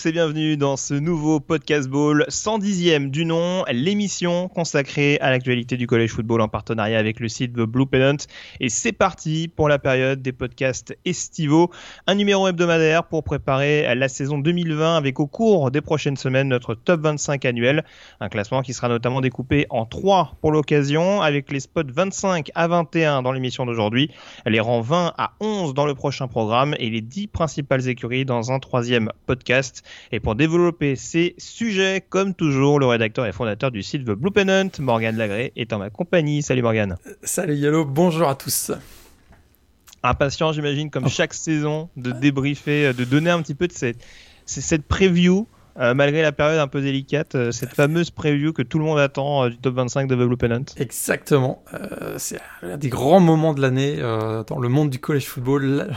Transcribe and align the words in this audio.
tous 0.00 0.08
et 0.08 0.12
bienvenue 0.12 0.56
dans 0.56 0.76
ce 0.76 0.94
nouveau 0.94 1.40
podcast 1.40 1.88
ball 1.88 2.24
110e 2.28 3.10
du 3.10 3.24
nom, 3.26 3.64
l'émission 3.70 4.48
consacrée 4.48 5.18
à 5.20 5.30
l'actualité 5.30 5.76
du 5.76 5.86
collège 5.86 6.12
football 6.12 6.40
en 6.40 6.48
partenariat 6.48 6.98
avec 6.98 7.20
le 7.20 7.28
site 7.28 7.52
The 7.52 7.62
Blue 7.62 7.86
Pennant. 7.86 8.16
Et 8.60 8.68
c'est 8.68 8.92
parti 8.92 9.48
pour 9.48 9.68
la 9.68 9.78
période 9.78 10.22
des 10.22 10.32
podcasts 10.32 10.96
estivaux, 11.04 11.70
un 12.06 12.14
numéro 12.14 12.48
hebdomadaire 12.48 13.04
pour 13.04 13.24
préparer 13.24 13.94
la 13.94 14.08
saison 14.08 14.38
2020 14.38 14.96
avec 14.96 15.20
au 15.20 15.26
cours 15.26 15.70
des 15.70 15.80
prochaines 15.80 16.16
semaines 16.16 16.48
notre 16.48 16.74
top 16.74 17.02
25 17.02 17.44
annuel, 17.44 17.84
un 18.20 18.28
classement 18.28 18.62
qui 18.62 18.72
sera 18.72 18.88
notamment 18.88 19.20
découpé 19.20 19.66
en 19.70 19.84
trois 19.84 20.36
pour 20.40 20.52
l'occasion 20.52 21.20
avec 21.20 21.52
les 21.52 21.60
spots 21.60 21.82
25 21.88 22.50
à 22.54 22.68
21 22.68 23.22
dans 23.22 23.32
l'émission 23.32 23.66
d'aujourd'hui, 23.66 24.10
les 24.46 24.60
rangs 24.60 24.80
20 24.80 25.12
à 25.18 25.32
11 25.40 25.74
dans 25.74 25.84
le 25.84 25.94
prochain 25.94 26.26
programme 26.28 26.74
et 26.78 26.88
les 26.88 27.02
10 27.02 27.26
principales 27.26 27.88
écuries 27.88 28.24
dans 28.24 28.50
un 28.50 28.60
troisième 28.60 29.10
podcast. 29.26 29.84
Et 30.12 30.20
pour 30.20 30.34
développer 30.34 30.96
ces 30.96 31.34
sujets, 31.38 32.04
comme 32.06 32.34
toujours, 32.34 32.78
le 32.78 32.86
rédacteur 32.86 33.26
et 33.26 33.32
fondateur 33.32 33.70
du 33.70 33.82
site 33.82 34.04
The 34.04 34.12
Blue 34.12 34.30
Pennant, 34.30 34.70
Morgan 34.78 35.16
Lagré, 35.16 35.52
est 35.56 35.72
en 35.72 35.78
ma 35.78 35.90
compagnie. 35.90 36.42
Salut 36.42 36.62
Morgan. 36.62 36.96
Salut 37.22 37.54
Yellow, 37.54 37.84
bonjour 37.84 38.28
à 38.28 38.34
tous. 38.34 38.72
Impatient, 40.02 40.52
j'imagine, 40.52 40.90
comme 40.90 41.08
chaque 41.08 41.34
saison, 41.34 41.90
de 41.96 42.10
débriefer, 42.10 42.92
de 42.94 43.04
donner 43.04 43.30
un 43.30 43.42
petit 43.42 43.54
peu 43.54 43.68
de 43.68 43.72
cette, 43.72 44.02
cette 44.46 44.86
preview. 44.86 45.46
Euh, 45.78 45.94
malgré 45.94 46.20
la 46.22 46.32
période 46.32 46.58
un 46.58 46.66
peu 46.66 46.80
délicate, 46.80 47.34
euh, 47.36 47.52
cette 47.52 47.74
fameuse 47.74 48.10
preview 48.10 48.52
que 48.52 48.62
tout 48.62 48.78
le 48.78 48.84
monde 48.84 48.98
attend 48.98 49.44
euh, 49.44 49.50
du 49.50 49.58
top 49.58 49.74
25 49.76 50.08
de 50.08 50.14
The 50.14 50.18
Blue 50.18 50.36
Pennant. 50.36 50.64
Exactement. 50.76 51.64
c'est 52.18 52.40
un 52.62 52.76
des 52.76 52.88
grands 52.88 53.20
moments 53.20 53.54
de 53.54 53.62
l'année 53.62 53.96
dans 54.46 54.58
le 54.58 54.68
monde 54.68 54.90
du 54.90 54.98
college 54.98 55.26
football, 55.26 55.88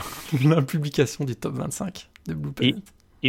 la, 0.44 0.62
publication 0.62 1.24
du 1.24 1.36
top 1.36 1.54
25 1.54 2.08
de 2.28 2.34
Blue 2.34 2.52
Pennant. 2.52 2.78
Et 2.78 2.82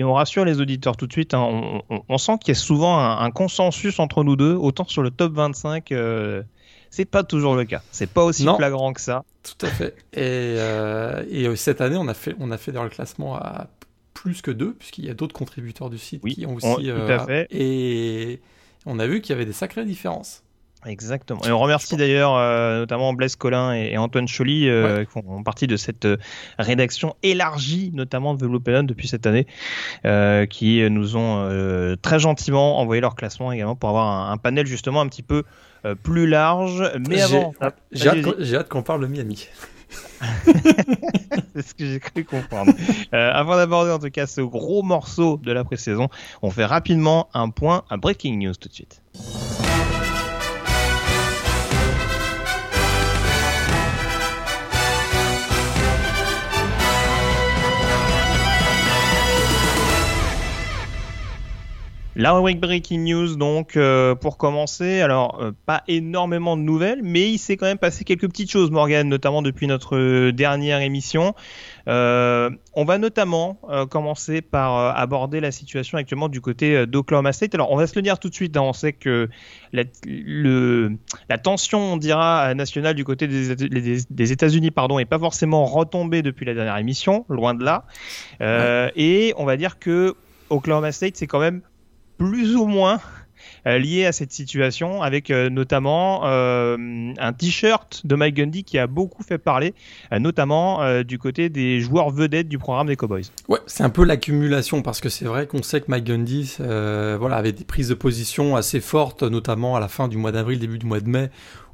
on 0.03 0.13
rassure 0.13 0.45
les 0.45 0.59
auditeurs 0.59 0.97
tout 0.97 1.07
de 1.07 1.11
suite, 1.11 1.33
hein, 1.33 1.81
on, 2.09 2.17
sent 2.17 2.37
qu'il 2.39 2.49
y 2.49 2.57
a 2.57 2.59
souvent 2.59 2.99
un, 2.99 3.31
consensus 3.31 3.99
entre 3.99 4.23
nous 4.23 4.35
deux, 4.35 4.53
autant 4.53 4.85
sur 4.85 5.01
le 5.01 5.11
top 5.11 5.33
25, 5.33 5.91
euh, 5.91 6.43
c'est 6.89 7.05
pas 7.05 7.23
toujours 7.23 7.55
le 7.55 7.65
cas. 7.65 7.81
C'est 7.91 8.09
pas 8.09 8.23
aussi 8.23 8.45
flagrant 8.55 8.93
que 8.93 9.01
ça. 9.01 9.23
Tout 9.43 9.65
à 9.65 9.69
fait. 9.69 9.95
Et, 10.13 10.19
euh, 10.21 11.23
et, 11.29 11.47
euh, 11.47 11.55
cette 11.55 11.81
année, 11.81 11.97
on 11.97 12.07
a 12.07 12.13
fait, 12.13 12.35
on 12.39 12.51
a 12.51 12.57
fait 12.57 12.71
dans 12.71 12.83
le 12.83 12.89
classement 12.89 13.35
à 13.35 13.67
plus 14.13 14.41
que 14.41 14.51
deux, 14.51 14.73
puisqu'il 14.73 15.05
y 15.05 15.09
a 15.09 15.13
d'autres 15.13 15.35
contributeurs 15.35 15.89
du 15.89 15.97
site 15.97 16.23
qui 16.25 16.45
ont 16.45 16.55
aussi. 16.55 16.67
tout 16.67 17.11
à 17.11 17.25
fait. 17.25 17.47
Et 17.51 18.41
on 18.85 18.99
a 18.99 19.07
vu 19.07 19.21
qu'il 19.21 19.31
y 19.31 19.33
avait 19.33 19.45
des 19.45 19.53
sacrées 19.53 19.85
différences. 19.85 20.44
Exactement. 20.85 21.41
Et 21.45 21.51
on 21.51 21.59
remercie 21.59 21.95
d'ailleurs 21.95 22.35
euh, 22.35 22.79
notamment 22.79 23.13
Blaise 23.13 23.35
Collin 23.35 23.73
et, 23.73 23.97
Antoine 23.97 24.27
Choly 24.27 24.69
euh, 24.69 25.03
qui 25.03 25.11
font 25.11 25.43
partie 25.43 25.67
de 25.67 25.77
cette 25.77 26.05
euh, 26.05 26.17
rédaction 26.59 27.15
élargie, 27.23 27.91
notamment 27.93 28.35
de 28.35 28.45
Blue 28.45 28.59
depuis 28.83 29.07
cette 29.07 29.25
année, 29.25 29.47
qui 30.49 30.89
nous 30.89 31.17
ont 31.17 31.95
très 32.01 32.19
gentiment 32.19 32.79
envoyé 32.79 33.01
leur 33.01 33.15
classement 33.15 33.51
également 33.51 33.75
pour 33.75 33.89
avoir 33.89 34.31
un, 34.31 34.37
panel 34.37 34.65
justement 34.65 35.01
un 35.01 35.07
petit 35.07 35.23
peu 35.23 35.43
plus 36.03 36.27
large. 36.27 36.83
Mais 37.07 37.21
avant, 37.21 37.53
j'ai 37.91 38.09
hâte, 38.55 38.69
qu'on 38.69 38.81
parle 38.81 39.01
de 39.01 39.07
Miami. 39.07 39.47
C'est 41.55 41.61
ce 41.61 41.73
que 41.73 41.85
j'ai 41.85 41.99
cru 41.99 42.23
comprendre. 42.23 42.73
avant 43.11 43.55
d'aborder 43.55 43.91
en 43.91 43.99
tout 43.99 44.09
cas 44.09 44.25
ce 44.25 44.41
gros 44.41 44.83
morceau 44.83 45.39
de 45.43 45.51
la 45.51 45.63
pré-saison, 45.63 46.09
on 46.41 46.49
fait 46.49 46.65
rapidement 46.65 47.29
un 47.33 47.49
point, 47.49 47.83
un 47.89 47.97
breaking 47.97 48.37
news 48.37 48.53
tout 48.55 48.69
de 48.69 48.73
suite. 48.73 49.01
La 62.17 62.31
rubrique 62.31 62.61
Breaking 62.61 62.99
News, 62.99 63.35
donc, 63.35 63.75
euh, 63.75 64.15
pour 64.15 64.37
commencer, 64.37 65.01
alors, 65.01 65.37
euh, 65.41 65.51
pas 65.65 65.83
énormément 65.89 66.55
de 66.55 66.61
nouvelles, 66.61 67.01
mais 67.03 67.29
il 67.29 67.37
s'est 67.37 67.57
quand 67.57 67.65
même 67.65 67.77
passé 67.77 68.05
quelques 68.05 68.29
petites 68.29 68.49
choses, 68.49 68.71
Morgan, 68.71 69.05
notamment 69.09 69.41
depuis 69.41 69.67
notre 69.67 69.97
euh, 69.97 70.31
dernière 70.31 70.79
émission. 70.79 71.35
on 71.87 72.85
va 72.85 72.97
notamment 72.99 73.59
commencer 73.89 74.41
par 74.41 74.97
aborder 74.97 75.41
la 75.41 75.51
situation 75.51 75.97
actuellement 75.97 76.29
du 76.29 76.39
côté 76.39 76.87
d'Oklahoma 76.87 77.33
State. 77.33 77.53
Alors, 77.53 77.71
on 77.71 77.75
va 77.75 77.85
se 77.85 77.95
le 77.95 78.01
dire 78.01 78.17
tout 78.17 78.29
de 78.29 78.33
suite, 78.33 78.55
hein, 78.55 78.61
on 78.61 78.73
sait 78.73 78.93
que 78.93 79.29
la, 79.73 79.83
le, 80.05 80.93
la 81.29 81.37
tension, 81.37 81.79
on 81.79 81.97
dira, 81.97 82.53
nationale 82.53 82.95
du 82.95 83.03
côté 83.03 83.27
des, 83.27 83.55
des, 84.09 84.31
États-Unis, 84.31 84.71
pardon, 84.71 84.99
est 84.99 85.05
pas 85.05 85.19
forcément 85.19 85.65
retombée 85.65 86.21
depuis 86.21 86.45
la 86.45 86.53
dernière 86.53 86.77
émission, 86.77 87.25
loin 87.27 87.53
de 87.53 87.65
là. 87.65 87.85
Et 88.95 89.33
on 89.37 89.43
va 89.43 89.57
dire 89.57 89.79
que 89.79 90.15
Oklahoma 90.49 90.91
State, 90.91 91.17
c'est 91.17 91.27
quand 91.27 91.39
même 91.39 91.61
plus 92.17 92.55
ou 92.55 92.65
moins 92.65 92.99
euh, 93.67 93.79
lié 93.79 94.05
à 94.05 94.11
cette 94.11 94.31
situation, 94.31 95.01
avec 95.01 95.31
euh, 95.31 95.49
notamment 95.49 96.21
euh, 96.25 97.13
un 97.17 97.33
t-shirt 97.33 98.05
de 98.05 98.15
Mike 98.15 98.35
Gundy 98.35 98.63
qui 98.63 98.77
a 98.77 98.87
beaucoup 98.87 99.23
fait 99.23 99.37
parler, 99.37 99.73
notamment 100.11 101.01
du 101.03 101.17
côté 101.17 101.49
des 101.49 101.79
joueurs 101.79 102.11
vedettes 102.11 102.47
du 102.47 102.57
programme 102.57 102.87
des 102.87 102.95
Cowboys. 102.95 103.25
Ouais, 103.47 103.59
c'est 103.65 103.83
un 103.83 103.89
peu 103.89 104.03
l'accumulation 104.03 104.81
parce 104.81 105.01
que 105.01 105.09
c'est 105.09 105.25
vrai 105.25 105.47
qu'on 105.47 105.63
sait 105.63 105.81
que 105.81 105.85
Mike 105.87 106.05
Gundy, 106.05 106.55
voilà, 106.59 107.37
avait 107.37 107.51
des 107.51 107.63
prises 107.63 107.89
de 107.89 107.95
position 107.95 108.55
assez 108.55 108.79
fortes, 108.79 109.23
notamment 109.23 109.75
à 109.75 109.79
la 109.79 109.87
fin 109.87 110.07
du 110.07 110.17
mois 110.17 110.31
d'avril, 110.31 110.59
début 110.59 110.77
du 110.77 110.85
mois 110.85 110.99
de 110.99 111.09
mai, 111.09 111.29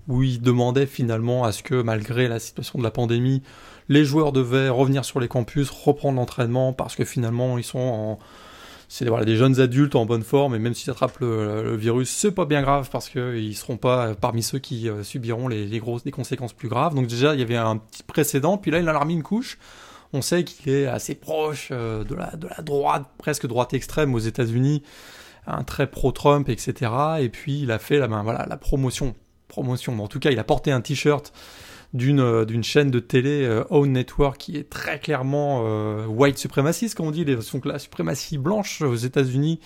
où 0.08 0.24
il 0.24 0.42
demandait 0.42 0.86
finalement 0.86 1.44
à 1.44 1.52
ce 1.52 1.62
que 1.64 1.82
malgré 1.82 2.28
la 2.28 2.40
situation 2.40 2.80
de 2.80 2.84
la 2.84 2.92
pandémie, 2.92 3.44
les 3.90 4.06
joueurs 4.06 4.32
devaient 4.32 4.70
revenir 4.70 5.06
sur 5.06 5.20
les 5.20 5.28
campus, 5.28 5.70
reprendre 5.70 6.18
l'entraînement 6.18 6.74
parce 6.74 6.96
que 6.96 7.04
finalement 7.04 7.58
ils 7.58 7.64
sont 7.64 7.80
en 7.80 8.20
c'est 8.94 9.06
des 9.24 9.38
jeunes 9.38 9.62
adultes 9.62 9.96
en 9.96 10.06
bonne 10.06 10.22
forme, 10.22 10.54
et 10.54 10.60
même 10.60 10.74
s'ils 10.74 10.92
attrapent 10.92 11.22
le, 11.22 11.78
virus, 11.78 12.10
c'est 12.10 12.34
pas 12.34 12.44
bien 12.44 12.62
grave 12.62 12.90
parce 12.92 13.08
qu'ils 13.08 13.56
seront 13.56 13.78
pas 13.78 14.16
parmi 14.16 14.44
ceux 14.44 14.60
qui 14.60 14.90
euh, 14.90 15.02
subiront 15.02 15.48
les, 15.48 15.80
grosses 15.80 16.04
conséquences 16.12 16.52
plus 16.52 16.68
graves. 16.68 16.94
Donc 16.94 17.08
déjà, 17.08 17.34
il 17.34 17.40
y 17.40 17.42
avait 17.44 17.56
un 17.56 17.78
petit 17.78 18.04
précédent, 18.04 18.58
puis 18.58 18.70
là, 18.70 18.80
il 18.80 18.90
a 18.90 19.00
remis 19.00 19.14
une 19.14 19.24
couche. 19.24 19.58
On 20.12 20.22
sait 20.22 20.44
qu'il 20.44 20.74
est 20.74 20.88
assez 20.88 21.16
proche 21.16 21.70
euh, 21.72 22.04
de, 22.04 22.16
la, 22.16 22.34
droite, 22.64 23.06
presque 23.18 23.48
droite 23.48 23.74
extrême 23.74 24.14
aux 24.14 24.20
États-Unis, 24.20 24.84
un 25.48 25.64
très 25.64 25.88
pro-Trump, 25.88 26.50
etc. 26.50 26.92
Et 27.22 27.30
puis 27.30 27.62
il 27.62 27.72
a 27.72 27.80
fait 27.80 27.98
la, 27.98 28.08
la 28.08 28.58
promotion. 28.58 29.16
Promotion. 29.48 29.98
En 30.04 30.08
tout 30.10 30.20
cas, 30.20 30.32
il 30.32 30.40
a 30.40 30.44
porté 30.44 30.70
un 30.70 30.82
t-shirt 30.82 31.32
d'une 31.94 32.22
euh, 32.22 32.46
d'une 32.46 32.64
chaîne 32.64 32.90
de 32.90 33.00
télé 33.00 33.44
euh, 33.44 33.64
Own 33.70 33.92
Network 33.92 34.38
qui 34.38 34.58
est 34.58 34.70
très 34.70 35.00
clairement 35.00 35.64
euh, 35.66 36.06
white 36.06 36.38
suprémaciste, 36.38 36.96
comme 36.96 37.08
on 37.08 37.12
dit, 37.12 37.26
les, 37.26 37.42
sont 37.42 37.62
la 37.66 37.80
suprématie 37.80 38.38
blanche 38.38 38.82
aux 38.82 38.96
États-Unis 38.96 39.60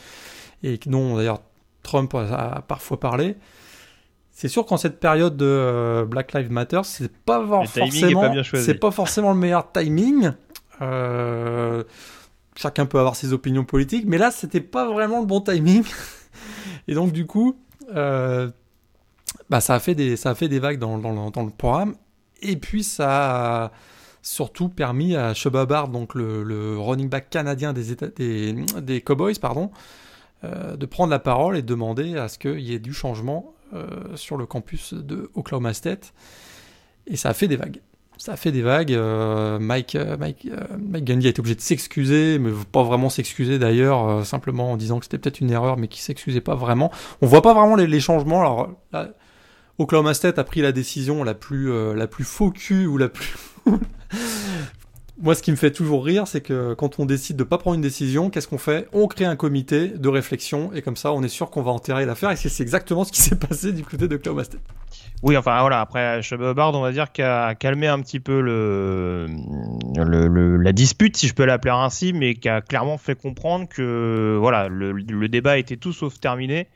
et 0.63 0.79
dont 0.85 1.17
d'ailleurs 1.17 1.41
Trump 1.83 2.13
a, 2.15 2.63
parfois 2.67 2.99
parlé. 2.99 3.35
C'est 4.31 4.47
sûr 4.47 4.65
qu'en 4.65 4.77
cette 4.77 4.99
période 4.99 5.37
de 5.37 6.03
Black 6.09 6.33
Lives 6.33 6.51
Matter, 6.51 6.81
c'est 6.83 7.11
pas 7.11 7.45
forcément 7.45 8.33
c'est 8.43 8.79
pas 8.79 8.91
forcément 8.91 9.31
le 9.31 9.39
meilleur 9.39 9.71
timing. 9.71 10.31
chacun 12.55 12.85
peut 12.85 12.99
avoir 12.99 13.15
ses 13.15 13.31
opinions 13.33 13.63
politiques, 13.63 14.05
mais 14.07 14.17
là 14.17 14.31
c'était 14.31 14.61
pas 14.61 14.91
vraiment 14.91 15.21
le 15.21 15.25
bon 15.25 15.39
timing. 15.41 15.83
et 16.87 16.95
donc 16.95 17.13
du 17.13 17.27
coup, 17.27 17.55
bah, 17.93 18.51
ça 19.59 19.75
a 19.75 19.79
fait 19.79 19.95
des 19.95 20.17
ça 20.17 20.31
a 20.31 20.35
fait 20.35 20.49
des 20.49 20.59
vagues 20.59 20.79
dans, 20.79 20.97
dans, 20.97 21.29
dans 21.29 21.43
le 21.43 21.51
programme 21.51 21.95
et 22.45 22.55
puis 22.57 22.83
ça 22.83 23.65
a 23.65 23.71
surtout 24.25 24.69
permis 24.69 25.15
à 25.15 25.33
Shubba 25.33 25.65
donc 25.87 26.15
le, 26.15 26.77
running 26.79 27.09
back 27.09 27.29
canadien 27.29 27.73
des, 27.73 29.01
Cowboys, 29.05 29.35
pardon, 29.39 29.71
euh, 30.43 30.75
de 30.75 30.85
prendre 30.85 31.11
la 31.11 31.19
parole 31.19 31.55
et 31.57 31.61
de 31.61 31.67
demander 31.67 32.17
à 32.17 32.27
ce 32.27 32.39
qu'il 32.39 32.59
y 32.59 32.73
ait 32.73 32.79
du 32.79 32.93
changement 32.93 33.53
euh, 33.73 33.85
sur 34.15 34.35
le 34.35 34.45
campus 34.45 34.93
de 34.93 35.29
Oklahoma 35.35 35.73
State. 35.73 36.13
Et 37.07 37.17
ça 37.17 37.29
a 37.29 37.33
fait 37.33 37.47
des 37.47 37.55
vagues. 37.55 37.81
Ça 38.17 38.33
a 38.33 38.35
fait 38.35 38.51
des 38.51 38.63
vagues. 38.63 38.93
Euh, 38.93 39.59
Mike, 39.59 39.95
Mike, 40.19 40.47
Mike 40.79 41.03
Gundy 41.05 41.27
a 41.27 41.29
été 41.29 41.39
obligé 41.39 41.55
de 41.55 41.61
s'excuser, 41.61 42.39
mais 42.39 42.49
pas 42.71 42.81
vraiment 42.81 43.09
s'excuser 43.09 43.59
d'ailleurs, 43.59 44.25
simplement 44.25 44.71
en 44.71 44.77
disant 44.77 44.97
que 44.97 45.05
c'était 45.05 45.19
peut-être 45.19 45.39
une 45.39 45.51
erreur, 45.51 45.77
mais 45.77 45.87
qui 45.87 46.01
s'excusait 46.01 46.41
pas 46.41 46.55
vraiment. 46.55 46.91
On 47.21 47.27
voit 47.27 47.43
pas 47.43 47.53
vraiment 47.53 47.75
les, 47.75 47.99
changements. 47.99 48.41
Alors 48.41 48.69
Oklahoma 49.77 50.13
State 50.13 50.39
a 50.39 50.43
pris 50.43 50.61
la 50.61 50.71
décision 50.71 51.23
la 51.23 51.33
plus, 51.33 51.71
euh, 51.71 51.93
la 51.93 52.07
plus 52.07 52.23
faux 52.23 52.53
ou 52.71 52.97
la 52.97 53.09
plus. 53.09 53.33
Moi, 55.17 55.33
ce 55.33 55.41
qui 55.41 55.51
me 55.51 55.55
fait 55.55 55.71
toujours 55.71 56.03
rire, 56.03 56.27
c'est 56.27 56.41
que 56.41 56.73
quand 56.73 56.99
on 56.99 57.05
décide 57.05 57.37
de 57.37 57.45
pas 57.45 57.57
prendre 57.57 57.75
une 57.75 57.81
décision, 57.81 58.29
qu'est-ce 58.29 58.49
qu'on 58.49 58.57
fait? 58.57 58.89
On 58.91 59.07
crée 59.07 59.23
un 59.23 59.37
comité 59.37 59.87
de 59.87 60.09
réflexion 60.09 60.73
et 60.73 60.81
comme 60.81 60.97
ça, 60.97 61.13
on 61.13 61.23
est 61.23 61.29
sûr 61.29 61.49
qu'on 61.49 61.61
va 61.61 61.71
enterrer 61.71 62.05
l'affaire. 62.05 62.31
Et 62.31 62.35
c'est 62.35 62.61
exactement 62.61 63.05
ce 63.05 63.13
qui 63.13 63.21
s'est 63.21 63.37
passé 63.37 63.71
du 63.71 63.83
côté 63.83 64.09
de 64.09 64.15
Oklahoma 64.15 64.43
State. 64.43 64.61
Oui, 65.23 65.37
enfin 65.37 65.59
voilà, 65.61 65.79
après 65.79 66.19
Bard, 66.55 66.75
on 66.75 66.81
va 66.81 66.91
dire 66.91 67.11
qu'il 67.11 67.23
a 67.23 67.55
calmé 67.55 67.87
un 67.87 68.01
petit 68.01 68.19
peu 68.19 68.41
le, 68.41 69.25
le, 69.95 70.57
la 70.57 70.71
dispute, 70.73 71.15
si 71.15 71.27
je 71.27 71.33
peux 71.33 71.45
l'appeler 71.45 71.73
ainsi, 71.73 72.11
mais 72.11 72.35
qui 72.35 72.49
a 72.49 72.61
clairement 72.61 72.97
fait 72.97 73.15
comprendre 73.15 73.67
que 73.69 74.37
voilà, 74.39 74.67
le, 74.67 74.91
le, 74.91 75.29
débat 75.29 75.57
était 75.57 75.77
tout 75.77 75.93
sauf 75.93 76.19
terminé 76.19 76.67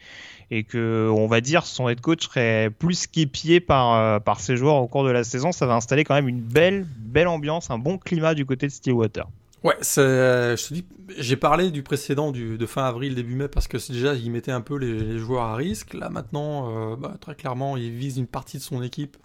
et 0.51 0.63
que 0.63 1.09
on 1.15 1.27
va 1.27 1.41
dire 1.41 1.65
son 1.65 1.89
head 1.89 2.01
coach 2.01 2.25
serait 2.25 2.71
plus 2.77 3.07
qu'épié 3.07 3.59
par, 3.59 3.93
euh, 3.95 4.19
par 4.19 4.39
ses 4.39 4.57
joueurs 4.57 4.75
au 4.75 4.87
cours 4.87 5.03
de 5.03 5.11
la 5.11 5.23
saison. 5.23 5.51
Ça 5.51 5.65
va 5.65 5.75
installer 5.75 6.03
quand 6.03 6.15
même 6.15 6.27
une 6.27 6.41
belle, 6.41 6.85
belle 6.97 7.27
ambiance, 7.27 7.69
un 7.69 7.77
bon 7.77 7.97
climat 7.97 8.33
du 8.33 8.45
côté 8.45 8.67
de 8.67 8.71
Stillwater. 8.71 9.27
Ouais, 9.63 9.75
je 9.81 10.55
te 10.55 10.73
dis, 10.73 10.85
j'ai 11.17 11.35
parlé 11.35 11.69
du 11.69 11.83
précédent 11.83 12.31
de 12.31 12.65
fin 12.65 12.85
avril, 12.85 13.15
début 13.15 13.35
mai, 13.35 13.49
parce 13.49 13.67
que 13.67 13.77
déjà, 13.91 14.13
il 14.13 14.31
mettait 14.31 14.51
un 14.51 14.61
peu 14.61 14.77
les, 14.77 15.17
joueurs 15.17 15.43
à 15.43 15.55
risque. 15.55 15.93
Là, 15.93 16.09
maintenant, 16.09 16.93
euh, 16.93 16.95
bah, 16.95 17.15
très 17.19 17.35
clairement, 17.35 17.75
il 17.75 17.91
vise 17.91 18.17
une 18.17 18.27
partie 18.27 18.57
de 18.57 18.63
son 18.63 18.81
équipe. 18.81 19.17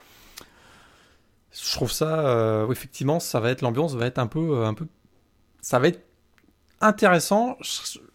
Je 1.53 1.73
trouve 1.73 1.93
ça, 1.93 2.27
euh, 2.27 2.69
effectivement, 2.71 3.21
ça 3.21 3.39
va 3.39 3.51
être, 3.51 3.63
l'ambiance 3.63 3.95
va 3.95 4.07
être 4.07 4.19
un 4.19 4.27
peu, 4.27 4.59
euh, 4.59 4.67
un 4.67 4.75
peu, 4.75 4.87
ça 5.61 5.79
va 5.79 5.87
être 5.87 6.03
intéressant. 6.81 7.57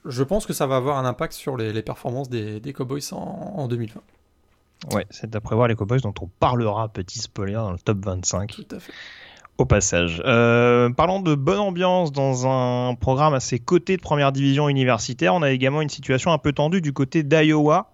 Je 0.06 0.24
pense 0.24 0.46
que 0.46 0.54
ça 0.54 0.68
va 0.68 0.78
avoir 0.78 0.98
un 0.98 1.06
impact 1.06 1.34
sur 1.34 1.58
les, 1.58 1.82
performances 1.82 2.30
des, 2.30 2.74
Cowboys 2.74 3.02
en, 3.12 3.18
en 3.58 3.68
2020. 3.68 4.02
Ouais, 4.94 5.06
c'est 5.10 5.36
à 5.36 5.42
prévoir 5.42 5.68
les 5.68 5.76
Cowboys 5.76 6.00
dont 6.00 6.14
on 6.22 6.28
parlera, 6.40 6.88
petit 6.88 7.20
spoiler, 7.20 7.54
dans 7.54 7.72
le 7.72 7.80
top 7.80 8.04
25. 8.06 8.52
Tout 8.52 8.76
à 8.76 8.80
fait 8.80 8.94
au 9.60 9.66
passage. 9.66 10.22
Euh, 10.26 10.90
parlant 10.90 11.20
de 11.20 11.36
bonne 11.36 11.60
ambiance 11.60 12.12
dans 12.12 12.48
un 12.48 12.96
programme 12.96 13.34
à 13.34 13.40
ses 13.40 13.60
côtés 13.60 13.98
de 13.98 14.02
première 14.02 14.32
division 14.32 14.70
universitaire, 14.70 15.36
on 15.36 15.42
a 15.42 15.52
également 15.52 15.82
une 15.82 15.90
situation 15.90 16.32
un 16.32 16.38
peu 16.38 16.54
tendue 16.54 16.82
du 16.82 16.94
côté 16.94 17.24
d'Iowa. 17.24 17.92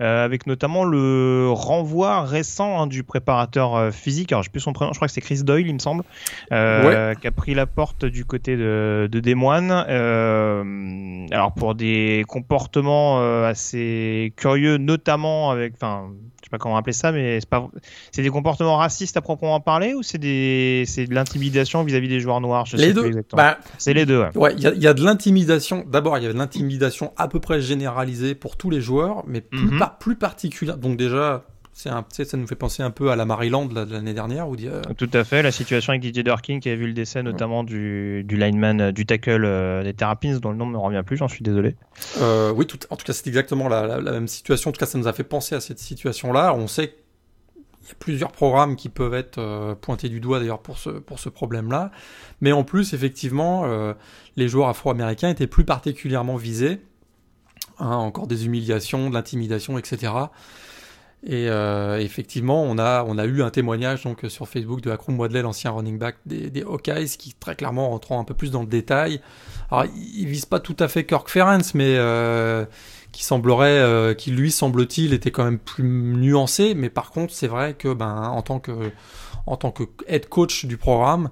Euh, 0.00 0.24
avec 0.24 0.46
notamment 0.46 0.84
le 0.84 1.48
renvoi 1.50 2.22
récent 2.22 2.80
hein, 2.80 2.86
du 2.86 3.02
préparateur 3.02 3.74
euh, 3.74 3.90
physique. 3.90 4.32
Alors, 4.32 4.42
je 4.42 4.48
sais 4.48 4.52
plus 4.52 4.60
son 4.60 4.72
prénom, 4.72 4.92
je 4.92 4.98
crois 4.98 5.08
que 5.08 5.14
c'est 5.14 5.20
Chris 5.20 5.42
Doyle, 5.42 5.66
il 5.66 5.74
me 5.74 5.78
semble, 5.78 6.04
euh, 6.52 7.14
qui 7.14 7.26
a 7.26 7.32
pris 7.32 7.54
la 7.54 7.66
porte 7.66 8.04
du 8.04 8.24
côté 8.24 8.56
de, 8.56 9.08
de 9.10 9.20
Des 9.20 9.34
Moines. 9.34 9.72
alors, 9.72 11.52
pour 11.56 11.74
des 11.74 12.24
comportements 12.28 13.44
assez 13.44 14.32
curieux, 14.36 14.76
notamment 14.76 15.50
avec, 15.50 15.74
enfin, 15.74 16.10
sais 16.48 16.50
pas 16.50 16.58
comment 16.58 16.76
appeler 16.76 16.92
ça, 16.92 17.12
mais 17.12 17.40
c'est 17.40 17.48
pas, 17.48 17.68
c'est 18.12 18.22
des 18.22 18.30
comportements 18.30 18.76
racistes 18.76 19.16
à 19.16 19.20
proprement 19.20 19.60
parler 19.60 19.94
ou 19.94 20.02
c'est 20.02 20.18
des, 20.18 20.84
c'est 20.86 21.06
de 21.06 21.14
l'intimidation 21.14 21.84
vis-à-vis 21.84 22.08
des 22.08 22.20
joueurs 22.20 22.40
noirs? 22.40 22.66
Je 22.66 22.76
les 22.76 22.88
sais 22.88 22.92
deux. 22.94 23.10
Bah, 23.32 23.58
c'est 23.78 23.94
les 23.94 24.06
deux. 24.06 24.24
Ouais, 24.34 24.54
il 24.56 24.60
y, 24.60 24.80
y, 24.80 24.86
a 24.86 24.94
de 24.94 25.04
l'intimidation. 25.04 25.84
D'abord, 25.86 26.18
il 26.18 26.24
y 26.24 26.26
a 26.26 26.32
de 26.32 26.38
l'intimidation 26.38 27.12
à 27.16 27.28
peu 27.28 27.40
près 27.40 27.60
généralisée 27.60 28.34
pour 28.34 28.56
tous 28.56 28.70
les 28.70 28.80
joueurs, 28.80 29.24
mais 29.26 29.40
plus, 29.40 29.58
mm 29.58 29.78
plus 30.00 30.16
particulière. 30.16 30.76
Donc 30.76 30.96
déjà, 30.96 31.44
un, 31.86 32.04
ça 32.10 32.36
nous 32.36 32.46
fait 32.46 32.56
penser 32.56 32.82
un 32.82 32.90
peu 32.90 33.10
à 33.10 33.16
la 33.16 33.24
Maryland 33.24 33.66
de 33.66 33.92
l'année 33.92 34.14
dernière. 34.14 34.48
Où, 34.48 34.56
euh, 34.56 34.82
Tout 34.96 35.10
à 35.12 35.24
fait, 35.24 35.42
la 35.42 35.52
situation 35.52 35.90
avec 35.90 36.02
Didier 36.02 36.22
Durkin 36.22 36.60
qui 36.60 36.68
a 36.68 36.76
vu 36.76 36.86
le 36.86 36.92
décès 36.92 37.22
notamment 37.22 37.62
du, 37.62 38.24
du, 38.24 38.36
lineman, 38.36 38.80
euh, 38.80 38.92
du 38.92 39.06
tackle 39.06 39.44
euh, 39.44 39.84
des 39.84 39.94
Terrapins, 39.94 40.38
dont 40.38 40.50
le 40.50 40.56
nom 40.56 40.66
ne 40.66 40.72
me 40.72 40.78
revient 40.78 41.02
plus, 41.06 41.16
j'en 41.16 41.28
suis 41.28 41.42
désolé. 41.42 41.76
oui, 42.54 42.66
tout, 42.66 42.78
en 42.90 42.96
tout 42.96 43.04
cas, 43.04 43.12
c'est 43.12 43.26
exactement 43.28 43.68
la, 43.68 44.00
même 44.00 44.28
situation. 44.28 44.70
En 44.70 44.72
tout 44.72 44.80
cas, 44.80 44.86
ça 44.86 44.98
nous 44.98 45.06
a 45.06 45.12
fait 45.12 45.24
penser 45.24 45.54
à 45.54 45.60
cette 45.60 45.78
situation-là. 45.78 46.54
On 46.54 46.66
sait 46.66 46.88
qu'il 46.88 47.88
y 47.88 47.92
a 47.92 47.94
plusieurs 47.98 48.32
programmes 48.32 48.74
qui 48.74 48.88
peuvent 48.88 49.14
être 49.14 49.74
pointés 49.80 50.08
du 50.08 50.20
doigt 50.20 50.40
d'ailleurs 50.40 50.60
pour 50.60 50.78
ce, 50.78 50.90
pour 50.90 51.20
ce 51.20 51.28
problème-là. 51.28 51.92
Mais 52.40 52.52
en 52.52 52.64
plus, 52.64 52.92
effectivement, 52.92 53.66
les 54.36 54.48
joueurs 54.48 54.68
afro-américains 54.68 55.30
étaient 55.30 55.46
plus 55.46 55.64
particulièrement 55.64 56.36
visés. 56.36 56.80
Hein, 57.80 57.94
encore 57.94 58.26
des 58.26 58.46
humiliations, 58.46 59.08
de 59.08 59.14
l'intimidation, 59.14 59.78
etc. 59.78 60.12
Et 61.24 61.48
euh, 61.48 61.98
effectivement, 61.98 62.62
on 62.62 62.78
a, 62.78 63.04
on 63.04 63.18
a 63.18 63.24
eu 63.24 63.42
un 63.42 63.50
témoignage 63.50 64.04
donc, 64.04 64.24
sur 64.28 64.46
Facebook 64.48 64.80
de 64.80 64.90
Akrum 64.90 65.18
Wadley, 65.18 65.42
l'ancien 65.42 65.72
running 65.72 65.98
back 65.98 66.16
des, 66.26 66.48
des, 66.48 66.62
Hawkeyes, 66.62 67.16
qui 67.18 67.34
très 67.34 67.56
clairement, 67.56 67.90
rentrant 67.90 68.20
un 68.20 68.24
peu 68.24 68.34
plus 68.34 68.52
dans 68.52 68.60
le 68.60 68.68
détail, 68.68 69.20
alors 69.70 69.86
il 69.96 70.26
vise 70.26 70.46
pas 70.46 70.60
tout 70.60 70.76
à 70.78 70.86
fait 70.86 71.04
Kirk 71.04 71.28
Ferentz, 71.28 71.74
mais 71.74 71.96
euh, 71.96 72.64
qui 73.10 73.24
semblerait, 73.24 73.78
euh, 73.78 74.14
qui 74.14 74.30
lui 74.30 74.52
semble-t-il 74.52 75.12
était 75.12 75.32
quand 75.32 75.44
même 75.44 75.58
plus 75.58 75.82
nuancé, 75.84 76.74
mais 76.74 76.88
par 76.88 77.10
contre 77.10 77.34
c'est 77.34 77.48
vrai 77.48 77.74
que 77.74 77.92
ben 77.92 78.28
en 78.28 78.42
tant 78.42 78.60
que 78.60 78.92
en 79.46 79.56
tant 79.56 79.72
que 79.72 79.84
head 80.06 80.28
coach 80.28 80.66
du 80.66 80.76
programme, 80.76 81.30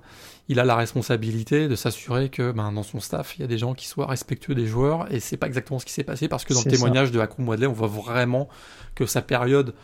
il 0.48 0.60
a 0.60 0.64
la 0.64 0.76
responsabilité 0.76 1.68
de 1.68 1.74
s'assurer 1.74 2.28
que 2.28 2.52
ben, 2.52 2.72
dans 2.72 2.82
son 2.82 3.00
staff, 3.00 3.36
il 3.36 3.42
y 3.42 3.44
a 3.44 3.48
des 3.48 3.58
gens 3.58 3.74
qui 3.74 3.86
soient 3.86 4.06
respectueux 4.06 4.54
des 4.54 4.66
joueurs. 4.66 5.12
Et 5.12 5.20
c'est 5.20 5.36
pas 5.36 5.46
exactement 5.46 5.78
ce 5.78 5.86
qui 5.86 5.92
s'est 5.92 6.04
passé 6.04 6.28
parce 6.28 6.44
que 6.44 6.54
dans 6.54 6.62
le 6.64 6.70
témoignage 6.70 7.10
de 7.10 7.18
Hakoum 7.18 7.48
Wadley, 7.48 7.66
on 7.66 7.72
voit 7.72 7.88
vraiment 7.88 8.48
que 8.94 9.06
sa 9.06 9.22
période 9.22 9.74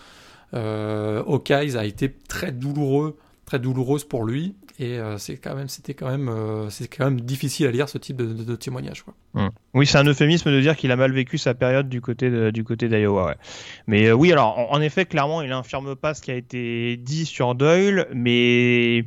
euh, 0.55 1.23
au 1.25 1.38
Kais 1.38 1.76
a 1.76 1.85
été 1.85 2.12
très 2.29 2.53
douloureux, 2.53 3.17
très 3.44 3.59
douloureuse 3.59 4.05
pour 4.05 4.25
lui. 4.25 4.55
Et 4.79 4.99
euh, 4.99 5.19
c'est 5.19 5.37
quand 5.37 5.55
même, 5.55 5.69
c'était 5.69 5.94
quand 5.94 6.09
même, 6.09 6.29
euh, 6.29 6.70
c'est 6.70 6.88
quand 6.88 7.05
même 7.05 7.20
difficile 7.20 7.67
à 7.67 7.70
lire 7.70 7.88
ce 7.88 7.99
type 7.99 8.17
de, 8.17 8.56
témoignage. 8.56 9.03
Quoi. 9.03 9.14
Mmh. 9.35 9.49
Oui, 9.75 9.87
c'est 9.87 9.99
un 9.99 10.05
euphémisme 10.05 10.50
de 10.50 10.61
dire 10.61 10.76
qu'il 10.76 10.91
a 10.91 10.97
mal 10.97 11.12
vécu 11.12 11.38
sa 11.38 11.55
période 11.55 11.88
du 11.88 12.00
côté 12.00 12.31
de, 12.31 12.50
du 12.50 12.64
côté 12.64 12.88
d'Iowa. 12.88 13.26
Ouais. 13.26 13.37
Mais 13.87 14.06
euh, 14.06 14.12
oui, 14.12 14.32
alors 14.32 14.59
en, 14.59 14.73
en, 14.73 14.81
effet, 14.81 15.05
clairement, 15.05 15.43
il 15.43 15.50
n'infirme 15.50 15.94
pas 15.94 16.14
ce 16.14 16.23
qui 16.23 16.31
a 16.31 16.37
été 16.37 16.97
dit 16.97 17.26
sur 17.26 17.55
Doyle, 17.55 18.09
mais 18.14 19.05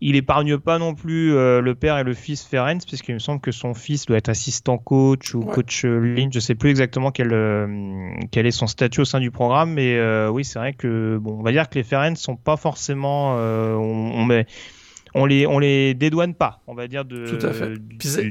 il 0.00 0.16
épargne 0.16 0.56
pas 0.58 0.78
non 0.78 0.94
plus 0.94 1.34
euh, 1.34 1.60
le 1.60 1.74
père 1.74 1.98
et 1.98 2.04
le 2.04 2.14
fils 2.14 2.42
Ferenc, 2.44 2.78
puisqu'il 2.86 3.14
me 3.14 3.18
semble 3.18 3.40
que 3.40 3.52
son 3.52 3.74
fils 3.74 4.06
doit 4.06 4.16
être 4.16 4.30
assistant 4.30 4.78
coach 4.78 5.34
ou 5.34 5.40
coach 5.40 5.84
euh, 5.84 5.98
ligne. 5.98 6.30
Je 6.32 6.40
sais 6.40 6.54
plus 6.54 6.70
exactement 6.70 7.10
quel, 7.10 7.32
euh, 7.32 7.66
quel 8.30 8.46
est 8.46 8.50
son 8.50 8.66
statut 8.66 9.02
au 9.02 9.04
sein 9.04 9.20
du 9.20 9.30
programme, 9.30 9.74
mais 9.74 10.00
oui, 10.28 10.44
c'est 10.44 10.58
vrai 10.58 10.72
que 10.72 11.18
bon, 11.18 11.38
on 11.40 11.42
va 11.42 11.52
dire 11.52 11.68
que 11.68 11.74
les 11.74 11.82
Ferenc 11.84 12.16
sont 12.16 12.36
pas 12.36 12.56
forcément, 12.56 13.34
on, 13.34 14.24
met 14.24 14.46
on 15.14 15.26
les 15.26 15.46
on 15.46 15.58
les 15.58 15.94
dédouane 15.94 16.34
pas, 16.34 16.60
on 16.66 16.74
va 16.74 16.86
dire 16.86 17.04
de, 17.04 17.26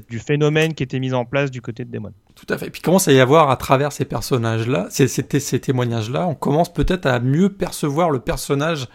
Du, 0.10 0.20
phénomène 0.20 0.74
qui 0.74 0.84
était 0.84 1.00
mis 1.00 1.14
en 1.14 1.26
place 1.26 1.52
du 1.52 1.62
côté 1.62 1.86
de 1.86 1.92
Demon. 1.92 2.14
Tout 2.36 2.52
à 2.52 2.58
fait. 2.58 2.70
Puis 2.70 2.82
commence 2.82 3.08
à 3.08 3.12
y 3.12 3.20
avoir 3.20 3.50
à 3.50 3.58
travers 3.58 3.92
ces 3.92 4.06
personnages-là, 4.06 4.88
ces, 4.90 5.08
ces, 5.08 5.40
ces 5.40 5.60
témoignages-là, 5.60 6.28
on 6.28 6.36
commence 6.36 6.72
peut-être 6.72 7.06
à 7.06 7.20
mieux 7.20 7.50
percevoir 7.50 8.10
le 8.10 8.20
personnage 8.20 8.88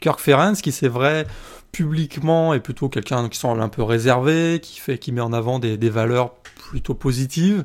Kirk 0.00 0.18
Ferenc, 0.18 0.54
qui 0.54 0.72
c'est 0.72 0.88
vrai 0.88 1.26
publiquement 1.72 2.54
est 2.54 2.60
plutôt 2.60 2.88
quelqu'un 2.88 3.28
qui 3.28 3.38
semble 3.38 3.60
un 3.60 3.68
peu 3.68 3.82
réservé, 3.82 4.60
qui 4.60 4.80
fait, 4.80 4.98
qui 4.98 5.12
met 5.12 5.20
en 5.20 5.32
avant 5.32 5.58
des, 5.58 5.76
valeurs 5.90 6.34
plutôt 6.56 6.94
positives. 6.94 7.64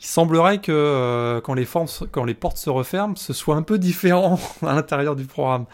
Il 0.00 0.06
semblerait 0.06 0.60
que 0.60 0.72
euh, 0.72 1.40
quand, 1.40 1.54
les 1.54 2.34
portes 2.34 2.56
se 2.56 2.70
referment, 2.70 3.16
ce 3.16 3.32
soit 3.32 3.56
un 3.56 3.62
peu 3.62 3.78
différent 3.78 4.38
à 4.62 4.74
l'intérieur 4.74 5.16
du 5.16 5.24
programme. 5.24 5.66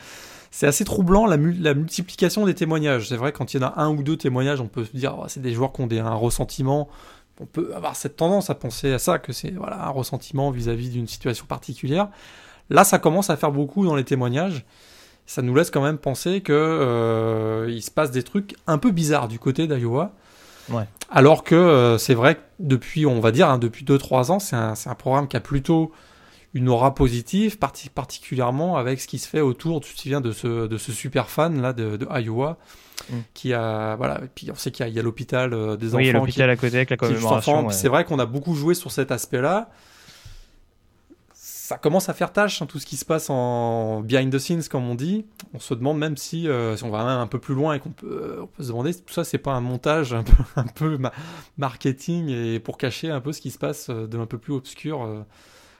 C'est 0.50 0.66
assez 0.66 0.84
troublant 0.84 1.26
la, 1.26 1.36
multiplication 1.36 2.46
des 2.46 2.54
témoignages. 2.54 3.08
C'est 3.08 3.16
vrai 3.16 3.32
quand 3.32 3.54
il 3.54 3.60
y 3.60 3.64
en 3.64 3.66
a 3.66 3.80
un 3.80 3.90
ou 3.90 4.02
deux 4.02 4.16
témoignages, 4.16 4.60
on 4.60 4.68
peut 4.68 4.84
se 4.84 4.96
dire 4.96 5.16
oh, 5.18 5.24
c'est 5.26 5.42
des 5.42 5.52
joueurs 5.52 5.72
qui 5.72 5.82
ont 5.82 5.88
un 5.90 6.14
ressentiment. 6.14 6.88
On 7.40 7.46
peut 7.46 7.72
avoir 7.74 7.96
cette 7.96 8.16
tendance 8.16 8.50
à 8.50 8.54
penser 8.54 8.92
à 8.92 9.00
ça, 9.00 9.18
que 9.18 9.32
c'est 9.32 9.50
voilà 9.50 9.84
un 9.84 9.90
ressentiment 9.90 10.52
vis-à-vis 10.52 10.90
d'une 10.90 11.08
situation 11.08 11.46
particulière. 11.46 12.08
Là, 12.70 12.84
ça 12.84 12.98
commence 12.98 13.30
à 13.30 13.36
faire 13.36 13.50
beaucoup 13.50 13.84
dans 13.84 13.96
les 13.96 14.04
témoignages 14.04 14.64
ça 15.26 15.42
nous 15.42 15.54
laisse 15.54 15.70
quand 15.70 15.82
même 15.82 15.98
penser 15.98 16.40
que 16.40 16.52
euh, 16.52 17.66
il 17.70 17.82
se 17.82 17.90
passe 17.90 18.10
des 18.10 18.22
trucs 18.22 18.54
un 18.66 18.78
peu 18.78 18.90
bizarres 18.90 19.28
du 19.28 19.38
côté 19.38 19.66
d'Iowa. 19.66 20.12
Ouais. 20.70 20.84
Alors 21.10 21.44
que 21.44 21.54
euh, 21.54 21.98
c'est 21.98 22.14
vrai 22.14 22.36
que 22.36 22.40
depuis, 22.58 23.06
on 23.06 23.20
va 23.20 23.32
dire, 23.32 23.48
hein, 23.48 23.58
depuis 23.58 23.84
2-3 23.84 24.30
ans, 24.30 24.38
c'est 24.38 24.56
un, 24.56 24.74
un, 24.86 24.94
programme 24.94 25.28
qui 25.28 25.36
a 25.36 25.40
plutôt 25.40 25.92
une 26.54 26.68
aura 26.68 26.94
positive, 26.94 27.58
particulièrement 27.58 28.76
avec 28.76 29.00
ce 29.00 29.08
qui 29.08 29.18
se 29.18 29.28
fait 29.28 29.40
autour, 29.40 29.80
tu 29.80 29.92
te 29.94 30.00
souviens 30.00 30.20
de 30.20 30.30
ce, 30.30 30.68
de 30.68 30.78
ce 30.78 30.92
super 30.92 31.28
fan 31.28 31.60
là 31.60 31.72
de, 31.72 31.96
de 31.96 32.06
Iowa, 32.20 32.58
mm. 33.10 33.16
qui 33.34 33.52
a, 33.52 33.96
voilà, 33.96 34.20
et 34.22 34.28
puis 34.32 34.48
on 34.52 34.54
sait 34.54 34.70
qu'il 34.70 34.88
y 34.88 34.98
a, 34.98 35.02
l'hôpital 35.02 35.52
euh, 35.52 35.76
des 35.76 35.88
enfants. 35.88 35.96
Oui, 35.98 36.12
l'hôpital 36.12 36.48
à 36.48 36.56
côté 36.56 36.76
avec 36.76 36.90
la 36.90 36.96
commémoration. 36.96 37.70
C'est 37.70 37.88
vrai 37.88 38.04
qu'on 38.04 38.20
a 38.20 38.26
beaucoup 38.26 38.54
joué 38.54 38.74
sur 38.74 38.92
cet 38.92 39.10
aspect-là 39.10 39.68
ça 41.64 41.78
commence 41.78 42.10
à 42.10 42.12
faire 42.12 42.30
tâche, 42.30 42.60
hein, 42.60 42.66
tout 42.66 42.78
ce 42.78 42.84
qui 42.84 42.98
se 42.98 43.06
passe 43.06 43.30
en 43.30 44.02
behind 44.02 44.30
the 44.30 44.38
scenes, 44.38 44.64
comme 44.70 44.86
on 44.86 44.94
dit. 44.94 45.24
On 45.54 45.58
se 45.58 45.72
demande 45.72 45.96
même 45.96 46.18
si, 46.18 46.46
euh, 46.46 46.76
si 46.76 46.84
on 46.84 46.90
va 46.90 46.98
même 47.06 47.18
un 47.18 47.26
peu 47.26 47.38
plus 47.38 47.54
loin 47.54 47.72
et 47.72 47.80
qu'on 47.80 47.88
peut, 47.88 48.40
on 48.42 48.46
peut 48.46 48.62
se 48.62 48.68
demander 48.68 48.92
si 48.92 49.02
tout 49.02 49.14
ça, 49.14 49.24
c'est 49.24 49.38
pas 49.38 49.52
un 49.52 49.62
montage 49.62 50.12
un 50.12 50.24
peu, 50.24 50.42
un 50.56 50.66
peu 50.66 50.98
marketing 51.56 52.28
et 52.28 52.60
pour 52.60 52.76
cacher 52.76 53.08
un 53.08 53.22
peu 53.22 53.32
ce 53.32 53.40
qui 53.40 53.50
se 53.50 53.56
passe 53.56 53.88
euh, 53.88 54.06
de 54.06 54.18
un 54.18 54.26
peu 54.26 54.36
plus 54.36 54.52
obscur 54.52 55.04
euh, 55.04 55.22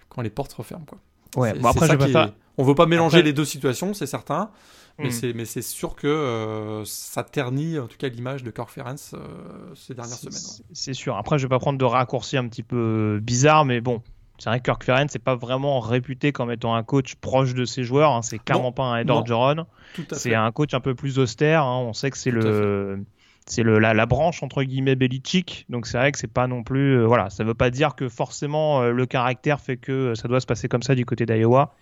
quand 0.08 0.22
les 0.22 0.30
portes 0.30 0.52
se 0.52 0.56
referment. 0.56 0.86
Quoi. 0.86 0.98
Ouais, 1.36 1.52
bon 1.52 1.68
après, 1.68 1.86
je 1.86 2.12
pas 2.12 2.30
On 2.56 2.64
veut 2.64 2.74
pas 2.74 2.86
mélanger 2.86 3.22
les 3.22 3.34
deux 3.34 3.44
situations, 3.44 3.92
c'est 3.92 4.06
certain. 4.06 4.52
Mais 4.98 5.08
hmm. 5.08 5.44
c'est 5.44 5.60
sûr 5.60 5.96
que 5.96 6.82
ça 6.86 7.24
ternit 7.24 7.80
en 7.80 7.88
tout 7.88 7.96
cas 7.98 8.08
l'image 8.08 8.42
de 8.42 8.50
Cork 8.50 8.70
Ferenc 8.70 8.96
ces 8.96 9.92
dernières 9.92 10.16
semaines. 10.16 10.64
C'est 10.72 10.94
sûr. 10.94 11.16
Après, 11.16 11.36
je 11.36 11.44
vais 11.44 11.48
pas 11.48 11.58
prendre 11.58 11.78
de 11.78 11.84
raccourcis 11.84 12.38
un 12.38 12.46
petit 12.48 12.62
peu 12.62 13.18
bizarre, 13.20 13.64
mais 13.64 13.80
bon, 13.80 14.02
c'est 14.38 14.50
vrai 14.50 14.58
que 14.58 14.64
Kirk 14.64 14.82
Ferentz 14.82 15.12
c'est 15.12 15.22
pas 15.22 15.36
vraiment 15.36 15.80
réputé 15.80 16.32
comme 16.32 16.50
étant 16.50 16.74
un 16.74 16.82
coach 16.82 17.14
proche 17.16 17.54
de 17.54 17.64
ses 17.64 17.84
joueurs. 17.84 18.12
Hein. 18.12 18.22
C'est 18.22 18.38
clairement 18.38 18.72
pas 18.72 18.84
un 18.84 18.98
Edward 18.98 19.26
Joron. 19.26 19.66
C'est 20.12 20.34
un 20.34 20.50
coach 20.50 20.74
un 20.74 20.80
peu 20.80 20.94
plus 20.94 21.18
austère. 21.18 21.62
Hein. 21.62 21.78
On 21.78 21.92
sait 21.92 22.10
que 22.10 22.18
c'est 22.18 22.30
le 22.30 23.04
c'est 23.46 23.62
la, 23.62 23.92
la, 23.92 24.06
branche 24.06 24.42
entre 24.42 24.62
guillemets 24.62 24.96
Belichick. 24.96 25.66
Donc 25.68 25.86
c'est 25.86 25.98
vrai 25.98 26.12
que 26.12 26.18
c'est 26.18 26.32
pas 26.32 26.46
non 26.46 26.62
plus 26.62 26.98
euh, 26.98 27.06
voilà. 27.06 27.30
Ça 27.30 27.44
veut 27.44 27.54
pas 27.54 27.70
dire 27.70 27.94
que 27.94 28.08
forcément 28.08 28.80
euh, 28.82 28.90
le 28.90 29.06
caractère 29.06 29.60
fait 29.60 29.76
que 29.76 30.14
ça 30.14 30.28
doit 30.28 30.40
se 30.40 30.46
passer 30.46 30.66
comme 30.68 30.82
ça 30.82 30.94
du 30.94 31.04
côté 31.04 31.26
d'Iowa. 31.26 31.74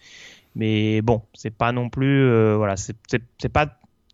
Mais 0.55 1.01
bon, 1.01 1.23
c'est 1.33 1.55
pas 1.55 1.73
non 1.73 1.89
plus, 1.89 2.25
euh, 2.25 2.57
voilà, 2.57 2.77
c'est 2.77 3.49
pas 3.53 3.67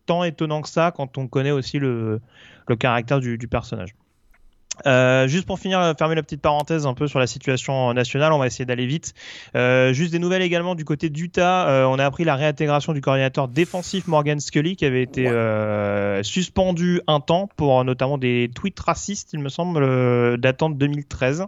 tant 0.07 0.23
étonnant 0.25 0.63
que 0.63 0.69
ça 0.69 0.93
quand 0.95 1.19
on 1.19 1.27
connaît 1.27 1.51
aussi 1.51 1.79
le, 1.79 2.21
le 2.69 2.77
caractère 2.77 3.19
du, 3.19 3.39
du 3.39 3.49
personnage. 3.49 3.95
Euh, 4.87 5.29
juste 5.29 5.47
pour 5.47 5.59
finir, 5.59 5.95
fermer 5.99 6.15
la 6.15 6.23
petite 6.23 6.41
parenthèse 6.41 6.87
un 6.87 6.95
peu 6.95 7.07
sur 7.07 7.19
la 7.19 7.27
situation 7.27 7.93
nationale, 7.95 8.33
on 8.33 8.39
va 8.39 8.47
essayer 8.47 8.65
d'aller 8.65 8.87
vite. 8.87 9.15
Euh, 9.55 9.93
juste 9.93 10.13
des 10.13 10.19
nouvelles 10.19 10.43
également 10.43 10.75
du 10.75 10.85
côté 10.85 11.11
d'Utah. 11.11 11.69
Euh, 11.69 11.85
on 11.85 11.99
a 11.99 12.05
appris 12.05 12.25
la 12.25 12.37
réintégration 12.37 12.93
du 12.93 13.01
coordinateur 13.01 13.49
défensif 13.49 14.07
Morgan 14.07 14.41
Scully 14.41 14.77
qui 14.77 14.85
avait 14.85 15.03
été 15.03 15.29
euh, 15.29 16.23
suspendu 16.23 17.01
un 17.07 17.21
temps 17.21 17.49
pour 17.57 17.85
notamment 17.85 18.19
des 18.19 18.51
tweets 18.55 18.81
racistes, 18.81 19.31
il 19.33 19.41
me 19.41 19.49
semble, 19.49 19.83
euh, 19.83 20.37
datant 20.37 20.71
de 20.71 20.77
2013. 20.77 21.47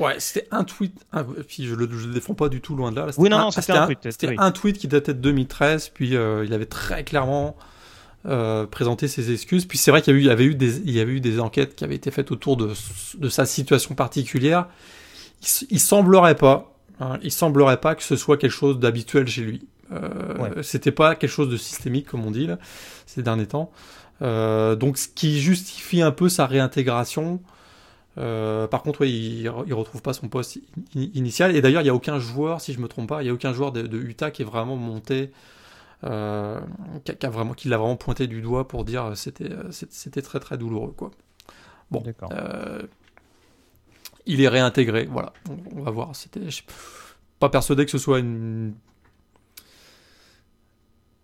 Ouais, 0.00 0.16
c'était 0.18 0.48
un 0.50 0.64
tweet. 0.64 1.06
puis 1.46 1.66
je 1.66 1.74
le, 1.74 1.88
je 1.90 2.08
le 2.08 2.14
défends 2.14 2.34
pas 2.34 2.48
du 2.48 2.60
tout 2.60 2.74
loin 2.74 2.90
de 2.90 2.96
là. 2.96 3.06
oui, 3.16 3.28
non, 3.28 3.38
non, 3.38 3.50
c'était 3.52 3.72
un, 3.72 3.86
tweet. 3.86 4.10
C'était 4.10 4.34
un 4.38 4.50
tweet 4.50 4.78
qui 4.78 4.88
datait 4.88 5.14
de 5.14 5.20
2013. 5.20 5.90
Puis 5.90 6.08
il 6.08 6.52
avait 6.52 6.66
très 6.66 7.04
clairement 7.04 7.56
euh, 8.26 8.64
présenter 8.66 9.06
ses 9.06 9.32
excuses. 9.32 9.66
Puis 9.66 9.76
c'est 9.76 9.90
vrai 9.90 10.00
qu'il 10.00 10.18
y, 10.24 10.30
avait 10.30 10.44
eu 10.44 10.54
des, 10.54 10.78
il 10.78 10.92
y 10.92 11.00
avait 11.00 11.12
eu 11.12 11.20
des 11.20 11.40
enquêtes 11.40 11.76
qui 11.76 11.84
avaient 11.84 11.94
été 11.94 12.10
faites 12.10 12.30
autour 12.30 12.56
de, 12.56 12.72
de 13.18 13.28
sa 13.28 13.44
situation 13.44 13.94
particulière. 13.94 14.66
Il, 15.42 15.66
il 15.72 15.80
semblerait 15.80 16.36
pas, 16.36 16.74
hein, 17.00 17.18
il 17.22 17.30
semblerait 17.30 17.80
pas 17.80 17.94
que 17.94 18.02
ce 18.02 18.16
soit 18.16 18.38
quelque 18.38 18.50
chose 18.50 18.78
d'habituel 18.78 19.26
chez 19.26 19.42
lui. 19.42 19.66
Euh, 19.92 20.62
C'était 20.62 20.90
pas 20.90 21.14
quelque 21.16 21.30
chose 21.30 21.50
de 21.50 21.58
systémique 21.58 22.06
comme 22.06 22.24
on 22.24 22.30
dit 22.30 22.46
là, 22.46 22.58
ces 23.04 23.22
derniers 23.22 23.46
temps. 23.46 23.70
Euh, 24.22 24.74
donc 24.74 24.96
ce 24.96 25.08
qui 25.08 25.38
justifie 25.38 26.00
un 26.00 26.12
peu 26.12 26.30
sa 26.30 26.46
réintégration. 26.46 27.42
Par 28.16 28.82
contre, 28.82 29.02
ouais, 29.02 29.10
il, 29.10 29.42
il 29.42 29.74
retrouve 29.74 30.00
pas 30.00 30.14
son 30.14 30.28
poste 30.28 30.60
initial. 30.94 31.54
Et 31.54 31.60
d'ailleurs, 31.60 31.82
il 31.82 31.86
y 31.86 31.90
a 31.90 31.94
aucun 31.94 32.18
joueur, 32.18 32.62
si 32.62 32.72
je 32.72 32.80
me 32.80 32.88
trompe 32.88 33.08
pas, 33.08 33.22
il 33.22 33.26
y 33.26 33.28
a 33.28 33.34
aucun 33.34 33.52
joueur 33.52 33.70
de, 33.70 33.82
de 33.82 33.98
Utah 33.98 34.30
qui 34.30 34.40
est 34.40 34.46
vraiment 34.46 34.76
monté 34.76 35.30
euh, 36.02 36.60
qui, 37.04 37.26
a 37.26 37.30
vraiment, 37.30 37.54
qui 37.54 37.68
l'a 37.68 37.78
vraiment 37.78 37.96
pointé 37.96 38.26
du 38.26 38.42
doigt 38.42 38.66
pour 38.68 38.84
dire 38.84 39.04
euh, 39.04 39.14
c'était 39.14 39.50
euh, 39.50 39.70
c'était 39.70 40.22
très 40.22 40.40
très 40.40 40.58
douloureux 40.58 40.92
quoi. 40.96 41.10
Bon, 41.90 42.02
euh, 42.32 42.82
il 44.26 44.40
est 44.40 44.48
réintégré, 44.48 45.06
voilà. 45.10 45.32
On, 45.76 45.82
va 45.82 45.90
voir. 45.90 46.16
C'était 46.16 46.48
pas 47.38 47.48
persuadé 47.48 47.84
que 47.84 47.90
ce 47.90 47.98
soit 47.98 48.18
une 48.18 48.74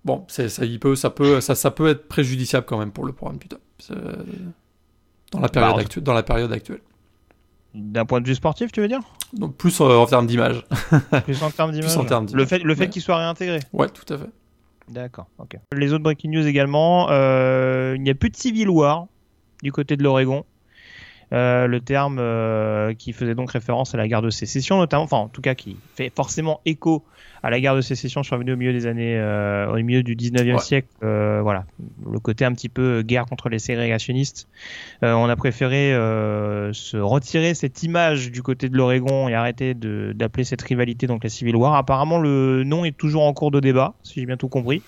bon, 0.05 0.25
ça, 0.29 0.45
il 0.65 0.79
peut, 0.79 0.95
ça 0.95 1.11
peut, 1.11 1.41
ça, 1.41 1.55
ça 1.55 1.71
peut 1.71 1.89
être 1.89 2.09
préjudiciable 2.09 2.67
quand 2.67 2.79
même 2.79 2.93
pour 2.93 3.05
le 3.05 3.13
programme 3.13 3.39
putain. 3.39 3.59
Dans 5.33 5.41
la 5.41 5.49
période 5.49 5.75
bah, 5.75 5.81
actuelle, 5.81 6.05
dans 6.05 6.13
la 6.13 6.23
période 6.23 6.53
actuelle. 6.53 6.83
D'un 7.75 8.05
point 8.05 8.21
de 8.21 8.27
vue 8.27 8.35
sportif, 8.35 8.73
tu 8.73 8.81
veux 8.81 8.89
dire? 8.89 9.01
Donc 9.33 9.57
plus 9.59 9.81
en 9.81 10.07
termes 10.07 10.27
d'image. 10.27 10.65
plus 11.25 11.43
en 11.43 11.51
termes 11.51 11.73
d'image. 11.73 12.33
Le 12.35 12.45
fait, 12.45 12.59
le 12.59 12.75
fait 12.75 12.89
qu'il 12.89 13.03
soit 13.03 13.17
réintégré. 13.17 13.61
Ouais, 13.73 13.89
tout 13.89 14.13
à 14.13 14.19
fait. 14.19 14.31
D'accord, 14.91 15.29
ok. 15.39 15.57
Les 15.73 15.93
autres 15.93 16.03
breaking 16.03 16.31
news 16.31 16.47
également, 16.47 17.09
euh, 17.11 17.95
il 17.97 18.03
n'y 18.03 18.11
a 18.11 18.15
plus 18.15 18.31
de 18.31 18.37
Civil 18.37 18.69
War 18.69 19.07
du 19.63 19.71
côté 19.73 19.97
de 19.97 20.03
l'Oregon. 20.03 20.45
Euh, 21.33 21.69
le 21.69 21.81
terme 21.81 22.19
euh, 22.19 22.93
qui 22.93 23.13
faisait 23.13 23.37
donc 23.37 23.53
référence 23.53 23.95
à 23.95 23.97
la 23.97 24.09
guerre 24.09 24.23
de 24.23 24.31
sécession, 24.31 24.79
notamment, 24.79 25.05
enfin 25.05 25.19
en 25.19 25.29
tout 25.29 25.41
cas 25.41 25.55
qui 25.55 25.77
fait 25.95 26.11
forcément 26.15 26.61
écho 26.67 27.05
à 27.45 27.51
la 27.51 27.61
guerre 27.61 27.77
de 27.77 27.81
sécession 27.81 28.25
survenue 28.25 28.53
au 28.53 28.57
milieu 28.57 28.73
des 28.73 28.87
années, 28.87 29.17
euh, 29.17 29.73
au 29.73 29.77
milieu 29.77 30.03
du 30.03 30.17
19e 30.17 30.59
siècle. 30.59 30.89
Voilà, 31.01 31.65
le 32.05 32.19
côté 32.19 32.45
un 32.45 32.53
petit 32.53 32.69
peu 32.69 33.03
guerre 33.03 33.27
contre 33.27 33.49
les 33.49 33.61
ségrégationnistes. 33.61 34.49
On 35.03 35.29
a 35.29 35.37
préféré 35.37 35.93
se 36.73 36.97
retirer 36.97 37.55
cette 37.55 37.83
image 37.83 38.31
du 38.31 38.43
côté 38.43 38.69
de 38.69 38.77
l'Oregon 38.77 39.29
et 39.29 39.35
arrêter 39.35 39.75
d'appeler 39.75 40.45
cette 40.45 40.63
rivalité 40.63 41.07
donc 41.07 41.25
la 41.25 41.31
Civil 41.31 41.57
War. 41.57 41.75
Apparemment, 41.77 42.19
le 42.19 42.65
nom 42.65 42.85
est 42.85 42.97
toujours 42.97 43.23
en 43.23 43.33
cours 43.33 43.51
de 43.51 43.61
débat, 43.61 43.95
si 44.03 44.21
j'ai 44.21 44.27
bien 44.27 44.37
tout 44.37 44.49
compris. 44.49 44.83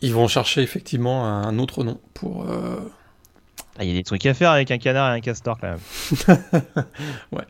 Ils 0.00 0.14
vont 0.14 0.28
chercher 0.28 0.62
effectivement 0.62 1.26
un 1.26 1.58
autre 1.58 1.84
nom 1.84 2.00
pour 2.14 2.46
il 3.80 3.88
y 3.88 3.90
a 3.92 3.94
des 3.94 4.04
trucs 4.04 4.24
à 4.26 4.34
faire 4.34 4.50
avec 4.50 4.70
un 4.70 4.78
canard 4.78 5.12
et 5.12 5.18
un 5.18 5.20
castor 5.20 5.58
quand 5.60 5.68
même. 5.68 5.78
ouais. 7.32 7.44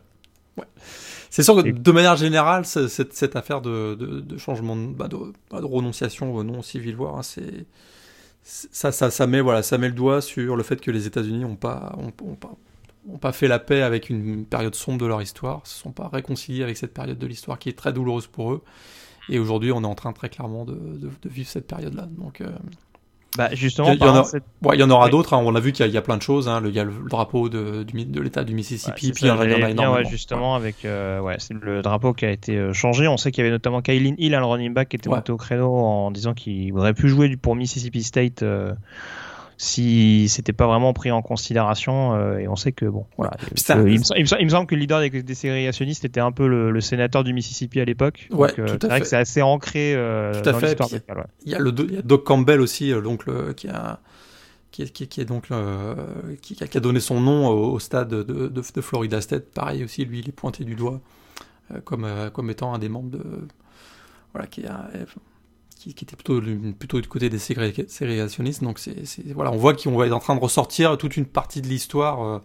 ouais. 0.56 0.66
C'est 1.30 1.42
sûr 1.42 1.56
que 1.56 1.68
de 1.68 1.92
manière 1.92 2.16
générale, 2.16 2.64
cette, 2.64 3.12
cette 3.12 3.36
affaire 3.36 3.60
de, 3.60 3.94
de, 3.94 4.20
de 4.20 4.38
changement 4.38 4.76
de, 4.76 4.92
bah 4.92 5.08
de, 5.08 5.16
renonciation 5.50 6.34
au 6.34 6.42
nom 6.42 6.62
civil 6.62 6.96
voir, 6.96 7.18
hein, 7.18 7.22
c'est 7.22 7.66
ça, 8.42 8.92
ça, 8.92 9.10
ça, 9.10 9.26
met 9.26 9.40
voilà, 9.40 9.62
ça 9.62 9.76
met 9.76 9.88
le 9.88 9.94
doigt 9.94 10.22
sur 10.22 10.56
le 10.56 10.62
fait 10.62 10.80
que 10.80 10.90
les 10.90 11.06
États-Unis 11.06 11.40
n'ont 11.40 11.56
pas, 11.56 11.94
ont, 11.98 12.12
ont 12.26 12.34
pas, 12.34 12.54
ont 13.10 13.18
pas 13.18 13.32
fait 13.32 13.48
la 13.48 13.58
paix 13.58 13.82
avec 13.82 14.08
une 14.08 14.46
période 14.46 14.74
sombre 14.74 14.98
de 14.98 15.06
leur 15.06 15.20
histoire, 15.20 15.66
se 15.66 15.78
sont 15.78 15.92
pas 15.92 16.08
réconciliés 16.08 16.62
avec 16.62 16.76
cette 16.78 16.94
période 16.94 17.18
de 17.18 17.26
l'histoire 17.26 17.58
qui 17.58 17.68
est 17.68 17.76
très 17.76 17.92
douloureuse 17.92 18.26
pour 18.26 18.52
eux. 18.52 18.62
Et 19.28 19.38
aujourd'hui, 19.38 19.72
on 19.72 19.82
est 19.82 19.86
en 19.86 19.94
train 19.94 20.14
très 20.14 20.30
clairement 20.30 20.64
de, 20.64 21.10
vivre 21.26 21.48
cette 21.48 21.66
période-là. 21.66 22.08
Donc, 22.16 22.40
euh, 22.40 22.48
bah 23.36 23.50
justement, 23.52 23.92
il 23.92 23.98
y, 23.98 24.82
en, 24.82 24.90
aura 24.90 25.08
d'autres. 25.10 25.34
Hein. 25.34 25.42
On 25.44 25.54
a 25.54 25.60
vu 25.60 25.72
qu'il 25.72 25.86
y, 25.86 25.96
a 25.96 26.02
plein 26.02 26.16
de 26.16 26.22
choses. 26.22 26.48
Hein. 26.48 26.62
Il 26.64 26.74
y 26.74 26.80
a 26.80 26.84
le, 26.84 26.92
drapeau 27.08 27.48
de, 27.48 27.84
de 27.84 28.20
l'État 28.20 28.42
du 28.42 28.54
Mississippi, 28.54 29.12
puis 29.12 29.26
il 29.26 29.28
y 29.28 29.30
en 29.30 29.38
a, 29.38 29.44
énormément. 29.46 30.08
justement, 30.08 30.54
avec 30.54 30.84
euh, 30.84 31.20
ouais, 31.20 31.36
c'est 31.38 31.54
le 31.54 31.82
drapeau 31.82 32.14
qui 32.14 32.24
a 32.24 32.30
été 32.30 32.56
euh, 32.56 32.72
changé. 32.72 33.06
On 33.06 33.18
sait 33.18 33.30
qu'il 33.30 33.44
y 33.44 33.46
avait 33.46 33.52
notamment 33.52 33.82
Kylin 33.82 34.14
Hill, 34.16 34.34
un 34.34 34.44
running 34.44 34.72
back, 34.72 34.88
qui 34.88 34.96
était 34.96 35.10
monté 35.10 35.30
au 35.30 35.36
créneau 35.36 35.76
en 35.76 36.10
disant 36.10 36.32
qu'il 36.32 36.72
aurait 36.76 36.94
pu 36.94 37.08
jouer 37.08 37.36
pour 37.36 37.54
Mississippi 37.54 38.02
State. 38.02 38.42
Euh, 38.42 38.72
si 39.60 40.28
c'était 40.28 40.52
pas 40.52 40.68
vraiment 40.68 40.92
pris 40.92 41.10
en 41.10 41.20
considération 41.20 42.14
euh, 42.14 42.38
et 42.38 42.46
on 42.46 42.54
sait 42.54 42.70
que 42.70 42.84
bon 42.84 43.06
voilà 43.16 43.32
il, 43.66 43.98
me, 43.98 44.48
semble 44.48 44.68
que 44.68 44.76
le 44.76 44.80
leader 44.80 45.00
des, 45.00 45.10
des 45.10 45.34
ségrégationnistes 45.34 46.04
était 46.04 46.20
un 46.20 46.30
peu 46.30 46.46
le, 46.46 46.80
sénateur 46.80 47.24
du 47.24 47.32
Mississippi 47.32 47.80
à 47.80 47.84
l'époque. 47.84 48.28
Ouais, 48.30 48.48
euh, 48.60 48.78
c'est 48.80 48.86
vrai 48.86 49.00
que 49.00 49.06
c'est 49.06 49.16
assez 49.16 49.42
ancré 49.42 49.94
euh, 49.96 50.32
tout 50.32 50.48
à 50.48 50.52
dans 50.52 50.60
l'histoire 50.60 50.88
il 51.44 51.50
y 51.50 51.56
a 51.56 51.58
le 51.58 51.74
il 51.76 51.94
y 51.94 51.98
a 51.98 52.02
Doc 52.02 52.24
Campbell 52.24 52.60
aussi 52.60 52.92
donc 53.02 53.26
le, 53.26 53.52
qui 53.52 53.68
a 53.68 53.98
qui 54.70 54.82
est, 54.82 54.92
qui, 54.92 55.08
qui 55.08 55.20
est 55.20 55.24
donc 55.24 55.48
qui, 56.40 56.54
qui, 56.54 56.78
a 56.78 56.80
donné 56.80 57.00
son 57.00 57.20
nom 57.20 57.48
au, 57.48 57.80
stade 57.80 58.10
de, 58.10 58.22
de, 58.22 58.48
de, 58.48 58.80
Florida 58.80 59.20
State. 59.20 59.46
Pareil 59.52 59.82
aussi 59.82 60.04
lui 60.04 60.20
il 60.20 60.28
est 60.28 60.32
pointé 60.32 60.62
du 60.64 60.76
doigt 60.76 61.00
comme 61.84 62.06
comme 62.32 62.48
étant 62.48 62.72
un 62.74 62.78
des 62.78 62.88
membres 62.88 63.10
de 63.10 63.24
voilà 64.32 64.46
qui 64.46 64.64
a 64.66 64.88
qui, 65.78 65.90
était 65.90 66.16
plutôt, 66.16 66.40
plutôt 66.78 67.00
du 67.00 67.08
côté 67.08 67.30
des 67.30 67.38
ségrégationnistes. 67.38 68.62
Donc 68.62 68.78
c'est, 68.78 68.94
voilà, 69.34 69.52
on 69.52 69.56
voit 69.56 69.74
qu'on 69.74 69.96
va 69.96 70.06
être 70.06 70.12
en 70.12 70.18
train 70.18 70.34
de 70.34 70.40
ressortir 70.40 70.96
toute 70.98 71.16
une 71.16 71.26
partie 71.26 71.62
de 71.62 71.68
l'histoire 71.68 72.22
euh, 72.22 72.38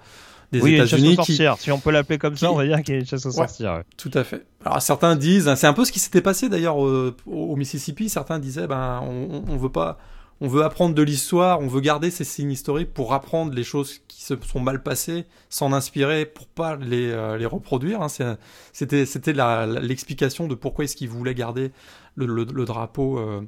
des 0.52 0.62
oui, 0.62 0.76
États-Unis. 0.76 1.18
Qui... 1.18 1.40
Si 1.58 1.72
on 1.72 1.80
peut 1.80 1.92
l'appeler 1.92 2.20
comme 2.20 2.38
ça, 2.38 2.52
on 2.52 2.56
va 2.56 2.66
dire 2.66 2.82
qu'il 2.84 2.94
y 2.94 2.98
a 2.98 3.00
une 3.00 3.06
chasse 3.08 3.26
aux 3.26 3.32
sorcières. 3.32 3.78
Ouais. 3.78 3.84
Tout 3.98 4.12
à 4.14 4.24
fait. 4.24 4.46
Alors 4.66 4.82
certains 4.82 5.16
disent, 5.16 5.48
hein, 5.48 5.56
c'est 5.56 5.68
un 5.68 5.74
peu 5.74 5.86
ce 5.86 5.92
qui 5.92 6.00
s'était 6.00 6.22
passé 6.22 6.50
d'ailleurs 6.50 6.78
au, 6.78 7.12
au, 7.26 7.56
Mississippi. 7.56 8.10
Certains 8.10 8.40
disaient, 8.40 8.68
ben 8.68 9.02
on, 9.04 9.44
on 9.48 9.58
veut 9.58 9.72
pas, 9.72 9.98
on 10.44 10.48
veut 10.48 10.66
apprendre 10.66 10.94
de 10.94 11.02
l'histoire, 11.02 11.62
on 11.62 11.68
veut 11.68 11.80
garder 11.80 12.12
ces 12.12 12.26
signes 12.26 12.52
historiques 12.52 12.94
pour 12.94 13.14
apprendre 13.14 13.54
les 13.54 13.64
choses 13.64 14.00
qui 14.10 14.24
se 14.24 14.34
sont 14.42 14.60
mal 14.60 14.84
passées, 14.84 15.26
s'en 15.48 15.72
inspirer 15.72 16.26
pour 16.26 16.48
pas 16.48 16.76
les, 16.76 17.12
euh, 17.12 17.48
reproduire. 17.48 18.02
Hein. 18.02 18.36
C'était 18.74 19.06
c'était 19.06 19.32
l'explication 19.32 20.50
de 20.50 20.56
pourquoi 20.56 20.84
est-ce 20.84 20.98
qu'ils 20.98 21.08
voulaient 21.08 21.34
garder 21.34 21.72
le, 22.16 22.44
drapeau, 22.66 23.20
euh, 23.20 23.42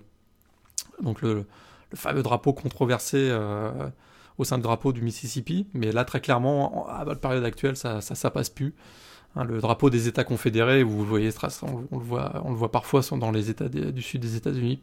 donc 1.02 1.22
le, 1.22 1.46
fameux 1.94 2.24
drapeau 2.24 2.54
controversé 2.54 3.18
euh, 3.30 3.90
au 4.38 4.46
sein 4.46 4.56
du 4.56 4.64
drapeau 4.64 4.94
du 4.94 5.02
Mississippi. 5.02 5.68
Mais 5.74 5.92
là, 5.92 6.06
très 6.06 6.22
clairement, 6.22 6.88
à 6.88 7.04
la 7.04 7.16
période 7.16 7.44
actuelle, 7.44 7.76
ça, 7.76 8.00
ça, 8.00 8.32
passe 8.32 8.50
plus. 8.50 8.74
Hein, 9.36 9.44
le 9.44 9.60
drapeau 9.60 9.90
des 9.90 10.08
États 10.08 10.24
confédérés, 10.24 10.82
vous 10.84 11.04
voyez, 11.04 11.32
on, 11.92 11.98
le 11.98 12.06
voit, 12.06 12.42
on 12.46 12.52
le 12.52 12.56
voit 12.56 12.72
parfois 12.72 13.02
dans 13.18 13.32
les 13.32 13.50
États 13.50 13.68
du 13.68 14.02
sud 14.02 14.22
des 14.22 14.38
États-Unis. 14.38 14.80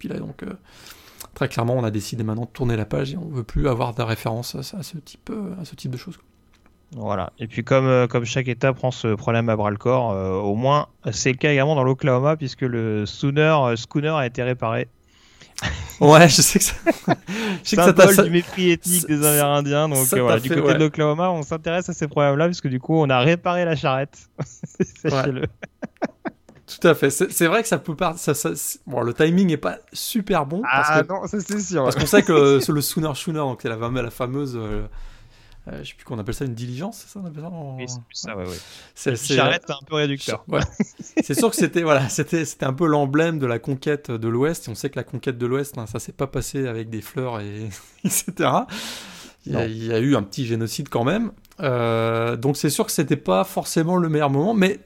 Très 1.34 1.48
clairement, 1.48 1.74
on 1.74 1.84
a 1.84 1.90
décidé 1.90 2.24
maintenant 2.24 2.44
de 2.44 2.50
tourner 2.50 2.76
la 2.76 2.84
page 2.84 3.12
et 3.12 3.16
on 3.16 3.28
veut 3.28 3.44
plus 3.44 3.68
avoir 3.68 3.94
de 3.94 4.02
référence 4.02 4.54
à, 4.54 4.82
ce 4.82 4.98
type, 4.98 5.30
à 5.60 5.64
ce 5.64 5.74
type 5.74 5.90
de 5.90 5.96
choses. 5.96 6.18
Voilà. 6.94 7.32
Et 7.38 7.46
puis 7.46 7.64
comme, 7.64 7.86
euh, 7.86 8.06
comme 8.06 8.24
chaque 8.24 8.48
État 8.48 8.72
prend 8.72 8.90
ce 8.90 9.14
problème 9.14 9.48
à 9.48 9.56
bras 9.56 9.70
le 9.70 9.76
corps, 9.76 10.12
euh, 10.12 10.34
au 10.34 10.54
moins 10.54 10.88
c'est 11.10 11.30
le 11.30 11.38
cas 11.38 11.52
également 11.52 11.74
dans 11.74 11.84
l'Oklahoma 11.84 12.36
puisque 12.36 12.62
le 12.62 13.06
schooner, 13.06 13.56
euh, 13.64 13.76
schooner 13.76 14.08
a 14.08 14.26
été 14.26 14.42
réparé. 14.42 14.88
Ouais, 16.00 16.28
je 16.28 16.42
sais 16.42 16.58
que 16.58 16.64
ça. 16.64 16.74
je 17.62 17.68
sais 17.68 17.76
que 17.76 18.12
ça 18.12 18.22
du 18.24 18.30
mépris 18.30 18.72
ethnique 18.72 19.06
des 19.06 19.24
Amérindiens. 19.24 19.88
Donc 19.88 20.04
voilà, 20.08 20.40
du 20.40 20.48
côté 20.48 20.74
de 20.74 20.78
l'Oklahoma, 20.78 21.30
on 21.30 21.42
s'intéresse 21.42 21.88
à 21.88 21.92
ces 21.92 22.08
problèmes-là 22.08 22.46
puisque 22.46 22.66
du 22.66 22.80
coup 22.80 22.96
on 22.96 23.08
a 23.08 23.20
réparé 23.20 23.64
la 23.64 23.76
charrette. 23.76 24.28
Sachez-le. 24.80 25.44
Tout 26.80 26.88
à 26.88 26.94
fait. 26.94 27.10
C'est 27.10 27.46
vrai 27.46 27.62
que 27.62 27.68
ça 27.68 27.78
peut 27.78 27.96
pas. 27.96 28.16
Ça, 28.16 28.34
ça, 28.34 28.50
bon, 28.86 29.00
le 29.00 29.14
timing 29.14 29.50
est 29.50 29.56
pas 29.56 29.78
super 29.92 30.46
bon. 30.46 30.62
Ah 30.64 31.02
non, 31.08 31.26
ça 31.26 31.38
c'est 31.40 31.60
sûr. 31.60 31.84
Parce 31.84 31.96
qu'on 31.96 32.06
sait 32.06 32.22
que 32.22 32.32
le, 32.32 32.72
le 32.72 32.80
Sooner 32.80 33.14
Shooner, 33.14 33.38
donc 33.38 33.60
c'est 33.62 33.68
la, 33.68 33.76
la 33.76 34.10
fameuse 34.10 34.58
euh, 35.70 35.78
je 35.84 35.90
sais 35.90 35.94
plus 35.94 36.04
qu'on 36.04 36.18
appelle 36.18 36.34
ça 36.34 36.44
une 36.44 36.54
diligence, 36.54 37.04
c'est 37.06 37.12
ça 37.12 37.20
on 37.22 37.26
appelle 37.26 37.42
ça 37.44 37.50
Oui, 37.52 37.84
c'est 37.86 38.26
ça, 38.26 38.36
ouais, 38.36 38.48
ouais. 38.48 38.56
C'est, 38.96 39.14
J'arrête 39.32 39.70
un 39.70 39.78
peu 39.86 39.94
réducteur. 39.94 40.44
Ouais. 40.48 40.60
c'est 41.22 41.34
sûr 41.34 41.50
que 41.50 41.56
c'était 41.56 41.82
voilà, 41.82 42.08
c'était 42.08 42.44
c'était 42.44 42.66
un 42.66 42.72
peu 42.72 42.86
l'emblème 42.86 43.38
de 43.38 43.46
la 43.46 43.60
conquête 43.60 44.10
de 44.10 44.28
l'Ouest. 44.28 44.66
Et 44.66 44.70
on 44.72 44.74
sait 44.74 44.90
que 44.90 44.96
la 44.96 45.04
conquête 45.04 45.38
de 45.38 45.46
l'Ouest, 45.46 45.78
hein, 45.78 45.86
ça 45.86 46.00
s'est 46.00 46.12
pas 46.12 46.26
passé 46.26 46.66
avec 46.66 46.90
des 46.90 47.00
fleurs 47.00 47.38
et 47.38 47.68
etc. 48.04 48.50
Il 49.46 49.52
y, 49.52 49.56
a, 49.56 49.66
il 49.66 49.84
y, 49.86 49.92
a, 49.92 49.98
eu 49.98 50.16
un 50.16 50.22
petit 50.22 50.46
génocide 50.46 50.88
quand 50.88 51.04
même. 51.04 51.30
Euh, 51.60 52.36
donc 52.36 52.56
c'est 52.56 52.70
sûr 52.70 52.84
que 52.84 52.92
c'était 52.92 53.16
pas 53.16 53.44
forcément 53.44 53.96
le 53.96 54.08
meilleur 54.08 54.30
moment, 54.30 54.54
mais 54.54 54.80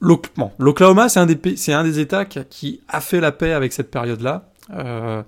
l'Oklahoma, 0.00 1.08
c'est 1.08 1.20
un 1.20 1.26
des 1.26 1.56
c'est 1.56 1.72
un 1.72 1.84
des 1.84 1.98
États 1.98 2.24
qui 2.24 2.80
a 2.88 3.00
fait 3.00 3.20
la 3.20 3.32
paix 3.32 3.52
avec 3.52 3.72
cette 3.72 3.90
période-là. 3.90 4.50
Euh, 4.70 5.22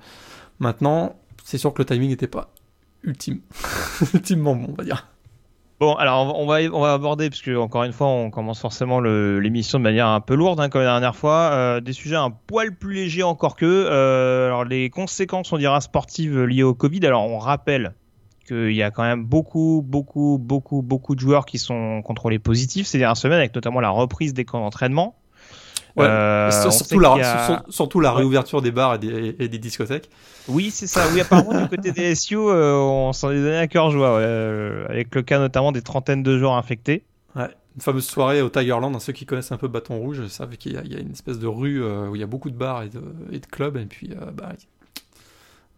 maintenant, 0.59 1.17
c'est 1.45 1.59
sûr 1.59 1.73
que 1.73 1.83
le 1.83 1.87
timing 1.87 2.11
n'était 2.11 2.27
pas 2.27 2.51
ultime, 3.03 3.41
ultimement 4.15 4.55
bon, 4.57 4.69
on 4.71 4.75
va 4.75 4.85
dire. 4.85 5.07
Bon, 5.79 5.95
alors 5.95 6.39
on 6.39 6.47
va, 6.47 6.61
on 6.73 6.81
va 6.81 6.95
aborder, 6.95 7.29
parce 7.29 7.43
que 7.43 7.55
encore 7.55 7.85
une 7.85 7.93
fois, 7.93 8.07
on 8.07 8.31
commence 8.31 8.61
forcément 8.61 8.99
l'émission 9.01 9.79
de 9.79 9.83
manière 9.83 10.07
un 10.07 10.21
peu 10.21 10.35
lourde, 10.35 10.59
hein, 10.59 10.71
comme 10.71 10.81
la 10.81 10.87
dernière 10.87 11.15
fois, 11.15 11.51
euh, 11.53 11.81
des 11.81 11.93
sujets 11.93 12.17
un 12.17 12.31
poil 12.31 12.75
plus 12.75 12.95
légers 12.95 13.23
encore 13.23 13.57
que. 13.57 13.67
Euh, 13.67 14.47
alors 14.47 14.65
les 14.65 14.89
conséquences, 14.89 15.53
on 15.53 15.59
dira, 15.59 15.81
sportives 15.83 16.45
liées 16.45 16.63
au 16.63 16.73
Covid. 16.73 17.05
Alors 17.07 17.31
on 17.31 17.39
rappelle 17.39 17.95
qu'il 18.47 18.73
y 18.73 18.83
a 18.83 18.91
quand 18.91 19.03
même 19.03 19.25
beaucoup, 19.25 19.83
beaucoup, 19.87 20.39
beaucoup, 20.41 20.83
beaucoup 20.83 21.15
de 21.15 21.21
joueurs 21.21 21.47
qui 21.47 21.59
sont 21.59 22.03
contrôlés 22.03 22.39
positifs 22.39 22.87
ces 22.87 22.99
dernières 22.99 23.17
semaines, 23.17 23.39
avec 23.39 23.55
notamment 23.55 23.81
la 23.81 23.91
reprise 23.91 24.35
des 24.35 24.45
camps 24.45 24.61
d'entraînement. 24.61 25.17
Euh, 25.99 26.51
surtout, 26.71 26.99
la, 26.99 27.65
surtout, 27.69 28.01
la, 28.01 28.13
réouverture 28.13 28.61
des 28.61 28.71
bars 28.71 28.95
et 28.95 29.49
des, 29.49 29.59
discothèques. 29.59 30.11
Oui, 30.47 30.71
c'est 30.71 30.87
ça. 30.87 31.07
Oui, 31.13 31.21
apparemment, 31.21 31.59
du 31.59 31.69
côté 31.69 31.93
des 31.93 32.15
SU, 32.15 32.37
euh, 32.37 32.75
on 32.75 33.13
s'en 33.13 33.31
est 33.31 33.41
donné 33.41 33.57
à 33.57 33.67
cœur 33.67 33.91
joie, 33.91 34.19
euh, 34.19 34.85
avec 34.89 35.15
le 35.15 35.23
cas 35.23 35.39
notamment 35.39 35.73
des 35.73 35.83
trentaines 35.83 36.23
de 36.23 36.39
joueurs 36.39 36.55
infectés. 36.55 37.05
Ouais. 37.35 37.49
Une 37.77 37.83
fameuse 37.83 38.07
soirée 38.07 38.43
au 38.43 38.49
Tigerland, 38.49 38.95
hein, 38.95 39.01
ceux 39.01 39.13
qui 39.13 39.27
connaissent 39.27 39.53
un 39.53 39.57
peu 39.57 39.69
Bâton 39.69 39.99
Rouge 39.99 40.27
savent 40.29 40.57
qu'il 40.57 40.73
y, 40.73 40.77
a 40.77 41.01
une 41.01 41.13
espèce 41.13 41.39
de 41.39 41.47
rue 41.47 41.83
où 41.83 42.15
il 42.15 42.21
y 42.21 42.25
a 42.25 42.27
beaucoup 42.27 42.51
de 42.51 42.57
bars 42.57 42.83
et 42.83 42.89
de, 42.89 43.03
et 43.33 43.39
de 43.39 43.47
clubs, 43.47 43.77
et 43.77 43.85
puis 43.85 44.11
bah, 44.35 44.53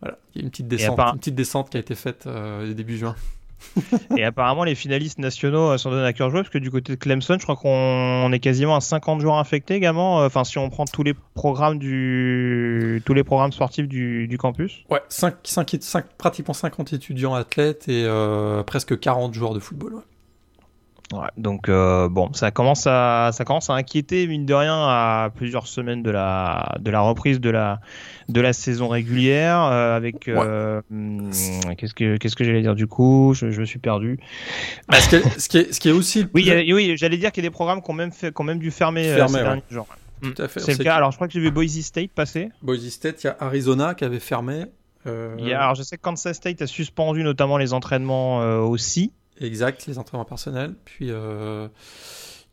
voilà, 0.00 0.18
il 0.34 0.40
y 0.40 0.42
a 0.42 0.44
une 0.44 0.50
petite 0.50 0.68
descente, 0.68 0.98
une 0.98 1.18
petite 1.18 1.34
descente 1.34 1.70
qui 1.70 1.76
a 1.76 1.80
été 1.80 1.94
faite 1.94 2.28
début 2.74 2.98
juin. 2.98 3.14
et 4.16 4.24
apparemment, 4.24 4.64
les 4.64 4.74
finalistes 4.74 5.18
nationaux 5.18 5.70
euh, 5.70 5.78
sont 5.78 5.90
donnés 5.90 6.06
à 6.06 6.12
cœur 6.12 6.30
joie 6.30 6.40
parce 6.40 6.52
que 6.52 6.58
du 6.58 6.70
côté 6.70 6.94
de 6.94 6.98
Clemson, 6.98 7.36
je 7.38 7.44
crois 7.44 7.56
qu'on 7.56 8.32
est 8.32 8.38
quasiment 8.38 8.76
à 8.76 8.80
50 8.80 9.20
joueurs 9.20 9.36
infectés 9.36 9.74
également. 9.74 10.20
Euh, 10.20 10.26
enfin, 10.26 10.44
si 10.44 10.58
on 10.58 10.68
prend 10.70 10.84
tous 10.84 11.02
les 11.02 11.14
programmes 11.34 11.78
du 11.78 13.02
tous 13.04 13.14
les 13.14 13.24
programmes 13.24 13.52
sportifs 13.52 13.88
du, 13.88 14.36
campus. 14.38 14.84
Ouais, 14.90 15.02
5, 15.08 15.34
5, 15.42 16.06
pratiquement 16.16 16.54
50 16.54 16.92
étudiants 16.92 17.34
athlètes 17.34 17.88
et 17.88 18.04
euh, 18.04 18.62
presque 18.62 18.98
40 18.98 19.34
joueurs 19.34 19.54
de 19.54 19.60
football. 19.60 19.94
Ouais. 19.94 20.02
Ouais, 21.12 21.28
donc 21.38 21.70
euh, 21.70 22.10
bon, 22.10 22.30
ça 22.34 22.50
commence 22.50 22.86
à 22.86 23.30
ça 23.32 23.46
commence 23.46 23.70
à 23.70 23.74
inquiéter 23.74 24.26
mine 24.26 24.44
de 24.44 24.52
rien 24.52 24.74
à 24.74 25.30
plusieurs 25.34 25.66
semaines 25.66 26.02
de 26.02 26.10
la 26.10 26.76
de 26.80 26.90
la 26.90 27.00
reprise 27.00 27.40
de 27.40 27.48
la 27.48 27.80
de 28.28 28.42
la 28.42 28.52
saison 28.52 28.88
régulière 28.88 29.62
euh, 29.62 29.96
avec 29.96 30.28
euh, 30.28 30.82
hmm, 30.90 31.30
qu'est-ce 31.78 31.94
que 31.94 32.18
qu'est-ce 32.18 32.36
que 32.36 32.44
j'allais 32.44 32.60
dire 32.60 32.74
du 32.74 32.86
coup? 32.86 33.32
Je, 33.34 33.50
je 33.50 33.60
me 33.60 33.64
suis 33.64 33.78
perdu. 33.78 34.20
Bah, 34.88 35.00
ce, 35.00 35.08
qui 35.08 35.16
est, 35.16 35.40
ce, 35.40 35.48
qui 35.48 35.58
est, 35.58 35.72
ce 35.72 35.80
qui 35.80 35.88
est 35.88 35.92
aussi 35.92 36.26
oui 36.34 36.72
oui 36.74 36.94
j'allais 36.98 37.16
dire 37.16 37.32
qu'il 37.32 37.42
y 37.42 37.46
a 37.46 37.48
des 37.48 37.54
programmes 37.54 37.80
qui 37.80 37.90
ont 37.90 37.94
même 37.94 38.12
fait 38.12 38.34
qui 38.34 38.42
ont 38.42 38.44
même 38.44 38.58
dû 38.58 38.70
fermer, 38.70 39.04
fermer 39.04 39.38
ces 39.38 39.44
derniers 39.44 39.62
jours. 39.70 39.86
Tout 40.20 40.34
à 40.36 40.48
fait. 40.48 40.60
C'est 40.60 40.76
le 40.76 40.84
cas. 40.84 40.96
Alors 40.96 41.10
je 41.10 41.16
crois 41.16 41.26
que 41.26 41.32
j'ai 41.32 41.40
vu 41.40 41.50
Boise 41.50 41.80
State 41.80 42.10
passer. 42.10 42.50
Boise 42.60 42.86
State, 42.90 43.24
il 43.24 43.28
y 43.28 43.30
a 43.30 43.36
Arizona 43.40 43.94
qui 43.94 44.04
avait 44.04 44.20
fermé. 44.20 44.66
Il 45.06 45.46
y 45.46 45.54
a, 45.54 45.62
alors 45.62 45.74
je 45.74 45.82
sais 45.82 45.96
que 45.96 46.02
Kansas 46.02 46.36
State 46.36 46.60
a 46.60 46.66
suspendu 46.66 47.22
notamment 47.22 47.56
les 47.56 47.72
entraînements 47.72 48.40
aussi. 48.68 49.12
Exact, 49.40 49.86
les 49.86 49.98
entraînements 49.98 50.24
personnels. 50.24 50.74
Puis 50.84 51.10
euh, 51.10 51.68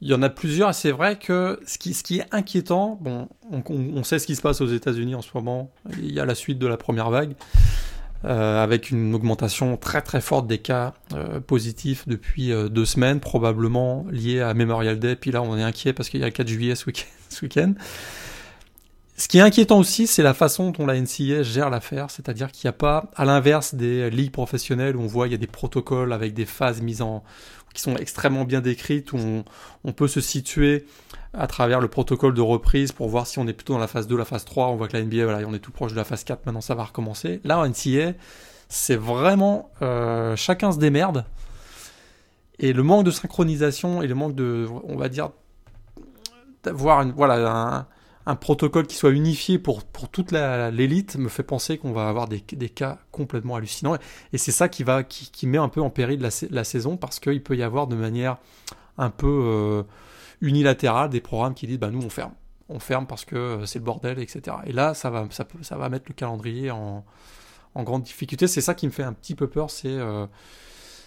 il 0.01 0.09
y 0.09 0.13
en 0.13 0.21
a 0.21 0.29
plusieurs 0.29 0.69
et 0.69 0.73
c'est 0.73 0.91
vrai 0.91 1.17
que 1.17 1.59
ce 1.65 1.77
qui, 1.77 2.19
est 2.19 2.25
inquiétant, 2.31 2.97
bon, 3.01 3.27
on, 3.51 4.03
sait 4.03 4.19
ce 4.19 4.27
qui 4.27 4.35
se 4.35 4.41
passe 4.41 4.61
aux 4.61 4.67
États-Unis 4.67 5.15
en 5.15 5.21
ce 5.21 5.29
moment. 5.33 5.71
Il 5.99 6.13
y 6.13 6.19
a 6.19 6.25
la 6.25 6.35
suite 6.35 6.59
de 6.59 6.67
la 6.67 6.77
première 6.77 7.09
vague. 7.09 7.33
Euh, 8.23 8.63
avec 8.63 8.89
une 8.89 9.13
augmentation 9.13 9.77
très 9.77 10.01
très 10.01 10.19
forte 10.19 10.47
des 10.47 10.57
cas 10.57 10.95
euh, 11.13 11.39
positifs 11.39 12.07
depuis 12.07 12.51
deux 12.71 12.85
semaines, 12.85 13.19
probablement 13.19 14.05
lié 14.09 14.41
à 14.41 14.53
Memorial 14.55 14.97
Day. 14.97 15.15
Puis 15.15 15.31
là, 15.31 15.43
on 15.43 15.55
est 15.57 15.63
inquiet 15.63 15.93
parce 15.93 16.09
qu'il 16.09 16.21
y 16.21 16.23
a 16.23 16.27
le 16.27 16.31
4 16.31 16.47
juillet 16.47 16.73
ce 16.75 16.85
week-end. 16.87 17.73
Qui 19.29 19.37
est 19.37 19.41
inquiétant 19.41 19.79
aussi, 19.79 20.07
c'est 20.07 20.23
la 20.23 20.33
façon 20.33 20.71
dont 20.71 20.85
la 20.85 20.99
NCA 20.99 21.41
gère 21.41 21.69
l'affaire, 21.69 22.09
c'est-à-dire 22.09 22.51
qu'il 22.51 22.67
n'y 22.67 22.69
a 22.69 22.73
pas, 22.73 23.09
à 23.15 23.23
l'inverse 23.23 23.73
des 23.73 24.09
ligues 24.09 24.31
professionnelles 24.31 24.97
où 24.97 25.01
on 25.01 25.07
voit 25.07 25.27
il 25.27 25.31
y 25.31 25.35
a 25.35 25.37
des 25.37 25.47
protocoles 25.47 26.11
avec 26.11 26.33
des 26.33 26.45
phases 26.45 26.81
mises 26.81 27.01
en, 27.01 27.23
qui 27.75 27.81
sont 27.81 27.95
extrêmement 27.97 28.45
bien 28.45 28.61
décrites, 28.61 29.13
où 29.13 29.43
on, 29.83 29.91
peut 29.91 30.07
se 30.07 30.21
situer 30.21 30.87
à 31.33 31.45
travers 31.45 31.81
le 31.81 31.87
protocole 31.87 32.33
de 32.33 32.41
reprise 32.41 32.91
pour 32.91 33.09
voir 33.09 33.27
si 33.27 33.37
on 33.37 33.47
est 33.47 33.53
plutôt 33.53 33.73
dans 33.73 33.79
la 33.79 33.87
phase 33.87 34.07
2, 34.07 34.17
la 34.17 34.25
phase 34.25 34.45
3. 34.45 34.69
On 34.69 34.75
voit 34.77 34.87
que 34.87 34.97
la 34.97 35.03
NBA, 35.03 35.25
voilà, 35.25 35.47
on 35.47 35.53
est 35.53 35.59
tout 35.59 35.71
proche 35.71 35.91
de 35.91 35.97
la 35.97 36.05
phase 36.05 36.23
4, 36.23 36.45
maintenant 36.45 36.61
ça 36.61 36.73
va 36.73 36.85
recommencer. 36.85 37.41
Là, 37.43 37.59
en 37.59 37.67
NCA, 37.67 38.13
c'est 38.69 38.95
vraiment 38.95 39.69
euh, 39.81 40.35
chacun 40.35 40.71
se 40.71 40.79
démerde. 40.79 41.25
Et 42.57 42.71
le 42.71 42.83
manque 42.83 43.05
de 43.05 43.11
synchronisation 43.11 44.01
et 44.01 44.07
le 44.07 44.15
manque 44.15 44.33
de, 44.33 44.65
on 44.85 44.95
va 44.95 45.09
dire, 45.09 45.31
d'avoir 46.63 47.01
une, 47.01 47.11
voilà, 47.11 47.51
un, 47.51 47.87
un 48.25 48.35
protocole 48.35 48.87
qui 48.87 48.95
soit 48.95 49.11
unifié 49.11 49.59
pour, 49.59 49.83
toute 49.83 50.31
l'élite 50.31 51.15
me 51.17 51.29
fait 51.29 51.43
penser 51.43 51.77
qu'on 51.77 51.91
va 51.91 52.09
avoir 52.09 52.27
des, 52.27 52.39
cas 52.41 52.99
complètement 53.11 53.55
hallucinants. 53.55 53.97
Et 54.33 54.37
c'est 54.37 54.51
ça 54.51 54.67
qui, 54.67 54.83
va, 54.83 55.03
qui, 55.03 55.47
met 55.47 55.57
un 55.57 55.69
peu 55.69 55.81
en 55.81 55.89
péril 55.89 56.27
la, 56.49 56.63
saison 56.63 56.97
parce 56.97 57.19
qu'il 57.19 57.43
peut 57.43 57.55
y 57.55 57.63
avoir 57.63 57.87
de 57.87 57.95
manière 57.95 58.37
un 58.97 59.09
peu 59.09 59.27
euh, 59.27 59.83
unilatérale 60.41 61.09
des 61.09 61.21
programmes 61.21 61.53
qui 61.53 61.67
disent 61.67 61.79
bah, 61.79 61.91
nous 61.91 62.03
on 62.03 62.09
ferme. 62.09 62.33
On 62.67 62.79
ferme 62.79 63.05
parce 63.05 63.25
que 63.25 63.61
c'est 63.65 63.77
le 63.77 63.85
bordel, 63.85 64.17
etc. 64.17 64.57
Et 64.65 64.71
là, 64.71 64.95
ça 64.95 65.11
va, 65.11 65.27
ça, 65.29 65.77
va 65.77 65.89
mettre 65.89 66.05
le 66.07 66.15
calendrier 66.15 66.71
en, 66.71 67.05
en 67.75 67.83
grande 67.83 68.01
difficulté. 68.01 68.47
C'est 68.47 68.61
ça 68.61 68.73
qui 68.73 68.87
me 68.87 68.91
fait 68.91 69.03
un 69.03 69.13
petit 69.13 69.35
peu 69.35 69.47
peur, 69.47 69.69
c'est 69.69 69.87
euh, 69.87 70.25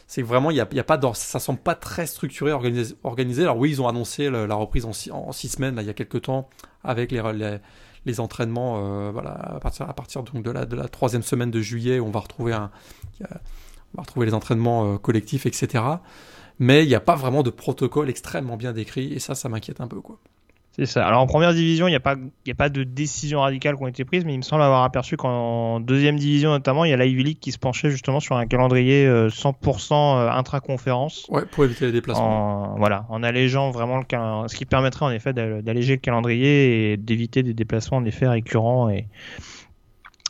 c'est 0.09 0.23
vraiment 0.23 0.51
il 0.51 0.57
y 0.57 0.61
a, 0.61 0.67
pas 0.67 0.99
ça 1.13 1.39
semble 1.39 1.61
pas 1.61 1.75
très 1.75 2.07
structuré 2.07 2.51
organisé, 2.51 2.95
organisé. 3.05 3.43
alors 3.43 3.59
oui 3.59 3.71
ils 3.71 3.83
ont 3.83 3.89
annoncé 3.89 4.31
la 4.31 4.55
reprise 4.55 4.87
en 4.87 4.93
six, 4.93 5.49
semaines 5.49 5.77
il 5.79 5.87
y 5.87 5.91
a 5.91 5.95
quelques 5.95 6.23
temps 6.23 6.49
avec 6.83 7.13
les, 7.13 7.59
les, 8.07 8.19
entraînements 8.19 8.79
euh, 8.79 9.11
voilà 9.13 9.33
à 9.33 9.61
partir 9.61 10.23
donc 10.23 10.43
de 10.43 10.51
la 10.51 10.65
de 10.65 10.75
la 10.77 10.89
troisième 10.89 11.23
semaine 11.23 11.51
de 11.51 11.61
juillet 11.61 12.01
on 12.01 12.11
va 12.11 12.21
retrouver 12.21 12.55
un 12.55 12.71
on 13.21 13.97
va 13.99 14.03
retrouver 14.03 14.25
les 14.25 14.35
entraînements 14.35 14.95
euh, 14.95 14.97
collectifs 14.97 15.45
etc 15.45 15.85
mais 16.59 16.85
il 16.85 16.89
n'y 16.89 16.95
a 16.95 17.01
pas 17.01 17.15
vraiment 17.15 17.43
de 17.43 17.51
protocole 17.51 18.09
extrêmement 18.09 18.57
bien 18.57 18.73
décrit 18.73 19.13
et 19.13 19.19
ça 19.19 19.35
ça 19.35 19.51
m'inquiète 19.51 19.83
un 19.83 19.89
peu 19.89 20.01
quoi 20.01 20.19
c'est 20.79 20.87
ça. 20.87 21.07
Alors 21.07 21.21
en 21.21 21.27
première 21.27 21.53
division, 21.55 21.89
il 21.89 21.91
n'y 21.91 21.97
a, 21.97 22.01
pas, 22.01 22.15
a 22.15 22.55
pas 22.55 22.69
de 22.69 22.85
décision 22.85 23.41
radicale 23.41 23.77
qui 23.77 23.83
ont 23.83 23.89
été 23.89 24.05
prises, 24.05 24.25
mais 24.25 24.35
il 24.35 24.39
me 24.39 24.43
semble 24.43 24.63
avoir 24.63 24.85
aperçu 24.85 25.17
qu'en 25.17 25.81
deuxième 25.81 26.17
division 26.17 26.51
notamment, 26.51 26.85
il 26.85 26.91
y 26.91 26.93
a 26.93 26.97
l'Ivy 26.97 27.25
League 27.25 27.39
qui 27.41 27.51
se 27.51 27.59
penchait 27.59 27.91
justement 27.91 28.21
sur 28.21 28.37
un 28.37 28.47
calendrier 28.47 29.09
100% 29.09 29.93
euh, 29.93 30.29
euh, 30.29 30.31
intra-conférence. 30.31 31.27
Ouais, 31.31 31.45
pour 31.47 31.65
éviter 31.65 31.87
les 31.87 31.93
déplacements. 31.93 32.75
En, 32.75 32.79
voilà, 32.79 33.07
en 33.09 33.25
allégeant 33.25 33.71
vraiment 33.71 33.99
le 33.99 34.05
ce 34.49 34.55
qui 34.55 34.67
permettrait 34.67 35.05
en 35.05 35.11
effet 35.11 35.33
d'alléger 35.33 35.95
le 35.95 36.01
calendrier 36.01 36.93
et 36.93 36.97
d'éviter 36.97 37.43
des 37.43 37.55
déplacements 37.55 37.99
en 37.99 38.05
effet 38.05 38.29
récurrents 38.29 38.89
et, 38.89 39.09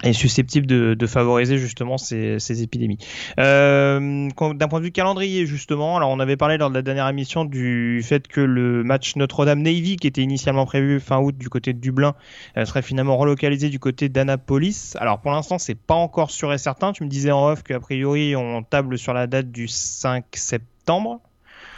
est 0.05 0.13
susceptible 0.13 0.67
de, 0.67 0.95
de, 0.95 1.07
favoriser 1.07 1.59
justement 1.59 1.99
ces, 1.99 2.39
ces 2.39 2.63
épidémies. 2.63 2.99
Euh, 3.41 4.29
D'un 4.55 4.69
point 4.69 4.79
de 4.79 4.85
vue 4.85 4.93
calendrier 4.93 5.45
justement, 5.47 5.97
alors 5.97 6.11
on 6.11 6.21
avait 6.21 6.37
parlé 6.37 6.57
lors 6.57 6.71
de 6.71 6.75
la 6.75 6.83
dernière 6.83 7.09
émission 7.09 7.45
du 7.45 8.01
fait 8.05 8.29
que 8.29 8.41
le 8.41 8.85
match 8.85 9.17
Notre-Dame-Navy 9.17 9.97
qui 9.97 10.07
était 10.07 10.23
initialement 10.23 10.67
prévu 10.67 11.01
fin 11.01 11.19
août 11.19 11.37
du 11.37 11.49
côté 11.49 11.73
de 11.73 11.81
Dublin 11.81 12.15
euh, 12.57 12.65
serait 12.65 12.83
finalement 12.83 13.17
relocalisé 13.17 13.71
du 13.71 13.81
côté 13.81 14.09
d'Annapolis. 14.09 14.95
Alors 14.99 15.21
pour 15.21 15.33
l'instant 15.33 15.59
c'est 15.59 15.75
pas 15.75 15.95
encore 15.95 16.31
sûr 16.31 16.53
et 16.53 16.59
certain. 16.59 16.93
Tu 16.93 17.03
me 17.03 17.09
disais 17.09 17.33
en 17.33 17.49
off 17.49 17.65
qu'a 17.65 17.81
priori 17.81 18.37
on 18.37 18.63
table 18.63 18.99
sur 18.99 19.15
la 19.15 19.27
date 19.27 19.51
du 19.51 19.67
5 19.67 20.25
septembre 20.35 21.21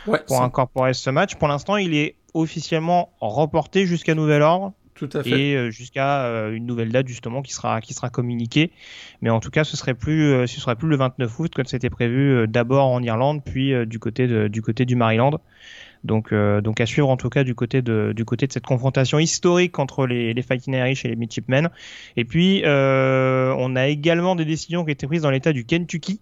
ouais, 0.06 0.20
pour 0.26 0.42
incorporer 0.42 0.92
ce 0.92 1.08
match. 1.08 1.36
Pour 1.36 1.48
l'instant 1.48 1.76
il 1.76 1.94
est 1.94 2.16
officiellement 2.34 3.12
reporté 3.20 3.86
jusqu'à 3.86 4.14
nouvel 4.14 4.42
ordre. 4.42 4.72
Et 5.26 5.56
euh, 5.56 5.70
jusqu'à 5.70 6.24
euh, 6.24 6.52
une 6.52 6.66
nouvelle 6.66 6.90
date 6.90 7.08
justement 7.08 7.42
qui 7.42 7.52
sera 7.52 7.80
qui 7.80 7.94
sera 7.94 8.10
communiquée. 8.10 8.70
Mais 9.22 9.30
en 9.30 9.40
tout 9.40 9.50
cas, 9.50 9.64
ce 9.64 9.76
serait 9.76 9.94
plus 9.94 10.32
euh, 10.32 10.46
ce 10.46 10.60
serait 10.60 10.76
plus 10.76 10.88
le 10.88 10.96
29 10.96 11.38
août 11.38 11.52
comme 11.54 11.66
c'était 11.66 11.90
prévu 11.90 12.46
d'abord 12.48 12.86
en 12.86 13.02
Irlande 13.02 13.42
puis 13.44 13.74
du 13.86 13.98
côté 13.98 14.26
de, 14.26 14.48
du 14.48 14.62
côté 14.62 14.84
du 14.84 14.96
Maryland. 14.96 15.40
Donc, 16.02 16.32
donc 16.32 16.80
à 16.80 16.86
suivre 16.86 17.10
en 17.10 17.18
tout 17.18 17.28
cas 17.28 17.44
du 17.44 17.54
côté 17.54 17.82
de, 17.82 18.14
du 18.16 18.24
côté 18.24 18.46
de 18.46 18.52
cette 18.52 18.64
confrontation 18.64 19.18
historique 19.18 19.78
entre 19.78 20.06
les, 20.06 20.32
les 20.32 20.42
Fighting 20.42 20.74
Irish 20.74 21.04
et 21.04 21.08
les 21.08 21.16
Midshipmen. 21.16 21.68
Et 22.16 22.24
puis, 22.24 22.62
on 22.64 23.76
a 23.76 23.86
également 23.86 24.34
des 24.34 24.46
décisions 24.46 24.84
qui 24.84 24.90
ont 24.90 24.92
été 24.92 25.06
prises 25.06 25.22
dans 25.22 25.30
l'État 25.30 25.52
du 25.52 25.66
Kentucky 25.66 26.20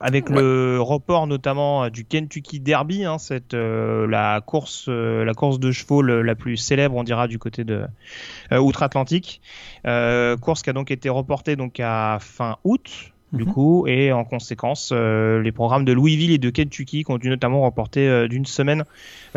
avec 0.00 0.28
le 0.28 0.80
report 0.80 1.26
notamment 1.26 1.84
euh, 1.84 1.90
du 1.90 2.04
Kentucky 2.04 2.60
Derby, 2.60 3.04
hein, 3.04 3.18
cette 3.18 3.54
euh, 3.54 4.06
la 4.06 4.40
course 4.40 4.86
euh, 4.88 5.24
la 5.24 5.34
course 5.34 5.60
de 5.60 5.70
chevaux 5.70 6.02
la 6.02 6.34
plus 6.34 6.56
célèbre 6.56 6.96
on 6.96 7.04
dira 7.04 7.28
du 7.28 7.38
côté 7.38 7.64
de 7.64 7.84
outre-Atlantique, 8.52 9.40
course 10.40 10.62
qui 10.62 10.70
a 10.70 10.72
donc 10.72 10.90
été 10.90 11.08
reportée 11.08 11.56
donc 11.56 11.80
à 11.80 12.18
fin 12.20 12.56
août 12.64 13.11
du 13.32 13.44
mhm. 13.44 13.52
coup, 13.52 13.86
et 13.86 14.12
en 14.12 14.24
conséquence, 14.24 14.90
euh, 14.92 15.40
les 15.40 15.52
programmes 15.52 15.84
de 15.84 15.92
Louisville 15.92 16.32
et 16.32 16.38
de 16.38 16.50
Kentucky 16.50 17.04
qui 17.04 17.10
ont 17.10 17.18
dû 17.18 17.28
notamment 17.28 17.62
reporter 17.62 18.06
euh, 18.06 18.28
d'une 18.28 18.46
semaine 18.46 18.84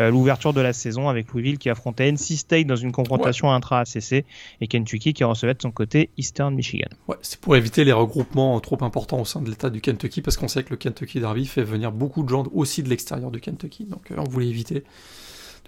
euh, 0.00 0.10
l'ouverture 0.10 0.52
de 0.52 0.60
la 0.60 0.72
saison 0.72 1.08
avec 1.08 1.32
Louisville 1.32 1.58
qui 1.58 1.70
affrontait 1.70 2.10
NC 2.10 2.36
State 2.36 2.66
dans 2.66 2.76
une 2.76 2.92
confrontation 2.92 3.50
intra-ACC 3.50 4.24
et 4.60 4.66
Kentucky 4.66 5.14
qui 5.14 5.24
recevait 5.24 5.54
de 5.54 5.62
son 5.62 5.70
côté 5.70 6.10
Eastern 6.18 6.54
Michigan. 6.54 6.88
Ouais, 7.08 7.16
c'est 7.22 7.40
pour 7.40 7.56
éviter 7.56 7.84
les 7.84 7.92
regroupements 7.92 8.58
trop 8.60 8.82
importants 8.82 9.20
au 9.20 9.24
sein 9.24 9.40
de 9.40 9.48
l'État 9.48 9.70
du 9.70 9.80
Kentucky 9.80 10.20
parce 10.20 10.36
qu'on 10.36 10.48
sait 10.48 10.62
que 10.62 10.70
le 10.70 10.76
Kentucky 10.76 11.20
Derby 11.20 11.46
fait 11.46 11.62
venir 11.62 11.92
beaucoup 11.92 12.22
de 12.22 12.28
gens 12.28 12.44
aussi 12.52 12.82
de 12.82 12.88
l'extérieur 12.88 13.30
du 13.30 13.40
Kentucky, 13.40 13.84
donc 13.84 14.12
on 14.16 14.24
voulait 14.24 14.48
éviter 14.48 14.84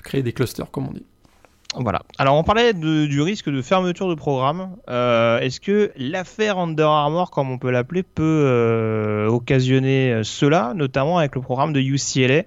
créer 0.02 0.22
des 0.22 0.32
clusters, 0.32 0.70
comme 0.70 0.88
on 0.88 0.92
dit. 0.92 1.04
Voilà. 1.74 2.00
Alors 2.16 2.36
on 2.36 2.44
parlait 2.44 2.72
du 2.72 3.20
risque 3.20 3.50
de 3.50 3.60
fermeture 3.60 4.08
de 4.08 4.14
programme. 4.14 4.76
Euh, 4.88 5.38
est-ce 5.40 5.60
que 5.60 5.92
l'affaire 5.96 6.58
Under 6.58 6.88
Armour, 6.88 7.30
comme 7.30 7.50
on 7.50 7.58
peut 7.58 7.70
l'appeler, 7.70 8.02
peut 8.02 8.22
euh, 8.24 9.26
occasionner 9.28 10.20
cela, 10.24 10.72
notamment 10.74 11.18
avec 11.18 11.34
le 11.34 11.42
programme 11.42 11.74
de 11.74 11.80
UCLA 11.80 12.44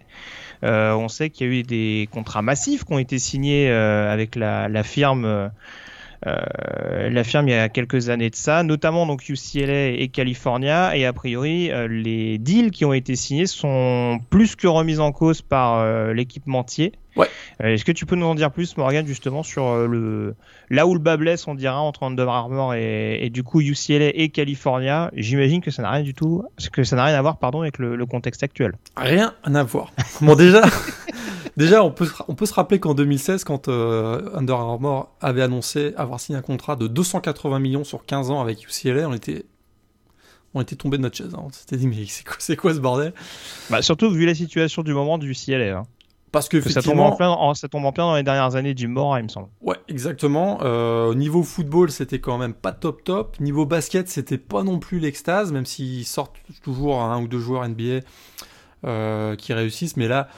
On 0.64 1.08
sait 1.08 1.30
qu'il 1.30 1.48
y 1.48 1.50
a 1.50 1.54
eu 1.54 1.64
des 1.64 2.10
contrats 2.12 2.42
massifs 2.42 2.84
qui 2.84 2.94
ont 2.94 3.00
été 3.00 3.20
signés 3.20 3.70
avec 3.72 4.36
la, 4.36 4.84
firme 4.84 5.52
euh, 6.28 7.10
il 7.10 7.50
y 7.50 7.54
a 7.54 7.70
quelques 7.70 8.10
années 8.10 8.30
de 8.30 8.36
ça, 8.36 8.62
notamment 8.62 9.08
donc 9.08 9.28
UCLA 9.28 9.90
et 9.90 10.08
California, 10.10 10.96
et 10.96 11.06
a 11.06 11.14
priori 11.14 11.72
euh, 11.72 11.88
les 11.88 12.38
deals 12.38 12.70
qui 12.70 12.86
ont 12.86 12.94
été 12.94 13.16
signés 13.16 13.48
sont 13.48 14.20
plus 14.30 14.56
que 14.56 14.68
remis 14.68 15.00
en 15.00 15.12
cause 15.12 15.42
par 15.42 15.80
euh, 15.80 16.14
l'équipementier. 16.14 16.92
Ouais. 17.16 17.28
Est-ce 17.60 17.86
que 17.86 17.92
tu 17.92 18.06
peux 18.06 18.16
nous 18.16 18.26
en 18.26 18.36
dire 18.36 18.52
plus, 18.52 18.78
Morgan, 18.78 19.06
justement 19.06 19.44
sur 19.44 19.88
le 19.88 20.36
là 20.70 20.88
où 20.88 20.94
le 20.94 21.00
bas 21.00 21.18
blesse, 21.18 21.48
on 21.48 21.56
dira 21.56 21.80
entre 21.80 22.04
Under 22.04 22.30
Armour 22.30 22.74
et, 22.74 23.26
et 23.26 23.30
du 23.30 23.44
coup 23.44 23.62
UCLA 23.62 24.12
et 24.16 24.30
California 24.30 25.12
J'imagine 25.14 25.62
que 25.62 25.72
ça 25.72 25.82
n'a 25.82 25.92
rien 25.92 26.04
du 26.04 26.14
tout, 26.14 26.44
que 26.72 26.84
ça 26.84 26.96
n'a 26.96 27.06
rien 27.06 27.16
à 27.16 27.22
voir, 27.22 27.38
pardon, 27.38 27.62
avec 27.62 27.78
le, 27.78 27.96
le 27.96 28.06
contexte 28.06 28.44
actuel. 28.44 28.74
Rien 28.96 29.34
à 29.44 29.64
voir. 29.64 29.92
Bon 30.22 30.36
déjà. 30.36 30.62
Déjà, 31.58 31.84
on 31.84 31.92
peut, 31.92 32.10
on 32.28 32.36
peut 32.36 32.46
se 32.46 32.54
rappeler 32.54 32.80
qu'en 32.80 32.94
2016, 32.94 33.44
quand 33.44 33.68
euh, 33.68 34.30
Under 34.36 34.56
Armour 34.56 35.10
avait 35.20 35.42
annoncé 35.42 35.94
avoir 35.98 36.20
signé 36.20 36.40
un 36.40 36.42
contrat 36.42 36.76
de 36.76 36.88
280 36.88 37.60
millions 37.60 37.84
sur 37.84 38.06
15 38.06 38.32
ans 38.32 38.42
avec 38.42 38.64
UCLA, 38.64 39.08
on 39.08 39.14
était, 39.14 39.46
on 40.54 40.62
était 40.62 40.76
tombé 40.76 40.98
de 40.98 41.04
notre 41.04 41.18
chaise. 41.18 41.34
Hein. 41.36 41.44
On 41.46 41.52
s'était 41.52 41.78
dit, 41.78 41.88
mais 41.88 42.06
c'est 42.08 42.26
quoi, 42.26 42.38
c'est 42.40 42.56
quoi 42.56 42.74
ce 42.74 42.80
bordel? 42.80 43.14
Bah, 43.70 43.82
Surtout 43.82 44.10
vu 44.12 44.26
la 44.26 44.34
situation 44.34 44.82
du 44.82 44.94
moment 44.94 45.18
du 45.18 45.32
UCLA. 45.32 45.80
Hein. 45.80 45.84
Parce 46.32 46.48
que, 46.48 46.62
ça, 46.62 46.82
tombe 46.82 47.00
en 47.00 47.14
plein, 47.14 47.54
ça 47.56 47.68
tombe 47.68 47.84
en 47.84 47.92
plein 47.92 48.06
dans 48.06 48.16
les 48.16 48.24
dernières 48.24 48.56
années 48.56 48.74
du 48.74 48.88
Mora, 48.88 49.20
il 49.20 49.24
me 49.24 49.30
semble. 49.30 49.50
Ouais, 49.60 49.76
exactement. 49.90 50.60
Euh, 50.62 51.10
au 51.10 51.16
niveau 51.16 51.44
football, 51.44 51.92
c'était 51.92 52.20
quand 52.20 52.38
même 52.38 52.54
pas 52.54 52.72
top 52.72 53.04
top. 53.04 53.38
Niveau 53.42 53.66
basket, 53.66 54.08
c'était 54.08 54.38
pas 54.38 54.64
non 54.64 54.80
plus 54.80 55.00
l'extase, 55.00 55.52
même 55.52 55.66
s'ils 55.66 56.06
sortent 56.06 56.38
toujours 56.64 57.02
un 57.02 57.22
ou 57.22 57.28
deux 57.28 57.40
joueurs 57.40 57.68
NBA 57.68 58.00
euh, 58.86 59.36
qui 59.36 59.52
réussissent. 59.52 59.98
Mais 59.98 60.08
là, 60.08 60.30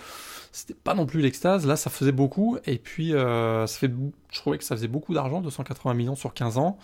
c'était 0.52 0.74
pas 0.74 0.96
non 0.96 1.06
plus 1.06 1.22
l'extase. 1.22 1.68
Là, 1.68 1.76
ça 1.76 1.92
faisait 1.92 2.12
beaucoup. 2.12 2.58
Et 2.66 2.80
puis, 2.80 3.14
euh, 3.14 3.68
ça 3.68 3.78
fait, 3.78 3.92
je 4.32 4.40
trouvais 4.40 4.58
que 4.58 4.64
ça 4.64 4.76
faisait 4.76 4.88
beaucoup 4.88 5.14
d'argent, 5.14 5.42
280 5.42 5.94
millions 5.94 6.16
sur 6.16 6.34
15 6.34 6.58
ans. 6.58 6.80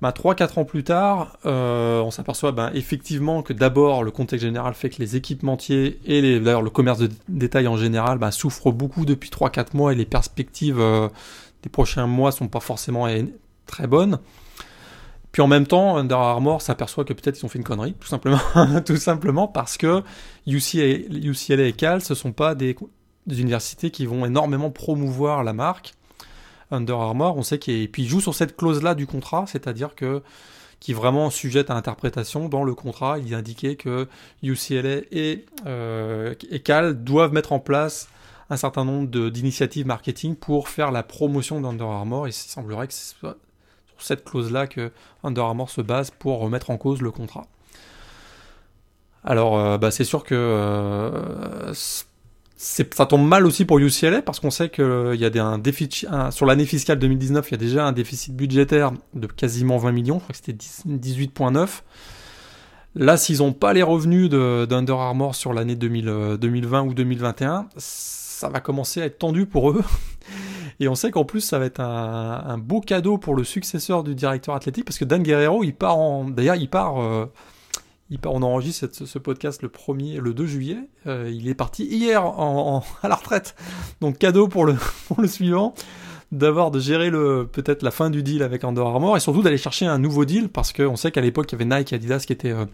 Bah, 0.00 0.12
3-4 0.12 0.60
ans 0.60 0.64
plus 0.64 0.84
tard, 0.84 1.38
euh, 1.44 2.00
on 2.00 2.12
s'aperçoit 2.12 2.52
ben, 2.52 2.70
effectivement 2.72 3.42
que 3.42 3.52
d'abord 3.52 4.04
le 4.04 4.12
contexte 4.12 4.44
général 4.44 4.74
fait 4.74 4.90
que 4.90 5.00
les 5.00 5.16
équipementiers 5.16 5.98
et 6.04 6.38
d'ailleurs 6.38 6.62
le 6.62 6.70
commerce 6.70 7.00
de 7.00 7.10
détail 7.28 7.66
en 7.66 7.76
général 7.76 8.18
ben, 8.18 8.30
souffrent 8.30 8.70
beaucoup 8.70 9.04
depuis 9.04 9.28
3-4 9.28 9.76
mois 9.76 9.92
et 9.92 9.96
les 9.96 10.04
perspectives 10.04 10.78
euh, 10.78 11.08
des 11.64 11.68
prochains 11.68 12.06
mois 12.06 12.30
sont 12.30 12.46
pas 12.46 12.60
forcément 12.60 13.08
très 13.66 13.88
bonnes. 13.88 14.20
Puis 15.32 15.42
en 15.42 15.46
même 15.46 15.66
temps, 15.66 15.96
Under 15.96 16.18
Armour 16.18 16.62
s'aperçoit 16.62 17.04
que 17.04 17.12
peut-être 17.12 17.38
ils 17.38 17.44
ont 17.44 17.48
fait 17.48 17.58
une 17.58 17.64
connerie, 17.64 17.94
tout 17.94 18.08
simplement, 18.08 18.40
tout 18.86 18.96
simplement 18.96 19.46
parce 19.46 19.76
que 19.76 20.02
UCLA, 20.46 21.64
et 21.66 21.72
Cal, 21.72 22.00
ce 22.02 22.14
sont 22.14 22.32
pas 22.32 22.54
des, 22.54 22.76
universités 23.28 23.90
qui 23.90 24.06
vont 24.06 24.24
énormément 24.24 24.70
promouvoir 24.70 25.44
la 25.44 25.52
marque. 25.52 25.94
Under 26.70 26.98
Armour, 26.98 27.36
on 27.36 27.42
sait 27.42 27.58
qu'il 27.58 27.90
puis 27.90 28.06
joue 28.06 28.20
sur 28.20 28.34
cette 28.34 28.56
clause-là 28.56 28.94
du 28.94 29.06
contrat, 29.06 29.44
c'est-à-dire 29.46 29.94
que 29.94 30.22
qui 30.80 30.92
est 30.92 30.94
vraiment 30.94 31.28
sujette 31.30 31.70
à 31.70 31.74
interprétation. 31.74 32.48
Dans 32.48 32.62
le 32.62 32.74
contrat, 32.74 33.18
il 33.18 33.32
est 33.32 33.36
indiqué 33.36 33.76
que 33.76 34.06
UCLA 34.42 35.00
et, 35.10 35.44
euh, 35.66 36.34
et 36.50 36.60
Cal 36.60 37.02
doivent 37.02 37.32
mettre 37.32 37.52
en 37.52 37.58
place 37.58 38.08
un 38.50 38.56
certain 38.56 38.84
nombre 38.84 39.08
d'initiatives 39.30 39.86
marketing 39.86 40.36
pour 40.36 40.68
faire 40.68 40.92
la 40.92 41.02
promotion 41.02 41.60
d'Under 41.60 41.84
Armour. 41.84 42.26
Et 42.26 42.30
il 42.30 42.32
semblerait 42.32 42.86
que 42.86 42.94
ce 42.94 43.14
soit 43.16 43.36
cette 43.98 44.24
clause-là 44.24 44.66
que 44.66 44.92
Under 45.24 45.44
Armour 45.44 45.70
se 45.70 45.80
base 45.80 46.10
pour 46.10 46.38
remettre 46.38 46.70
en 46.70 46.76
cause 46.76 47.02
le 47.02 47.10
contrat. 47.10 47.46
Alors, 49.24 49.58
euh, 49.58 49.78
bah, 49.78 49.90
c'est 49.90 50.04
sûr 50.04 50.22
que 50.22 50.34
euh, 50.34 51.72
ça 52.58 53.06
tombe 53.06 53.26
mal 53.26 53.46
aussi 53.46 53.64
pour 53.64 53.78
UCLA 53.78 54.20
parce 54.20 54.40
qu'on 54.40 54.50
sait 54.50 54.68
qu'il 54.68 54.82
euh, 54.82 55.14
y 55.14 55.24
a 55.24 55.44
un 55.44 55.58
déficit 55.58 56.08
sur 56.30 56.44
l'année 56.44 56.66
fiscale 56.66 56.98
2019, 56.98 57.48
il 57.48 57.52
y 57.52 57.54
a 57.54 57.58
déjà 57.58 57.86
un 57.86 57.92
déficit 57.92 58.34
budgétaire 58.34 58.92
de 59.14 59.28
quasiment 59.28 59.78
20 59.78 59.92
millions, 59.92 60.18
je 60.18 60.24
crois 60.24 60.32
que 60.32 60.38
c'était 60.44 60.58
18,9. 60.88 61.68
Là, 62.96 63.16
s'ils 63.16 63.38
n'ont 63.38 63.52
pas 63.52 63.72
les 63.72 63.84
revenus 63.84 64.28
d'Under 64.28 64.92
Armour 64.92 65.36
sur 65.36 65.52
l'année 65.52 65.76
2020 65.76 66.82
ou 66.82 66.94
2021, 66.94 67.68
ça 67.76 68.48
va 68.48 68.58
commencer 68.58 69.00
à 69.02 69.04
être 69.04 69.18
tendu 69.18 69.46
pour 69.46 69.70
eux. 69.70 69.84
Et 70.80 70.88
on 70.88 70.96
sait 70.96 71.12
qu'en 71.12 71.24
plus, 71.24 71.40
ça 71.40 71.60
va 71.60 71.66
être 71.66 71.80
un, 71.80 72.58
beau 72.58 72.80
cadeau 72.80 73.18
pour 73.18 73.36
le 73.36 73.44
successeur 73.44 74.02
du 74.02 74.16
directeur 74.16 74.54
athlétique, 74.54 74.84
parce 74.84 74.98
que 74.98 75.04
Dan 75.04 75.22
Guerrero, 75.22 75.62
il 75.62 75.74
part 75.74 75.98
en. 75.98 76.24
D'ailleurs, 76.24 76.56
il 76.56 76.68
part. 76.68 77.00
Euh, 77.00 77.26
on 78.24 78.42
enregistre 78.42 78.88
ce, 78.92 79.18
podcast 79.18 79.62
le 79.62 79.68
1er, 79.68 80.18
le 80.18 80.34
2 80.34 80.46
juillet. 80.46 80.78
Euh, 81.06 81.30
il 81.32 81.48
est 81.48 81.54
parti 81.54 81.84
hier 81.84 82.24
en, 82.24 82.82
à 83.02 83.08
la 83.08 83.14
retraite. 83.14 83.54
Donc 84.00 84.18
cadeau 84.18 84.48
pour 84.48 84.64
le, 84.64 84.76
suivant 85.26 85.74
d'avoir 86.30 86.70
de 86.70 86.78
gérer 86.78 87.10
peut-être 87.10 87.82
la 87.82 87.90
fin 87.90 88.10
du 88.10 88.22
deal 88.22 88.42
avec 88.42 88.62
Under 88.62 88.86
Armour 88.86 89.16
et 89.16 89.20
surtout 89.20 89.42
d'aller 89.42 89.56
chercher 89.56 89.86
un 89.86 89.98
nouveau 89.98 90.26
deal 90.26 90.50
parce 90.50 90.74
qu'on 90.74 90.94
sait 90.94 91.10
qu'à 91.10 91.22
l'époque 91.22 91.50
il 91.50 91.58
y 91.58 91.62
avait 91.62 91.78
Nike 91.78 91.92
et 91.94 91.96
Adidas 91.96 92.24
qui 92.26 92.34
étaient 92.34 92.50
euh, 92.50 92.66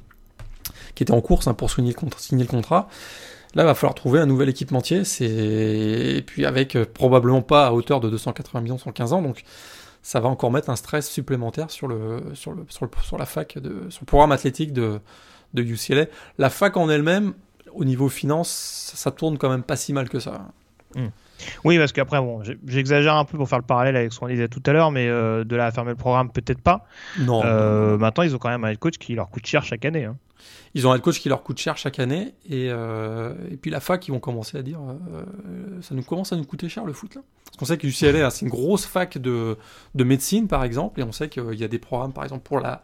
qui 0.96 1.04
étaient 1.04 1.12
en 1.12 1.20
course 1.20 1.46
hein, 1.46 1.54
pour 1.54 1.70
signer 1.70 1.92
le, 1.92 2.46
contrat, 2.46 2.88
Là, 3.54 3.62
il 3.62 3.66
va 3.66 3.74
falloir 3.74 3.94
trouver 3.94 4.18
un 4.18 4.26
nouvel 4.26 4.48
équipementier. 4.48 5.02
Et 5.20 6.22
puis 6.26 6.44
avec 6.44 6.74
euh, 6.74 6.84
probablement 6.92 7.42
pas 7.42 7.66
à 7.66 7.72
hauteur 7.72 8.00
de 8.00 8.10
280 8.10 8.60
millions 8.60 8.78
sur 8.78 8.92
15 8.92 9.12
ans, 9.12 9.22
ça 10.04 10.20
va 10.20 10.28
encore 10.28 10.52
mettre 10.52 10.68
un 10.68 10.76
stress 10.76 11.10
supplémentaire 11.10 11.70
sur 11.70 11.88
le 11.88 12.22
sur 12.34 12.52
le 12.52 12.66
sur, 12.68 13.18
la 13.18 13.24
fac 13.24 13.58
de 13.58 13.88
sur 13.88 14.02
le 14.02 14.06
programme 14.06 14.32
athlétique 14.32 14.72
de 14.72 15.00
de 15.54 15.62
UCLA. 15.62 16.06
La 16.36 16.50
fac 16.50 16.76
en 16.76 16.90
elle-même, 16.90 17.32
au 17.72 17.84
niveau 17.84 18.08
finance, 18.10 18.92
ça, 18.94 19.10
tourne 19.10 19.38
quand 19.38 19.48
même 19.48 19.62
pas 19.62 19.76
si 19.76 19.92
mal 19.92 20.10
que 20.10 20.20
ça. 20.20 20.48
Hmm. 20.94 21.06
Oui, 21.64 21.78
parce 21.78 21.92
qu'après, 21.92 22.18
bon, 22.20 22.42
j'exagère 22.66 23.14
un 23.16 23.24
peu 23.24 23.36
pour 23.36 23.48
faire 23.48 23.58
le 23.58 23.64
parallèle 23.64 23.96
avec 23.96 24.12
ce 24.12 24.20
qu'on 24.20 24.28
disait 24.28 24.48
tout 24.48 24.62
à 24.66 24.72
l'heure, 24.72 24.90
mais 24.90 25.08
euh, 25.08 25.44
de 25.44 25.56
la 25.56 25.70
fermer 25.72 25.90
le 25.90 25.96
programme, 25.96 26.30
peut-être 26.30 26.60
pas. 26.60 26.86
Non, 27.18 27.42
euh, 27.44 27.98
Maintenant, 27.98 28.24
ils 28.24 28.34
ont 28.34 28.38
quand 28.38 28.50
même 28.50 28.64
un 28.64 28.68
head 28.68 28.78
coach 28.78 28.98
qui 28.98 29.14
leur 29.14 29.30
coûte 29.30 29.46
cher 29.46 29.64
chaque 29.64 29.84
année. 29.84 30.04
Hein. 30.04 30.16
Ils 30.74 30.86
ont 30.86 30.92
un 30.92 30.98
coach 30.98 31.20
qui 31.20 31.28
leur 31.28 31.42
coûte 31.42 31.58
cher 31.58 31.76
chaque 31.76 31.98
année. 31.98 32.34
Et, 32.48 32.68
euh, 32.70 33.34
et 33.50 33.56
puis 33.56 33.70
la 33.70 33.80
fac, 33.80 34.06
ils 34.06 34.10
vont 34.10 34.18
commencer 34.18 34.58
à 34.58 34.62
dire 34.62 34.80
euh, 34.80 35.80
ça 35.80 35.94
nous 35.94 36.02
commence 36.02 36.32
à 36.32 36.36
nous 36.36 36.44
coûter 36.44 36.68
cher 36.68 36.84
le 36.84 36.92
foot 36.92 37.14
là. 37.14 37.22
Parce 37.44 37.56
qu'on 37.56 37.64
sait 37.66 37.78
que 37.78 37.86
UCLA, 37.86 38.30
c'est 38.30 38.44
une 38.44 38.50
grosse 38.50 38.84
fac 38.84 39.18
de, 39.18 39.56
de 39.94 40.04
médecine 40.04 40.48
par 40.48 40.64
exemple. 40.64 41.00
Et 41.00 41.02
on 41.04 41.12
sait 41.12 41.28
qu'il 41.28 41.54
y 41.54 41.64
a 41.64 41.68
des 41.68 41.78
programmes 41.78 42.12
par 42.12 42.24
exemple 42.24 42.42
pour, 42.42 42.58
la, 42.58 42.82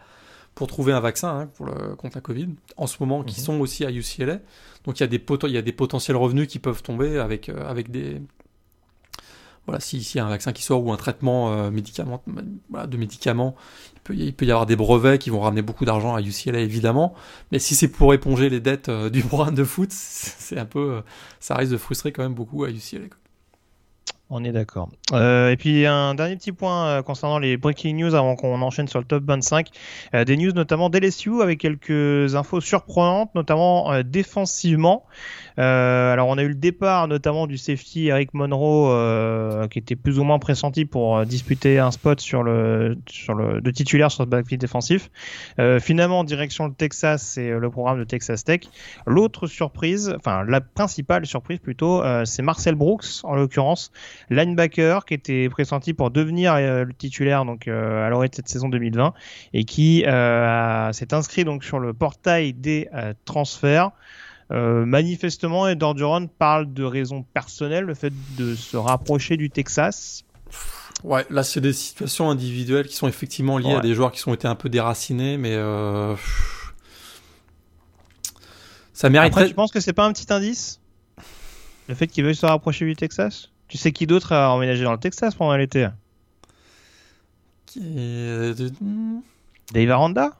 pour 0.54 0.68
trouver 0.68 0.92
un 0.92 1.00
vaccin 1.00 1.40
hein, 1.40 1.46
pour 1.54 1.66
le, 1.66 1.96
contre 1.96 2.16
la 2.16 2.20
Covid 2.20 2.50
en 2.76 2.86
ce 2.86 2.96
moment 3.00 3.24
qui 3.24 3.40
mhm. 3.40 3.44
sont 3.44 3.60
aussi 3.60 3.84
à 3.84 3.90
UCLA. 3.90 4.38
Donc 4.84 5.00
il 5.00 5.02
y, 5.02 5.04
a 5.04 5.08
des 5.08 5.22
il 5.44 5.50
y 5.50 5.58
a 5.58 5.62
des 5.62 5.72
potentiels 5.72 6.16
revenus 6.16 6.46
qui 6.46 6.60
peuvent 6.60 6.82
tomber 6.82 7.18
avec, 7.18 7.48
euh, 7.48 7.68
avec 7.68 7.90
des, 7.90 8.22
voilà, 9.66 9.80
s'il 9.80 10.02
y 10.14 10.18
a 10.18 10.24
un 10.24 10.28
vaccin 10.28 10.52
qui 10.52 10.62
sort 10.62 10.84
ou 10.84 10.92
un 10.92 10.96
traitement 10.96 11.52
euh, 11.52 11.70
médicament, 11.70 12.22
de 12.26 12.96
médicaments, 12.96 13.54
il 14.08 14.34
peut, 14.34 14.44
y 14.44 14.50
avoir 14.50 14.66
des 14.66 14.76
brevets 14.76 15.18
qui 15.18 15.30
vont 15.30 15.40
ramener 15.40 15.62
beaucoup 15.62 15.84
d'argent 15.84 16.14
à 16.14 16.20
UCLA 16.20 16.60
évidemment, 16.60 17.14
mais 17.52 17.58
si 17.58 17.74
c'est 17.74 17.88
pour 17.88 18.12
éponger 18.14 18.48
les 18.48 18.60
dettes 18.60 18.88
euh, 18.88 19.10
du 19.10 19.22
programme 19.22 19.54
de 19.54 19.64
foot, 19.64 19.90
c'est 19.92 20.58
un 20.58 20.64
peu, 20.64 20.94
euh, 20.94 21.00
ça 21.38 21.54
risque 21.54 21.72
de 21.72 21.76
frustrer 21.76 22.10
quand 22.10 22.22
même 22.22 22.34
beaucoup 22.34 22.64
à 22.64 22.70
UCLA. 22.70 23.06
On 24.32 24.44
est 24.44 24.52
d'accord. 24.52 24.88
Euh, 25.12 25.50
et 25.50 25.56
puis 25.56 25.86
un 25.86 26.14
dernier 26.14 26.36
petit 26.36 26.52
point 26.52 26.86
euh, 26.86 27.02
concernant 27.02 27.40
les 27.40 27.56
breaking 27.56 27.96
news 27.96 28.14
avant 28.14 28.36
qu'on 28.36 28.62
enchaîne 28.62 28.86
sur 28.86 29.00
le 29.00 29.04
top 29.04 29.24
25. 29.24 29.66
Euh, 30.14 30.24
des 30.24 30.36
news 30.36 30.52
notamment 30.52 30.88
d'LSU 30.88 31.42
avec 31.42 31.58
quelques 31.58 32.36
infos 32.36 32.60
surprenantes, 32.60 33.34
notamment 33.34 33.92
euh, 33.92 34.02
défensivement. 34.04 35.04
alors 35.56 36.28
on 36.28 36.38
a 36.38 36.42
eu 36.44 36.48
le 36.48 36.54
départ 36.54 37.08
notamment 37.08 37.48
du 37.48 37.58
safety 37.58 38.06
Eric 38.06 38.32
Monroe 38.32 39.66
qui 39.68 39.80
était 39.80 39.96
plus 39.96 40.20
ou 40.20 40.24
moins 40.24 40.38
pressenti 40.38 40.84
pour 40.84 41.26
disputer 41.26 41.80
un 41.80 41.90
spot 41.90 42.20
sur 42.20 42.44
le 42.44 42.96
sur 43.08 43.34
le 43.34 43.60
de 43.60 43.70
titulaire 43.72 44.12
sur 44.12 44.24
ce 44.24 44.28
backfield 44.28 44.60
défensif. 44.60 45.10
finalement 45.80 46.20
en 46.20 46.24
direction 46.24 46.68
le 46.68 46.72
Texas, 46.72 47.22
c'est 47.22 47.50
le 47.50 47.70
programme 47.70 47.98
de 47.98 48.04
Texas 48.04 48.44
Tech. 48.44 48.60
L'autre 49.06 49.48
surprise, 49.48 50.14
enfin 50.16 50.44
la 50.46 50.60
principale 50.60 51.26
surprise 51.26 51.58
plutôt, 51.58 52.02
c'est 52.24 52.42
Marcel 52.42 52.76
Brooks 52.76 53.24
en 53.24 53.34
l'occurrence 53.34 53.90
linebacker 54.30 55.04
qui 55.04 55.14
était 55.14 55.48
pressenti 55.48 55.92
pour 55.92 56.10
devenir 56.10 56.54
euh, 56.54 56.84
le 56.84 56.94
titulaire 56.94 57.44
donc 57.44 57.68
euh, 57.68 58.06
à 58.06 58.08
l'orée 58.08 58.28
de 58.28 58.34
cette 58.34 58.48
saison 58.48 58.68
2020 58.68 59.12
et 59.52 59.64
qui 59.64 60.04
euh, 60.06 60.92
s'est 60.92 61.12
inscrit 61.12 61.44
donc 61.44 61.64
sur 61.64 61.78
le 61.78 61.92
portail 61.92 62.54
des 62.54 62.88
transferts. 63.24 63.90
manifestement, 64.50 65.68
Edward 65.68 65.96
Duron 65.96 66.28
parle 66.28 66.72
de 66.72 66.84
raisons 66.84 67.24
personnelles, 67.34 67.84
le 67.84 67.94
fait 67.94 68.12
de 68.36 68.54
se 68.54 68.76
rapprocher 68.76 69.36
du 69.36 69.50
Texas. 69.50 70.24
Ouais, 71.02 71.24
là 71.30 71.42
c'est 71.42 71.60
des 71.60 71.72
situations 71.72 72.30
individuelles 72.30 72.86
qui 72.86 72.96
sont 72.96 73.08
effectivement 73.08 73.58
liées 73.58 73.74
à 73.74 73.80
des 73.80 73.94
joueurs 73.94 74.12
qui 74.12 74.20
sont 74.20 74.34
été 74.34 74.46
un 74.46 74.54
peu 74.54 74.68
déracinés, 74.68 75.36
mais 75.36 75.56
ça 78.92 79.08
mériterait. 79.08 79.40
Après, 79.42 79.48
tu 79.48 79.54
penses 79.54 79.72
que 79.72 79.80
c'est 79.80 79.94
pas 79.94 80.04
un 80.04 80.12
petit 80.12 80.30
indice 80.32 80.80
Le 81.88 81.94
fait 81.94 82.06
qu'il 82.06 82.22
veuille 82.22 82.36
se 82.36 82.46
rapprocher 82.46 82.84
du 82.84 82.94
Texas? 82.94 83.50
Tu 83.70 83.78
sais 83.78 83.92
qui 83.92 84.06
d'autre 84.06 84.32
a 84.32 84.50
emménagé 84.52 84.84
dans 84.84 84.92
le 84.92 84.98
Texas 84.98 85.34
pendant 85.34 85.56
l'été 85.56 85.88
est... 87.76 88.72
Dave 89.72 89.90
Aranda 89.90 90.32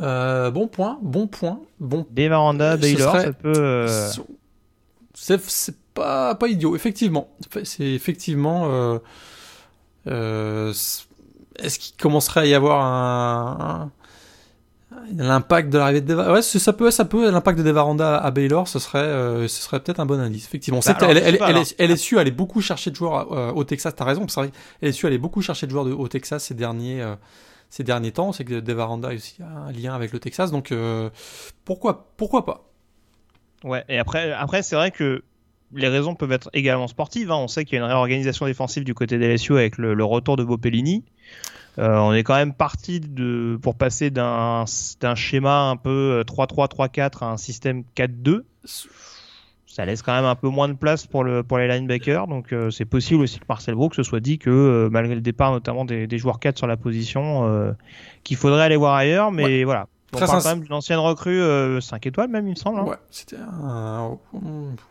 Euh, 0.00 0.50
bon 0.50 0.66
point, 0.68 0.98
bon 1.02 1.26
point, 1.26 1.60
bon. 1.78 2.06
Dave 2.10 2.32
Aranda, 2.32 2.76
Baylor, 2.76 3.12
serait- 3.12 3.24
ça 3.26 3.32
peut. 3.32 3.52
euh, 3.56 4.10
C'est 5.14 5.76
pas, 5.94 6.34
pas 6.34 6.48
idiot, 6.48 6.74
effectivement. 6.74 7.28
C'est 7.64 7.92
effectivement. 7.92 8.64
euh, 8.72 8.98
euh, 10.08 10.70
Est-ce 11.58 11.78
qu'il 11.78 11.96
commencerait 11.96 12.40
à 12.40 12.46
y 12.46 12.54
avoir 12.54 12.84
un. 12.84 13.92
L'impact 15.16 15.70
de 15.70 15.78
l'arrivée 15.78 16.00
de 16.00 16.06
Deva... 16.06 16.32
Ouais, 16.32 16.42
ça 16.42 16.72
peut, 16.72 16.90
ça 16.90 17.04
peut. 17.04 17.30
L'impact 17.30 17.58
de 17.58 17.64
Devaranda 17.64 18.16
à 18.18 18.30
Baylor, 18.30 18.68
ce 18.68 18.78
serait, 18.78 18.98
euh, 18.98 19.48
ce 19.48 19.62
serait 19.62 19.80
peut-être 19.80 20.00
un 20.00 20.06
bon 20.06 20.20
indice. 20.20 20.44
Effectivement, 20.46 20.80
Bah 20.84 20.92
alors, 20.92 21.10
elle, 21.10 21.18
elle, 21.18 21.38
pas, 21.38 21.48
elle, 21.50 21.56
alors. 21.56 21.66
elle 21.78 21.90
est 21.90 21.96
su 21.96 22.18
aller 22.18 22.30
beaucoup 22.30 22.60
chercher 22.60 22.90
de 22.90 22.96
joueurs 22.96 23.32
euh, 23.32 23.52
au 23.52 23.64
Texas. 23.64 23.94
T'as 23.96 24.04
raison, 24.04 24.26
vrai. 24.34 24.50
Elle 24.80 24.88
est 24.90 24.92
su 24.92 25.06
aller 25.06 25.18
beaucoup 25.18 25.42
chercher 25.42 25.66
de 25.66 25.72
joueurs 25.72 25.84
de, 25.84 25.92
au 25.92 26.08
Texas 26.08 26.44
ces 26.44 26.54
derniers, 26.54 27.02
euh, 27.02 27.14
ces 27.70 27.84
derniers 27.84 28.12
temps. 28.12 28.32
C'est 28.32 28.44
que 28.44 28.60
Devaranda 28.60 29.08
a 29.08 29.14
aussi 29.14 29.36
un 29.42 29.72
lien 29.72 29.94
avec 29.94 30.12
le 30.12 30.18
Texas, 30.20 30.50
donc 30.50 30.72
euh, 30.72 31.10
pourquoi, 31.64 32.12
pourquoi 32.16 32.44
pas? 32.44 32.68
Ouais, 33.64 33.84
et 33.88 33.98
après, 33.98 34.32
après 34.32 34.62
c'est 34.62 34.76
vrai 34.76 34.90
que 34.90 35.22
les 35.74 35.88
raisons 35.88 36.14
peuvent 36.14 36.32
être 36.32 36.50
également 36.52 36.86
sportives. 36.88 37.30
hein. 37.30 37.36
On 37.36 37.48
sait 37.48 37.64
qu'il 37.64 37.78
y 37.78 37.80
a 37.80 37.84
une 37.84 37.90
réorganisation 37.90 38.46
défensive 38.46 38.84
du 38.84 38.92
côté 38.94 39.18
des 39.18 39.26
LSU 39.34 39.52
avec 39.54 39.78
le, 39.78 39.94
le 39.94 40.04
retour 40.04 40.36
de 40.36 40.44
Bopellini. 40.44 41.04
Euh, 41.78 41.96
on 41.96 42.12
est 42.12 42.22
quand 42.22 42.34
même 42.34 42.52
parti 42.52 43.00
de, 43.00 43.58
pour 43.62 43.76
passer 43.76 44.10
d'un 44.10 44.64
schéma 44.66 45.70
un 45.70 45.76
peu 45.76 46.20
euh, 46.20 46.24
3-3-3-4 46.24 47.24
à 47.24 47.26
un 47.26 47.36
système 47.36 47.84
4-2. 47.96 48.42
Ça 49.72 49.86
laisse 49.86 50.02
quand 50.02 50.14
même 50.14 50.26
un 50.26 50.34
peu 50.34 50.48
moins 50.48 50.68
de 50.68 50.74
place 50.74 51.06
pour, 51.06 51.24
le, 51.24 51.42
pour 51.42 51.56
les 51.56 51.66
linebackers. 51.66 52.26
Donc 52.26 52.52
euh, 52.52 52.70
c'est 52.70 52.84
possible 52.84 53.22
aussi 53.22 53.38
que 53.38 53.46
Marcel 53.48 53.74
Brooks 53.74 53.94
se 53.94 54.02
soit 54.02 54.20
dit 54.20 54.38
que 54.38 54.50
euh, 54.50 54.90
malgré 54.90 55.14
le 55.14 55.22
départ 55.22 55.50
notamment 55.50 55.86
des, 55.86 56.06
des 56.06 56.18
joueurs 56.18 56.40
4 56.40 56.58
sur 56.58 56.66
la 56.66 56.76
position, 56.76 57.48
euh, 57.48 57.72
qu'il 58.22 58.36
faudrait 58.36 58.64
aller 58.64 58.76
voir 58.76 58.94
ailleurs. 58.94 59.32
Mais 59.32 59.64
voilà. 59.64 59.88
On 60.14 60.18
Très 60.18 60.26
parle 60.26 60.42
quand 60.42 60.48
même 60.50 60.60
d'une 60.62 60.72
ancienne 60.74 60.98
recrue 60.98 61.40
euh, 61.40 61.80
5 61.80 62.06
étoiles 62.06 62.28
même, 62.28 62.46
il 62.46 62.50
me 62.50 62.54
semble. 62.54 62.80
hein. 62.80 62.84
Ouais, 62.84 62.96
c'était 63.10 63.36
un, 63.38 64.18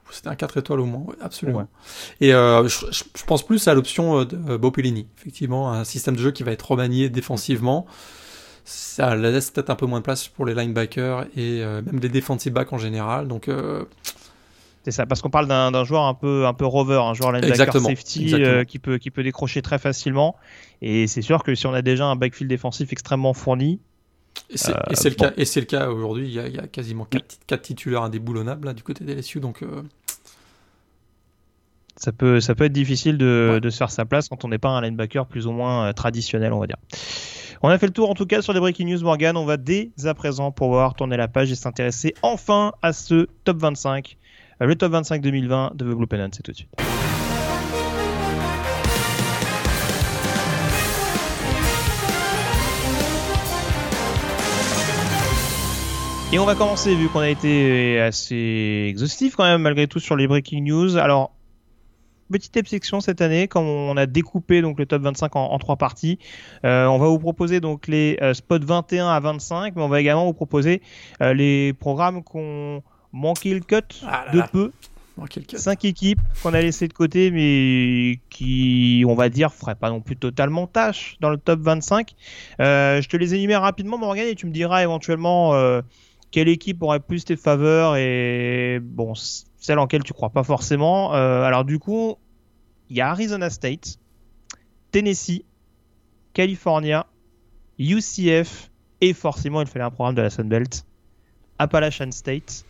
c'était 0.09 0.29
un 0.29 0.35
4 0.35 0.57
étoiles 0.57 0.79
au 0.79 0.85
moins, 0.85 1.01
ouais, 1.01 1.15
absolument. 1.21 1.59
Ouais. 1.59 1.65
Et 2.21 2.33
euh, 2.33 2.67
je, 2.67 3.23
pense 3.27 3.45
plus 3.45 3.67
à 3.67 3.75
l'option 3.75 4.21
euh, 4.21 4.25
de 4.25 4.37
euh, 4.53 4.57
Bopellini. 4.57 5.07
Effectivement, 5.19 5.71
un 5.71 5.83
système 5.83 6.15
de 6.15 6.21
jeu 6.21 6.31
qui 6.31 6.41
va 6.41 6.51
être 6.51 6.71
remanié 6.71 7.09
défensivement. 7.09 7.85
Ça 8.65 9.15
laisse 9.15 9.51
peut-être 9.51 9.69
un 9.69 9.75
peu 9.75 9.85
moins 9.85 9.99
de 9.99 10.03
place 10.03 10.27
pour 10.27 10.45
les 10.45 10.55
linebackers 10.55 11.25
et 11.35 11.61
euh, 11.63 11.81
même 11.83 11.99
les 11.99 12.09
defensive 12.09 12.53
backs 12.53 12.73
en 12.73 12.77
général. 12.79 13.27
Donc, 13.27 13.47
C'est 14.83 14.91
ça, 14.91 15.05
parce 15.05 15.21
qu'on 15.21 15.29
parle 15.29 15.47
d'un 15.47 15.71
d'un 15.71 15.83
joueur 15.83 16.03
un 16.03 16.13
peu, 16.15 16.47
un 16.47 16.53
peu 16.53 16.65
rover, 16.65 16.99
un 17.03 17.13
joueur 17.13 17.31
linebacker 17.31 17.51
Exactement, 17.53 17.89
safety 17.89 18.23
exactement. 18.23 18.47
euh, 18.49 18.63
qui, 18.63 18.79
peut, 18.79 18.97
qui 18.97 19.11
peut 19.11 19.21
décrocher 19.23 19.61
très 19.61 19.77
facilement. 19.77 20.35
Et 20.81 21.05
c'est 21.05 21.21
sûr 21.21 21.43
que 21.43 21.53
si 21.53 21.67
on 21.67 21.73
a 21.73 21.83
déjà 21.83 22.05
un 22.05 22.15
backfield 22.15 22.49
défensif 22.49 22.91
extrêmement 22.91 23.33
fourni, 23.33 23.79
et 24.49 24.57
c'est 24.57 24.71
Euh, 24.73 24.79
et 24.89 24.95
c'est 24.95 25.09
le 25.09 25.15
bon. 25.15 25.25
cas. 25.25 25.33
Et 25.37 25.45
c'est 25.45 25.59
le 25.59 25.65
cas 25.65 25.89
aujourd'hui. 25.89 26.27
Il 26.27 26.33
y 26.33 26.39
a, 26.39 26.47
il 26.47 26.55
y 26.55 26.59
a 26.59 26.67
quasiment 26.67 27.05
4, 27.05 27.61
titulaires 27.61 28.03
indéboulonnables 28.03 28.67
là, 28.67 28.73
du 28.73 28.83
côté 28.83 29.03
des 29.03 29.15
LSU. 29.15 29.39
Donc, 29.39 29.61
euh, 29.63 29.81
ça 31.97 32.11
peut, 32.11 32.39
ça 32.39 32.55
peut 32.55 32.63
être 32.65 32.71
difficile 32.73 33.17
de, 33.17 33.51
Ouais. 33.53 33.59
de 33.61 33.69
se 33.69 33.77
faire 33.77 33.91
sa 33.91 34.05
place 34.05 34.27
quand 34.29 34.43
on 34.45 34.47
n'est 34.47 34.57
pas 34.57 34.69
un 34.69 34.81
linebacker 34.81 35.25
plus 35.27 35.45
ou 35.47 35.51
moins 35.51 35.87
euh, 35.87 35.93
traditionnel, 35.93 36.51
on 36.53 36.59
va 36.59 36.67
dire. 36.67 36.77
On 37.63 37.69
a 37.69 37.77
fait 37.77 37.85
le 37.85 37.93
tour 37.93 38.09
en 38.09 38.15
tout 38.15 38.25
cas 38.25 38.41
sur 38.41 38.53
les 38.53 38.59
breaking 38.59 38.87
news, 38.91 39.01
Morgan. 39.03 39.37
On 39.37 39.45
va 39.45 39.57
dès 39.57 39.91
à 40.05 40.13
présent 40.15 40.51
pouvoir 40.51 40.95
tourner 40.95 41.15
la 41.17 41.27
page 41.27 41.51
et 41.51 41.55
s'intéresser 41.55 42.13
enfin 42.23 42.73
à 42.81 42.91
ce 42.93 43.27
top 43.43 43.57
25. 43.57 44.17
Euh, 44.61 44.65
Le 44.65 44.75
top 44.75 44.91
25 44.93 45.21
2020 45.21 45.73
de 45.75 45.85
The 45.93 45.95
Blue 45.95 46.07
Pennant, 46.07 46.29
c'est 46.31 46.41
tout 46.41 46.51
de 46.51 46.57
suite. 46.57 46.69
Et 56.33 56.39
on 56.39 56.45
va 56.45 56.55
commencer, 56.55 56.95
vu 56.95 57.09
qu'on 57.09 57.19
a 57.19 57.29
été 57.29 57.99
assez 57.99 58.85
exhaustif 58.89 59.35
quand 59.35 59.43
même, 59.43 59.61
malgré 59.61 59.87
tout, 59.87 59.99
sur 59.99 60.15
les 60.15 60.27
breaking 60.27 60.61
news. 60.63 60.95
Alors, 60.95 61.33
petite 62.31 62.55
exception 62.55 63.01
cette 63.01 63.19
année, 63.19 63.49
comme 63.49 63.65
on 63.65 63.97
a 63.97 64.05
découpé 64.05 64.61
donc 64.61 64.79
le 64.79 64.85
top 64.85 65.01
25 65.01 65.35
en, 65.35 65.47
en 65.51 65.59
trois 65.59 65.75
parties. 65.75 66.19
Euh, 66.63 66.85
on 66.85 66.99
va 66.99 67.07
vous 67.07 67.19
proposer 67.19 67.59
donc 67.59 67.87
les 67.87 68.17
euh, 68.21 68.33
spots 68.33 68.59
21 68.63 69.09
à 69.09 69.19
25, 69.19 69.75
mais 69.75 69.81
on 69.81 69.89
va 69.89 69.99
également 69.99 70.25
vous 70.25 70.33
proposer 70.33 70.81
euh, 71.21 71.33
les 71.33 71.73
programmes 71.73 72.23
qu'on 72.23 72.81
manqué 73.11 73.53
le 73.53 73.59
cut 73.59 73.81
Ah 74.07 74.23
là 74.27 74.31
de 74.31 74.37
là. 74.39 74.47
peu. 74.49 74.71
bon, 75.17 75.25
quelqu'un- 75.25 75.57
Cinq 75.57 75.83
équipes 75.83 76.21
qu'on 76.41 76.53
a 76.53 76.61
laissées 76.61 76.87
de 76.87 76.93
côté, 76.93 77.29
mais 77.29 78.21
qui, 78.29 79.03
on 79.05 79.15
va 79.15 79.27
dire, 79.27 79.51
feraient 79.53 79.75
pas 79.75 79.89
non 79.89 79.99
plus 79.99 80.15
totalement 80.15 80.65
tâche 80.65 81.17
dans 81.19 81.29
le 81.29 81.35
top 81.35 81.59
25. 81.59 82.15
Euh, 82.61 83.01
je 83.01 83.09
te 83.09 83.17
les 83.17 83.35
énumère 83.35 83.63
rapidement, 83.63 83.97
Morgan, 83.97 84.25
et 84.29 84.35
tu 84.35 84.45
me 84.45 84.53
diras 84.53 84.81
éventuellement 84.81 85.53
euh, 85.55 85.81
quelle 86.31 86.47
équipe 86.47 86.81
aurait 86.81 86.99
plus 86.99 87.25
tes 87.25 87.35
faveurs 87.35 87.95
et 87.97 88.79
bon, 88.81 89.13
celle 89.15 89.77
en 89.79 89.83
laquelle 89.83 90.03
tu 90.03 90.13
crois 90.13 90.29
pas 90.29 90.43
forcément. 90.43 91.13
Euh, 91.13 91.43
alors 91.43 91.65
du 91.65 91.77
coup, 91.77 92.15
il 92.89 92.97
y 92.97 93.01
a 93.01 93.09
Arizona 93.09 93.49
State, 93.49 93.97
Tennessee, 94.91 95.43
California, 96.33 97.05
UCF 97.77 98.69
et 99.01 99.13
forcément, 99.13 99.61
il 99.61 99.67
fallait 99.67 99.85
un 99.85 99.91
programme 99.91 100.15
de 100.15 100.21
la 100.21 100.29
Sunbelt, 100.29 100.85
Appalachian 101.59 102.11
State. 102.11 102.65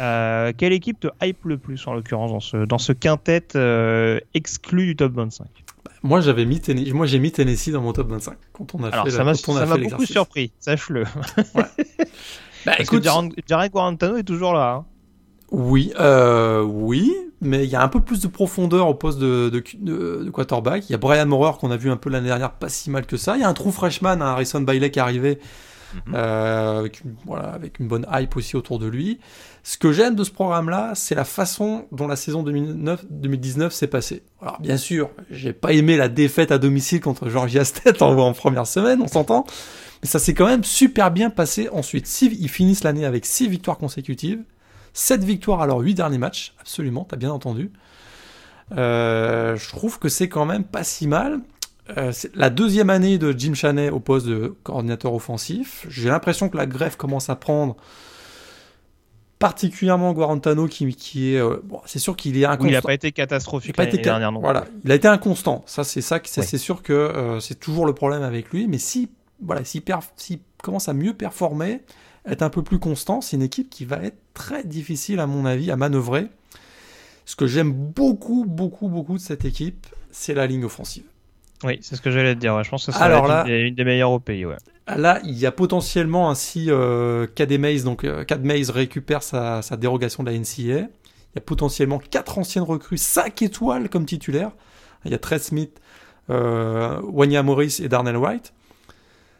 Euh, 0.00 0.52
quelle 0.56 0.72
équipe 0.72 0.98
te 0.98 1.06
hype 1.22 1.44
le 1.44 1.56
plus 1.56 1.86
en 1.86 1.94
l'occurrence 1.94 2.32
dans 2.32 2.40
ce, 2.40 2.56
dans 2.64 2.78
ce 2.78 2.92
quintet 2.92 3.46
euh, 3.54 4.18
exclu 4.34 4.86
du 4.86 4.96
top 4.96 5.12
25 5.12 5.46
Moi, 6.02 6.20
j'avais 6.20 6.44
mis 6.44 6.60
Tennessee. 6.60 6.92
Moi, 6.92 7.06
j'ai 7.06 7.20
mis 7.20 7.30
Tennessee 7.30 7.70
dans 7.70 7.80
mon 7.80 7.92
top 7.92 8.08
25 8.08 8.36
quand 8.52 8.74
on 8.74 8.82
a 8.82 8.88
Alors 8.88 9.04
fait. 9.04 9.12
ça 9.12 9.22
m'a 9.24 9.76
beaucoup 9.76 10.04
surpris, 10.04 10.50
sache-le. 10.58 11.04
Bah, 12.66 12.72
Parce 12.76 12.80
écoute, 12.88 13.00
que 13.00 13.04
Jared, 13.04 13.32
Jared 13.46 13.72
Guarantano 13.72 14.16
est 14.16 14.22
toujours 14.24 14.52
là. 14.54 14.72
hein. 14.80 14.84
Oui, 15.50 15.92
euh, 16.00 16.62
oui, 16.62 17.12
mais 17.40 17.64
il 17.64 17.70
y 17.70 17.76
a 17.76 17.82
un 17.82 17.88
peu 17.88 18.00
plus 18.00 18.20
de 18.20 18.26
profondeur 18.28 18.88
au 18.88 18.94
poste 18.94 19.18
de, 19.18 19.50
de, 19.50 19.62
de- 19.78 20.24
de 20.24 20.30
quarterback. 20.30 20.88
Il 20.88 20.92
y 20.92 20.94
a 20.94 20.98
Brian 20.98 21.26
Maurer 21.26 21.52
qu'on 21.60 21.70
a 21.70 21.76
vu 21.76 21.90
un 21.90 21.96
peu 21.96 22.10
l'année 22.10 22.28
dernière, 22.28 22.52
pas 22.52 22.68
si 22.68 22.90
mal 22.90 23.06
que 23.06 23.16
ça. 23.16 23.36
Il 23.36 23.42
y 23.42 23.44
a 23.44 23.48
un 23.48 23.54
trou 23.54 23.70
freshman, 23.70 24.20
un 24.20 24.20
Harrison 24.22 24.62
Bailey 24.62 24.90
qui 24.90 24.98
est 24.98 25.02
arrivé, 25.02 25.38
euh, 26.12 26.78
avec, 26.80 27.02
une, 27.02 27.14
voilà, 27.24 27.50
avec 27.50 27.78
une 27.78 27.86
bonne 27.86 28.06
hype 28.12 28.36
aussi 28.36 28.56
autour 28.56 28.80
de 28.80 28.86
lui. 28.86 29.20
Ce 29.62 29.78
que 29.78 29.92
j'aime 29.92 30.16
de 30.16 30.24
ce 30.24 30.32
programme-là, 30.32 30.92
c'est 30.94 31.14
la 31.14 31.24
façon 31.24 31.84
dont 31.92 32.08
la 32.08 32.16
saison 32.16 32.42
2009, 32.42 33.04
2019 33.10 33.72
s'est 33.72 33.86
passée. 33.86 34.22
Alors 34.42 34.60
bien 34.60 34.76
sûr, 34.76 35.10
j'ai 35.30 35.52
pas 35.52 35.72
aimé 35.72 35.96
la 35.96 36.08
défaite 36.08 36.50
à 36.50 36.58
domicile 36.58 37.00
contre 37.00 37.28
Georgia 37.28 37.64
State 37.64 38.02
en, 38.02 38.18
en 38.18 38.32
première 38.32 38.66
semaine, 38.66 39.00
on 39.02 39.08
s'entend. 39.08 39.44
Mais 40.04 40.08
ça 40.08 40.18
s'est 40.18 40.34
quand 40.34 40.46
même 40.46 40.62
super 40.64 41.10
bien 41.10 41.30
passé 41.30 41.68
ensuite. 41.72 42.06
Six- 42.06 42.36
ils 42.38 42.50
finissent 42.50 42.84
l'année 42.84 43.06
avec 43.06 43.24
6 43.26 43.48
victoires 43.48 43.78
consécutives. 43.78 44.42
7 44.92 45.24
victoires 45.24 45.62
à 45.62 45.66
leurs 45.66 45.78
8 45.80 45.94
derniers 45.94 46.18
matchs, 46.18 46.54
absolument, 46.60 47.04
t'as 47.08 47.16
bien 47.16 47.30
entendu. 47.32 47.72
Euh, 48.76 49.56
je 49.56 49.68
trouve 49.70 49.98
que 49.98 50.08
c'est 50.08 50.28
quand 50.28 50.44
même 50.44 50.62
pas 50.64 50.84
si 50.84 51.06
mal. 51.08 51.40
Euh, 51.96 52.12
c'est 52.12 52.34
la 52.36 52.48
deuxième 52.50 52.90
année 52.90 53.18
de 53.18 53.34
Jim 53.36 53.54
Chaney 53.54 53.90
au 53.90 53.98
poste 53.98 54.26
de 54.26 54.54
coordinateur 54.62 55.12
offensif. 55.14 55.84
J'ai 55.88 56.08
l'impression 56.10 56.48
que 56.48 56.56
la 56.56 56.66
greffe 56.66 56.96
commence 56.96 57.28
à 57.30 57.36
prendre 57.36 57.76
particulièrement 59.38 60.12
Guarantano 60.12 60.66
qui, 60.66 60.94
qui 60.94 61.34
est... 61.34 61.40
euh, 61.40 61.56
bon, 61.64 61.80
c'est 61.86 61.98
sûr 61.98 62.16
qu'il 62.16 62.32
est 62.36 62.38
Oui, 62.38 62.40
il 62.42 62.46
inconstant. 62.46 62.72
n'a 62.72 62.82
pas 62.82 62.94
été 62.94 63.12
catastrophique 63.12 63.74
pas 63.76 63.84
l'année 63.84 63.98
dernière 63.98 64.32
non 64.32 64.40
voilà, 64.40 64.64
il 64.84 64.92
a 64.92 64.94
été 64.94 65.08
inconstant. 65.08 65.62
Ça, 65.66 65.84
c'est 65.84 66.00
ça, 66.00 66.20
c'est 66.24 66.58
sûr 66.58 66.82
que 66.82 66.92
euh, 66.92 67.40
c'est 67.40 67.56
toujours 67.58 67.84
le 67.86 67.92
problème 67.94 68.22
avec 68.22 68.50
lui. 68.50 68.66
Mais 68.68 68.78
si, 68.78 69.10
voilà, 69.44 69.64
s'il 69.64 69.82
perf- 69.82 70.10
s'il 70.16 70.40
commence 70.62 70.88
à 70.88 70.94
mieux 70.94 71.14
performer, 71.14 71.82
être 72.26 72.42
un 72.42 72.50
peu 72.50 72.62
plus 72.62 72.78
constant, 72.78 73.20
c'est 73.20 73.36
une 73.36 73.42
équipe 73.42 73.70
qui 73.70 73.84
va 73.84 73.98
être 74.02 74.18
très 74.32 74.64
difficile 74.64 75.20
à 75.20 75.26
mon 75.26 75.44
avis 75.44 75.70
à 75.70 75.76
manœuvrer. 75.76 76.28
Ce 77.26 77.36
que 77.36 77.46
j'aime 77.46 77.72
beaucoup, 77.72 78.44
beaucoup, 78.46 78.88
beaucoup 78.88 79.14
de 79.14 79.22
cette 79.22 79.44
équipe, 79.44 79.86
c'est 80.10 80.34
la 80.34 80.46
ligne 80.46 80.64
offensive. 80.64 81.04
Oui, 81.64 81.78
c'est 81.80 81.96
ce 81.96 82.02
que 82.02 82.10
j'allais 82.10 82.34
te 82.34 82.40
dire. 82.40 82.62
Je 82.62 82.70
pense 82.70 82.86
que 82.86 82.92
c'est 82.92 82.98
une, 82.98 83.66
une 83.68 83.74
des 83.74 83.84
meilleures 83.84 84.10
au 84.10 84.20
pays. 84.20 84.44
Ouais. 84.44 84.56
Là, 84.86 85.20
il 85.24 85.38
y 85.38 85.46
a 85.46 85.52
potentiellement 85.52 86.28
ainsi 86.30 86.66
euh, 86.68 87.26
Mays, 87.58 87.82
donc 87.82 88.04
euh, 88.04 88.24
récupère 88.70 89.22
sa, 89.22 89.62
sa 89.62 89.76
dérogation 89.76 90.22
de 90.22 90.30
la 90.30 90.38
NCA. 90.38 90.88
Il 91.34 91.36
y 91.36 91.38
a 91.38 91.40
potentiellement 91.40 91.98
quatre 91.98 92.38
anciennes 92.38 92.64
recrues, 92.64 92.98
5 92.98 93.40
étoiles 93.42 93.88
comme 93.88 94.04
titulaires. 94.04 94.52
Il 95.04 95.10
y 95.10 95.14
a 95.14 95.18
Trey 95.18 95.38
Smith, 95.38 95.80
euh, 96.30 97.00
Wanya 97.02 97.42
Morris 97.42 97.80
et 97.82 97.88
Darnell 97.88 98.16
White. 98.16 98.52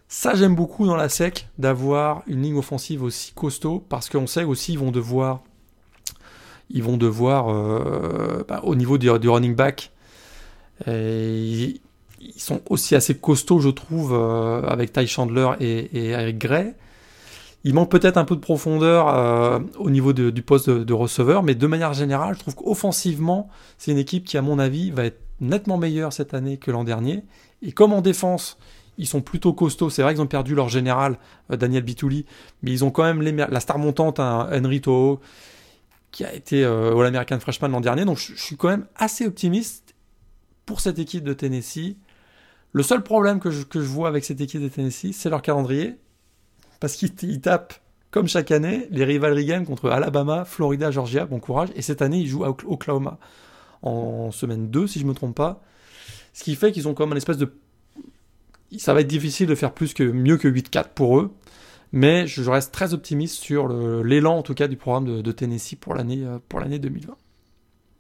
Ça, 0.09 0.35
j'aime 0.35 0.55
beaucoup 0.55 0.87
dans 0.87 0.97
la 0.97 1.09
SEC 1.09 1.49
d'avoir 1.59 2.23
une 2.27 2.43
ligne 2.43 2.57
offensive 2.57 3.03
aussi 3.03 3.33
costaud 3.33 3.85
parce 3.89 4.09
qu'on 4.09 4.27
sait 4.27 4.45
aussi 4.45 4.73
ils 4.73 4.79
vont 4.79 4.91
devoir, 4.91 5.43
ils 6.71 6.83
vont 6.83 6.97
devoir 6.97 7.49
euh, 7.49 8.45
bah, 8.47 8.61
au 8.65 8.75
niveau 8.75 8.99
du, 8.99 9.09
running 9.11 9.55
back, 9.57 9.91
ils 10.87 11.81
sont 12.37 12.61
aussi 12.71 12.95
assez 12.95 13.17
costauds, 13.17 13.61
je 13.61 13.71
trouve, 13.71 14.13
euh, 14.15 14.63
avec 14.63 14.93
Ty 14.93 15.07
Chandler 15.07 15.51
et, 15.61 16.13
et 16.13 16.35
Gray. 16.35 16.75
Il 17.67 17.73
manque 17.73 17.91
peut-être 17.91 18.19
un 18.19 18.27
peu 18.27 18.37
de 18.37 18.41
profondeur 18.41 19.09
euh, 19.09 19.59
au 19.79 19.89
niveau 19.89 20.13
du 20.13 20.43
poste 20.43 20.69
de, 20.69 20.93
receveur, 20.93 21.43
mais 21.43 21.55
de 21.55 21.67
manière 21.67 21.95
générale, 21.95 22.35
je 22.35 22.41
trouve 22.41 22.55
qu'offensivement, 22.55 23.49
c'est 23.79 23.91
une 23.91 23.99
équipe 23.99 24.25
qui, 24.27 24.37
à 24.37 24.43
mon 24.43 24.59
avis, 24.59 24.91
va 24.91 25.07
être 25.07 25.21
nettement 25.41 25.79
meilleure 25.79 26.13
cette 26.13 26.35
année 26.35 26.59
que 26.59 26.71
l'an 26.71 26.85
dernier. 26.85 27.25
Et 27.63 27.73
comme 27.73 27.95
en 27.95 28.03
défense, 28.03 28.59
ils 28.99 29.07
sont 29.07 29.21
plutôt 29.21 29.53
costauds. 29.53 29.91
C'est 29.91 30.03
vrai 30.03 30.15
qu'ils 30.15 30.23
ont 30.23 30.27
perdu 30.27 30.55
leur 30.55 30.69
général, 30.69 31.19
euh, 31.51 31.57
Daniel 31.57 31.83
Bitouli, 31.83 32.27
mais 32.63 32.71
ils 32.71 32.85
ont 32.85 32.91
quand 32.91 33.05
même 33.05 33.23
la 33.23 33.61
star 33.61 33.79
montante, 33.79 34.21
hein, 34.21 34.49
Henry 34.53 34.81
Toho, 34.81 35.21
qui 36.11 36.25
a 36.25 36.33
été 36.33 36.65
euh, 36.65 36.97
All-American 36.97 37.41
Freshman 37.41 37.69
l'an 37.69 37.81
dernier. 37.81 38.05
Donc 38.05 38.19
je, 38.19 38.35
suis 38.35 38.57
quand 38.57 38.69
même 38.69 38.87
assez 38.97 39.27
optimiste 39.27 39.95
pour 40.65 40.81
cette 40.81 40.99
équipe 40.99 41.25
de 41.25 41.33
Tennessee. 41.33 41.97
Le 42.73 42.83
seul 42.83 43.03
problème 43.03 43.41
que 43.41 43.51
je, 43.51 43.65
vois 43.79 44.09
avec 44.09 44.25
cette 44.25 44.41
équipe 44.41 44.63
de 44.63 44.69
Tennessee, 44.69 45.13
c'est 45.13 45.31
leur 45.31 45.43
calendrier 45.43 45.97
parce 46.81 46.97
qu'ils 46.97 47.41
tapent, 47.41 47.75
comme 48.11 48.29
chaque 48.29 48.51
année, 48.51 48.87
les 48.91 49.05
rivalry 49.05 49.45
games 49.45 49.67
contre 49.67 49.91
Alabama, 49.91 50.45
Florida, 50.45 50.91
Georgia. 50.91 51.25
Bon 51.25 51.41
courage. 51.41 51.71
Et 51.75 51.83
cette 51.83 52.03
année, 52.03 52.19
ils 52.19 52.29
jouent 52.29 52.45
à 52.45 52.51
Oklahoma 52.51 53.19
en 53.83 54.31
semaine 54.31 54.71
2, 54.71 54.87
si 54.87 54.99
je 54.99 55.05
ne 55.05 55.11
me 55.11 55.15
trompe 55.15 55.35
pas. 55.35 55.63
Ce 56.33 56.43
qui 56.43 56.57
fait 56.57 56.73
qu'ils 56.73 56.89
ont 56.89 56.95
comme 56.95 57.13
un 57.13 57.17
espèce 57.17 57.39
de. 57.39 57.53
Ça 58.79 58.95
va 58.95 59.01
être 59.01 59.07
difficile 59.07 59.47
de 59.47 59.55
faire 59.55 59.73
plus 59.73 59.95
que 59.95 60.03
mieux 60.03 60.37
que 60.37 60.49
8-4 60.49 60.89
pour 60.95 61.19
eux. 61.19 61.35
Mais 61.93 62.27
je 62.27 62.51
reste 62.51 62.73
très 62.73 62.93
optimiste 62.93 63.37
sur 63.37 63.69
l'élan, 63.69 64.39
en 64.39 64.43
tout 64.43 64.55
cas, 64.55 64.67
du 64.67 64.77
programme 64.77 65.23
de, 65.23 65.33
Tennessee 65.33 65.77
pour 65.77 65.95
l'année 65.95 66.25
euh, 66.25 66.39
pour 66.49 66.59
l'année 66.59 66.81
2020. 66.81 67.17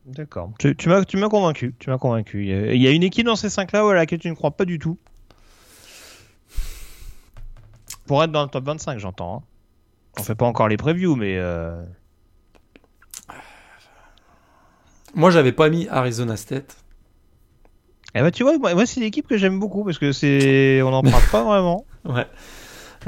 D'accord. 0.06 0.50
Tu, 0.58 0.76
tu 0.76 0.88
m'as 0.88 1.28
convaincu. 1.28 1.74
Tu 1.78 1.90
m'as 1.90 1.98
convaincu. 1.98 2.44
Il 2.44 2.82
y 2.82 2.88
a 2.88 2.90
une 2.90 3.04
équipe 3.04 3.24
dans 3.24 3.36
ces 3.36 3.48
cinq-là 3.48 3.88
à 3.88 3.94
laquelle 3.94 4.18
tu 4.18 4.28
ne 4.28 4.34
crois 4.34 4.50
pas 4.50 4.64
du 4.64 4.78
tout. 4.78 4.98
Pour 8.06 8.22
être 8.22 8.32
dans 8.32 8.42
le 8.42 8.48
top 8.48 8.64
25, 8.64 8.98
j'entends. 8.98 9.36
Hein. 9.36 9.42
On 10.18 10.22
fait 10.22 10.34
pas 10.34 10.46
encore 10.46 10.68
les 10.68 10.76
previews, 10.76 11.16
mais. 11.16 11.38
Euh... 11.38 11.82
Moi, 15.14 15.30
j'avais 15.30 15.52
pas 15.52 15.70
mis 15.70 15.88
Arizona 15.88 16.36
State. 16.36 16.83
Eh 18.14 18.20
ben, 18.20 18.30
tu 18.30 18.44
vois, 18.44 18.56
moi, 18.58 18.86
c'est 18.86 19.00
l'équipe 19.00 19.26
que 19.26 19.36
j'aime 19.36 19.58
beaucoup 19.58 19.84
parce 19.84 19.98
que 19.98 20.12
c'est, 20.12 20.82
on 20.82 20.90
n'en 20.90 21.02
parle 21.02 21.22
pas 21.30 21.44
vraiment. 21.44 21.84
Ouais. 22.04 22.26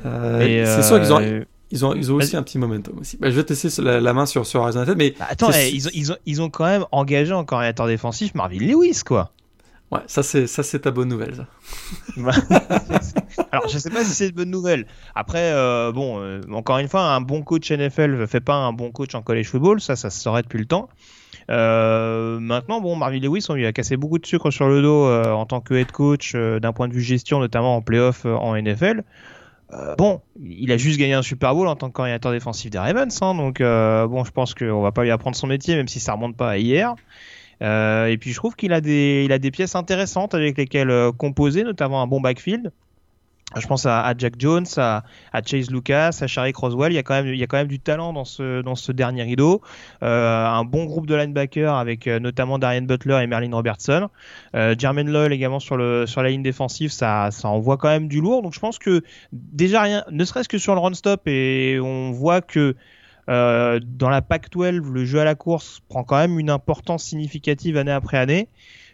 Euh, 0.06 0.64
c'est 0.64 0.82
sûr 0.82 0.98
qu'ils 0.98 1.12
ont, 1.12 1.20
euh, 1.20 1.44
ils 1.70 1.84
ont, 1.84 1.94
ils 1.94 2.10
ont 2.10 2.16
aussi 2.16 2.34
un 2.34 2.42
petit 2.42 2.58
momentum 2.58 2.98
aussi. 2.98 3.18
Bah, 3.18 3.30
je 3.30 3.36
vais 3.36 3.44
tester 3.44 3.82
la, 3.82 4.00
la, 4.00 4.12
main 4.14 4.24
sur, 4.24 4.46
sur 4.46 4.62
Arizona 4.62 4.94
mais. 4.94 5.14
Bah, 5.18 5.26
attends, 5.28 5.50
eh, 5.54 5.70
ils, 5.70 5.86
ont, 5.86 5.90
ils, 5.92 6.12
ont, 6.12 6.16
ils 6.24 6.40
ont 6.42 6.48
quand 6.48 6.64
même 6.64 6.86
engagé 6.92 7.32
un 7.32 7.44
coordinateur 7.44 7.86
défensif, 7.86 8.34
Marvin 8.34 8.58
Lewis, 8.58 9.00
quoi. 9.04 9.32
Ouais, 9.92 10.00
ça 10.08 10.24
c'est 10.24 10.48
ça 10.48 10.64
c'est 10.64 10.80
ta 10.80 10.90
bonne 10.90 11.08
nouvelle. 11.08 11.46
Alors 13.52 13.68
je 13.68 13.78
sais 13.78 13.90
pas 13.90 14.02
si 14.02 14.10
c'est 14.10 14.28
une 14.28 14.34
bonne 14.34 14.50
nouvelle. 14.50 14.86
Après 15.14 15.52
euh, 15.52 15.92
bon, 15.92 16.20
euh, 16.20 16.40
encore 16.52 16.78
une 16.78 16.88
fois, 16.88 17.02
un 17.02 17.20
bon 17.20 17.42
coach 17.42 17.70
NFL 17.70 18.16
ne 18.16 18.26
fait 18.26 18.40
pas 18.40 18.54
un 18.54 18.72
bon 18.72 18.90
coach 18.90 19.14
en 19.14 19.22
college 19.22 19.46
football, 19.46 19.80
ça 19.80 19.94
ça 19.94 20.10
se 20.10 20.20
saurait 20.20 20.42
depuis 20.42 20.58
le 20.58 20.64
temps. 20.64 20.88
Euh, 21.50 22.40
maintenant 22.40 22.80
bon, 22.80 22.96
Marvin 22.96 23.20
Lewis 23.20 23.46
on 23.48 23.54
lui 23.54 23.66
a 23.66 23.72
cassé 23.72 23.96
beaucoup 23.96 24.18
de 24.18 24.26
sucre 24.26 24.50
sur 24.50 24.68
le 24.68 24.82
dos 24.82 25.06
en 25.08 25.46
tant 25.46 25.60
que 25.60 25.74
head 25.74 25.92
coach 25.92 26.34
d'un 26.34 26.72
point 26.72 26.88
de 26.88 26.92
vue 26.92 27.02
gestion, 27.02 27.38
notamment 27.38 27.76
en 27.76 27.82
playoff 27.82 28.24
en 28.24 28.60
NFL. 28.60 29.04
bon, 29.96 30.20
il 30.42 30.72
a 30.72 30.76
juste 30.76 30.98
gagné 30.98 31.14
un 31.14 31.22
Super 31.22 31.54
Bowl 31.54 31.68
en 31.68 31.76
tant 31.76 31.90
que 31.90 32.32
défensif 32.32 32.70
des 32.70 32.78
Ravens, 32.78 33.22
hein, 33.22 33.34
donc 33.34 33.60
bon, 33.60 34.24
je 34.24 34.30
pense 34.32 34.54
qu'on 34.54 34.82
va 34.82 34.92
pas 34.92 35.04
lui 35.04 35.10
apprendre 35.10 35.36
son 35.36 35.46
métier, 35.46 35.76
même 35.76 35.88
si 35.88 36.00
ça 36.00 36.14
remonte 36.14 36.36
pas 36.36 36.50
à 36.50 36.58
hier. 36.58 36.96
Euh, 37.62 38.06
et 38.06 38.18
puis 38.18 38.32
je 38.32 38.36
trouve 38.36 38.54
qu'il 38.54 38.72
a 38.72 38.80
des, 38.80 39.50
pièces 39.52 39.74
intéressantes 39.74 40.34
avec 40.34 40.58
lesquelles 40.58 40.90
euh, 40.90 41.12
composer, 41.12 41.62
notamment 41.62 42.02
un 42.02 42.06
bon 42.06 42.20
backfield. 42.20 42.72
Je 43.54 43.66
pense 43.68 43.86
à, 43.86 44.12
Jack 44.18 44.34
Jones, 44.38 44.66
à, 44.76 45.04
Chase 45.44 45.70
Lucas, 45.70 46.18
à 46.20 46.26
Shari 46.26 46.52
Croswell. 46.52 46.92
Il 46.92 46.96
y 46.96 46.98
a 46.98 47.02
quand 47.02 47.14
même, 47.14 47.68
du 47.68 47.78
talent 47.78 48.12
dans 48.12 48.24
ce, 48.24 48.92
dernier 48.92 49.22
rideau. 49.22 49.62
Euh, 50.02 50.46
un 50.46 50.64
bon 50.64 50.84
groupe 50.84 51.06
de 51.06 51.14
linebackers 51.14 51.74
avec 51.74 52.06
notamment 52.06 52.58
Darian 52.58 52.82
Butler 52.82 53.20
et 53.22 53.26
Merlin 53.26 53.54
Robertson. 53.54 54.08
Jermaine 54.52 55.10
Lowell 55.10 55.32
également 55.32 55.60
sur, 55.60 55.76
la 55.76 56.28
ligne 56.28 56.42
défensive, 56.42 56.90
ça, 56.90 57.30
envoie 57.44 57.76
quand 57.76 57.88
même 57.88 58.08
du 58.08 58.20
lourd. 58.20 58.42
Donc 58.42 58.52
je 58.52 58.60
pense 58.60 58.78
que 58.78 59.02
déjà 59.32 59.82
rien, 59.82 60.04
ne 60.10 60.24
serait-ce 60.24 60.48
que 60.48 60.58
sur 60.58 60.74
le 60.74 60.80
run 60.80 60.94
stop 60.94 61.22
et 61.26 61.78
on 61.80 62.10
voit 62.10 62.40
que 62.40 62.74
euh, 63.28 63.80
dans 63.82 64.08
la 64.08 64.22
Pac-12, 64.22 64.92
le 64.92 65.04
jeu 65.04 65.20
à 65.20 65.24
la 65.24 65.34
course 65.34 65.80
prend 65.88 66.04
quand 66.04 66.16
même 66.16 66.38
une 66.38 66.50
importance 66.50 67.04
significative 67.04 67.76
année 67.76 67.92
après 67.92 68.18
année. 68.18 68.48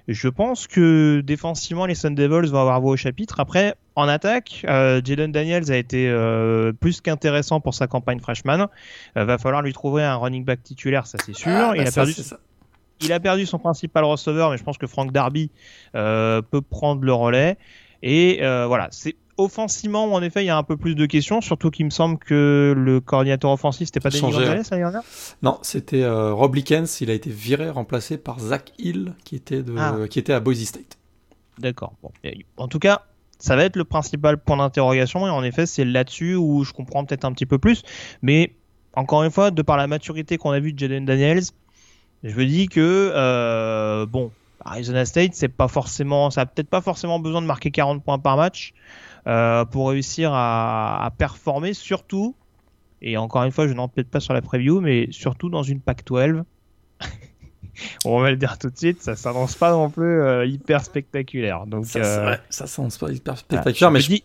Je 0.09 0.29
pense 0.29 0.67
que 0.67 1.21
défensivement, 1.21 1.87
les 1.87 1.95
Sun 1.95 2.15
Devils 2.15 2.51
vont 2.51 2.61
avoir 2.61 2.81
voix 2.81 2.93
au 2.93 2.97
chapitre. 2.97 3.39
Après, 3.39 3.75
en 3.95 4.09
attaque, 4.09 4.65
euh, 4.69 5.01
Jaden 5.05 5.31
Daniels 5.31 5.71
a 5.71 5.77
été 5.77 6.09
euh, 6.09 6.73
plus 6.73 7.01
qu'intéressant 7.01 7.61
pour 7.61 7.75
sa 7.75 7.87
campagne 7.87 8.19
freshman. 8.19 8.69
Euh, 9.17 9.25
va 9.25 9.39
falloir 9.39 9.63
lui 9.63 9.73
trouver 9.73 10.03
un 10.03 10.17
running 10.17 10.45
back 10.45 10.63
titulaire, 10.63 11.07
ça 11.07 11.19
c'est 11.25 11.35
sûr. 11.35 11.51
Ah, 11.51 11.73
il, 11.77 11.85
bah 11.85 11.89
a 11.89 11.93
perdu, 11.93 12.15
il 13.01 13.13
a 13.13 13.21
perdu 13.21 13.47
son 13.47 13.59
principal 13.59 14.05
receveur, 14.05 14.51
mais 14.51 14.57
je 14.57 14.65
pense 14.65 14.79
que 14.79 14.87
Frank 14.87 15.13
Darby 15.13 15.51
peut 15.93 16.63
prendre 16.69 17.05
le 17.05 17.13
relais. 17.13 17.57
Et 18.03 18.39
voilà, 18.41 18.89
c'est 18.91 19.15
offensivement, 19.37 20.05
en 20.05 20.23
effet, 20.23 20.43
il 20.43 20.47
y 20.47 20.51
a 20.51 20.57
un 20.57 20.63
peu 20.63 20.77
plus 20.77 20.95
de 20.95 21.07
questions, 21.07 21.41
surtout 21.41 21.71
qu'il 21.71 21.85
me 21.85 21.91
semble 21.91 22.19
que 22.19 22.75
le 22.77 23.01
coordinateur 23.01 23.51
offensif, 23.51 23.87
c'était 23.87 24.01
pas 24.01 24.11
Denis 24.11 24.21
Gonzalez 24.21 24.63
l'année 24.71 24.99
Non, 25.43 25.59
c'était 25.63 26.03
euh, 26.03 26.33
Rob 26.33 26.55
Likens, 26.55 27.01
il 27.01 27.11
a 27.11 27.15
été 27.15 27.31
viré, 27.31 27.71
remplacé 27.71 28.19
par 28.19 28.39
Zach 28.41 28.73
Hill, 28.79 29.15
qui 29.25 29.37
était, 29.37 29.63
de, 29.63 29.75
ah. 29.79 29.97
qui 30.09 30.19
était 30.19 30.33
à 30.33 30.41
Boise 30.41 30.63
State. 30.65 30.99
D'accord. 31.59 31.95
Bon. 32.03 32.11
En 32.57 32.69
tout 32.69 32.79
cas, 32.79 33.03
ça 33.39 33.57
va 33.57 33.65
être 33.65 33.77
le 33.77 33.85
principal 33.85 34.39
point 34.39 34.57
d'interrogation, 34.57 35.27
et 35.27 35.31
en 35.31 35.43
effet, 35.43 35.67
c'est 35.67 35.85
là-dessus 35.85 36.35
où 36.35 36.65
je 36.65 36.73
comprends 36.73 37.05
peut-être 37.05 37.25
un 37.25 37.33
petit 37.33 37.47
peu 37.47 37.59
plus. 37.59 37.83
Mais 38.23 38.55
encore 38.95 39.23
une 39.23 39.31
fois, 39.31 39.51
de 39.51 39.63
par 39.63 39.77
la 39.77 39.87
maturité 39.87 40.39
qu'on 40.39 40.51
a 40.51 40.61
vue 40.61 40.73
de 40.73 40.79
Jaden 40.79 41.05
Daniels, 41.05 41.43
je 42.23 42.37
me 42.37 42.47
dis 42.47 42.69
que, 42.69 43.11
euh, 43.15 44.07
bon, 44.07 44.31
Arizona 44.65 45.05
State, 45.05 45.35
c'est 45.35 45.49
pas 45.49 45.69
forcément, 45.69 46.31
ça 46.31 46.43
a 46.43 46.47
peut-être 46.47 46.69
pas 46.69 46.81
forcément 46.81 47.19
besoin 47.19 47.43
de 47.43 47.47
marquer 47.47 47.71
40 47.71 48.05
points 48.05 48.19
par 48.19 48.37
match. 48.37 48.75
Euh, 49.27 49.65
pour 49.65 49.91
réussir 49.91 50.33
à, 50.35 51.13
performer, 51.17 51.75
surtout, 51.75 52.35
et 53.01 53.17
encore 53.17 53.45
une 53.45 53.53
fois, 53.53 53.69
je 53.69 53.73
n'en 53.73 53.89
peut-être 53.89 54.11
pas 54.11 54.21
sur 54.21 54.35
la 54.35 54.43
preview, 54.43 54.81
mais 54.81 55.09
surtout 55.13 55.49
dans 55.49 55.63
une 55.63 55.81
PAC 55.81 56.05
12. 56.05 56.43
On 58.05 58.21
va 58.21 58.31
le 58.31 58.37
dire 58.37 58.59
tout 58.59 58.69
de 58.69 58.77
suite, 58.77 59.01
ça 59.01 59.17
s'annonce 59.17 59.55
pas 59.55 59.71
non 59.71 59.91
plus 59.91 60.21
euh, 60.21 60.45
hyper 60.45 60.85
spectaculaire. 60.85 61.67
Donc, 61.67 61.87
ça, 61.87 62.01
euh, 62.01 62.37
ça 62.51 62.67
s'annonce 62.67 62.99
pas 62.99 63.11
hyper 63.11 63.39
spectaculaire, 63.39 63.91
mais 63.91 64.01
je, 64.01 64.09
dis, 64.09 64.25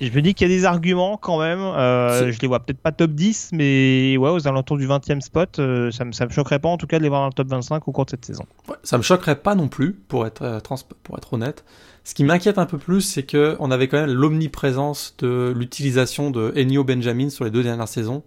je 0.00 0.10
me 0.10 0.20
dis 0.20 0.34
qu'il 0.34 0.50
y 0.50 0.52
a 0.52 0.54
des 0.54 0.64
arguments 0.64 1.16
quand 1.16 1.38
même. 1.38 1.60
Euh, 1.60 2.30
je 2.30 2.38
les 2.40 2.48
vois 2.48 2.60
peut-être 2.60 2.80
pas 2.80 2.92
top 2.92 3.12
10, 3.12 3.50
mais 3.52 4.16
ouais, 4.16 4.30
aux 4.30 4.46
alentours 4.46 4.76
du 4.76 4.86
20e 4.86 5.20
spot, 5.20 5.56
ça, 5.56 6.04
me, 6.04 6.12
ça 6.12 6.26
me 6.26 6.30
choquerait 6.30 6.58
pas 6.58 6.68
en 6.68 6.76
tout 6.76 6.86
cas 6.86 6.98
de 6.98 7.02
les 7.02 7.08
voir 7.08 7.22
dans 7.22 7.28
le 7.28 7.32
top 7.32 7.48
25 7.48 7.88
au 7.88 7.92
cours 7.92 8.04
de 8.04 8.10
cette 8.10 8.24
saison. 8.24 8.44
Ouais, 8.68 8.76
ça 8.82 8.98
me 8.98 9.02
choquerait 9.02 9.36
pas 9.36 9.54
non 9.54 9.68
plus, 9.68 9.92
pour 9.92 10.26
être, 10.26 10.60
pour 11.02 11.16
être 11.16 11.32
honnête. 11.32 11.64
Ce 12.06 12.14
qui 12.14 12.22
m'inquiète 12.22 12.58
un 12.58 12.66
peu 12.66 12.78
plus, 12.78 13.00
c'est 13.00 13.24
que 13.24 13.56
on 13.58 13.72
avait 13.72 13.88
quand 13.88 13.98
même 13.98 14.12
l'omniprésence 14.12 15.16
de 15.18 15.52
l'utilisation 15.56 16.30
de 16.30 16.52
Enio 16.56 16.84
Benjamin 16.84 17.30
sur 17.30 17.44
les 17.44 17.50
deux 17.50 17.64
dernières 17.64 17.88
saisons. 17.88 18.22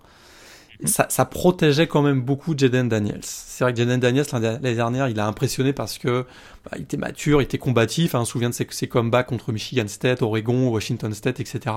Ça, 0.85 1.07
ça, 1.09 1.25
protégeait 1.25 1.87
quand 1.87 2.01
même 2.01 2.21
beaucoup 2.21 2.57
Jaden 2.57 2.87
Daniels. 2.87 3.19
C'est 3.23 3.65
vrai 3.65 3.73
que 3.73 3.79
Jaden 3.79 3.99
Daniels 3.99 4.25
l'année 4.31 4.75
dernière, 4.75 5.09
il 5.09 5.19
a 5.19 5.27
impressionné 5.27 5.73
parce 5.73 5.97
que 5.97 6.25
bah, 6.63 6.71
il 6.77 6.83
était 6.83 6.95
mature, 6.95 7.41
il 7.41 7.45
était 7.45 7.57
combatif. 7.57 8.15
Hein, 8.15 8.21
on 8.21 8.25
se 8.25 8.31
souvient 8.31 8.49
de 8.49 8.53
ses, 8.53 8.65
ses 8.69 8.87
combats 8.87 9.23
contre 9.23 9.51
Michigan 9.51 9.87
State, 9.87 10.21
Oregon, 10.21 10.69
Washington 10.69 11.13
State, 11.13 11.41
etc. 11.41 11.75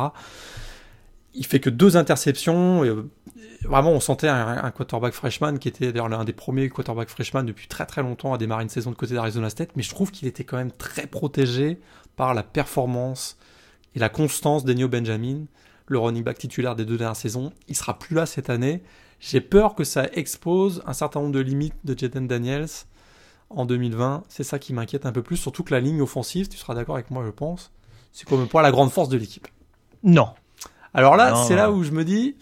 Il 1.34 1.46
fait 1.46 1.58
que 1.58 1.70
deux 1.70 1.96
interceptions. 1.96 2.84
Et, 2.84 2.94
vraiment, 3.64 3.90
on 3.90 4.00
sentait 4.00 4.28
un, 4.28 4.70
quarterback 4.70 5.14
freshman 5.14 5.58
qui 5.58 5.68
était 5.68 5.92
d'ailleurs 5.92 6.08
l'un 6.08 6.24
des 6.24 6.32
premiers 6.32 6.68
quarterbacks 6.68 7.08
freshman 7.08 7.44
depuis 7.44 7.68
très 7.68 7.86
très 7.86 8.02
longtemps 8.02 8.32
à 8.32 8.38
démarrer 8.38 8.62
une 8.62 8.68
saison 8.68 8.90
de 8.90 8.96
côté 8.96 9.14
d'Arizona 9.14 9.50
State, 9.50 9.70
mais 9.76 9.82
je 9.82 9.90
trouve 9.90 10.10
qu'il 10.10 10.28
était 10.28 10.44
quand 10.44 10.56
même 10.56 10.72
très 10.72 11.06
protégé 11.06 11.78
par 12.16 12.34
la 12.34 12.42
performance 12.42 13.38
et 13.94 13.98
la 13.98 14.08
constance 14.08 14.64
d'Enio 14.64 14.88
Benjamin, 14.88 15.44
le 15.92 15.98
running 15.98 16.24
back 16.24 16.38
titulaire 16.38 16.74
des 16.74 16.84
deux 16.84 16.96
dernières 16.96 17.16
saisons. 17.16 17.52
Il 17.68 17.76
sera 17.76 17.98
plus 17.98 18.16
là 18.16 18.26
cette 18.26 18.50
année. 18.50 18.82
J'ai 19.20 19.40
peur 19.40 19.74
que 19.74 19.84
ça 19.84 20.06
expose 20.14 20.82
un 20.86 20.92
certain 20.92 21.20
nombre 21.20 21.32
de 21.32 21.40
limites 21.40 21.76
de 21.84 21.96
Jaden 21.96 22.26
Daniels 22.26 22.66
en 23.50 23.64
2020. 23.64 24.24
C'est 24.28 24.42
ça 24.42 24.58
qui 24.58 24.72
m'inquiète 24.72 25.06
un 25.06 25.12
peu 25.12 25.22
plus, 25.22 25.36
surtout 25.36 25.62
que 25.62 25.72
la 25.72 25.80
ligne 25.80 26.02
offensive, 26.02 26.48
tu 26.48 26.56
seras 26.56 26.74
d'accord 26.74 26.96
avec 26.96 27.10
moi, 27.10 27.22
je 27.24 27.30
pense, 27.30 27.70
c'est 28.12 28.28
comme 28.28 28.48
pas 28.48 28.62
la 28.62 28.72
grande 28.72 28.90
force 28.90 29.08
de 29.08 29.16
l'équipe. 29.16 29.46
Non. 30.02 30.30
Alors 30.94 31.16
là, 31.16 31.36
c'est 31.46 31.54
là 31.54 31.70
où 31.70 31.84
je 31.84 31.92
me 31.92 32.04
dis, 32.04 32.36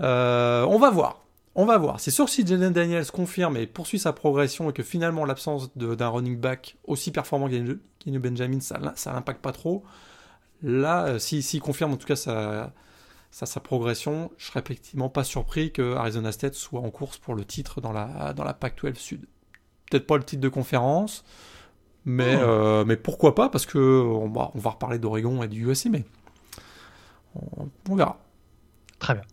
euh, 0.00 0.64
on 0.64 0.78
va 0.78 0.90
voir. 0.90 1.20
On 1.54 1.66
va 1.66 1.76
voir. 1.76 2.00
C'est 2.00 2.10
sûr 2.10 2.24
que 2.24 2.30
si 2.30 2.46
Jaden 2.46 2.72
Daniels 2.72 3.10
confirme 3.10 3.58
et 3.58 3.66
poursuit 3.66 3.98
sa 3.98 4.12
progression 4.12 4.70
et 4.70 4.72
que 4.72 4.82
finalement 4.82 5.24
l'absence 5.26 5.70
d'un 5.76 6.08
running 6.08 6.38
back 6.38 6.76
aussi 6.84 7.10
performant 7.12 7.48
qu'Enio 7.48 8.20
Benjamin, 8.20 8.60
ça, 8.60 8.80
ça 8.96 9.12
l'impacte 9.12 9.42
pas 9.42 9.52
trop. 9.52 9.84
Là, 10.62 11.06
euh, 11.06 11.18
s'il 11.18 11.42
si, 11.42 11.58
confirme 11.60 11.92
en 11.92 11.96
tout 11.96 12.06
cas 12.06 12.16
sa, 12.16 12.72
sa, 13.30 13.60
progression, 13.60 14.30
je 14.38 14.46
serais 14.46 14.60
effectivement 14.60 15.08
pas 15.08 15.24
surpris 15.24 15.72
que 15.72 15.94
Arizona 15.94 16.32
State 16.32 16.54
soit 16.54 16.80
en 16.80 16.90
course 16.90 17.18
pour 17.18 17.34
le 17.34 17.44
titre 17.44 17.80
dans 17.80 17.92
la, 17.92 18.32
dans 18.32 18.44
la 18.44 18.54
Pac-12 18.54 18.94
Sud. 18.94 19.26
Peut-être 19.90 20.06
pas 20.06 20.16
le 20.16 20.24
titre 20.24 20.40
de 20.40 20.48
conférence, 20.48 21.24
mais, 22.04 22.36
oh. 22.36 22.40
euh, 22.40 22.84
mais 22.84 22.96
pourquoi 22.96 23.34
pas 23.34 23.48
Parce 23.48 23.66
que 23.66 23.78
on 23.78 24.28
va, 24.28 24.50
on 24.54 24.58
va 24.58 24.70
reparler 24.70 24.98
d'Oregon 24.98 25.42
et 25.42 25.48
du 25.48 25.68
USC, 25.68 25.86
mais 25.86 26.04
on 27.88 27.96
verra. 27.96 28.18
Très 28.98 29.14
bien. 29.14 29.24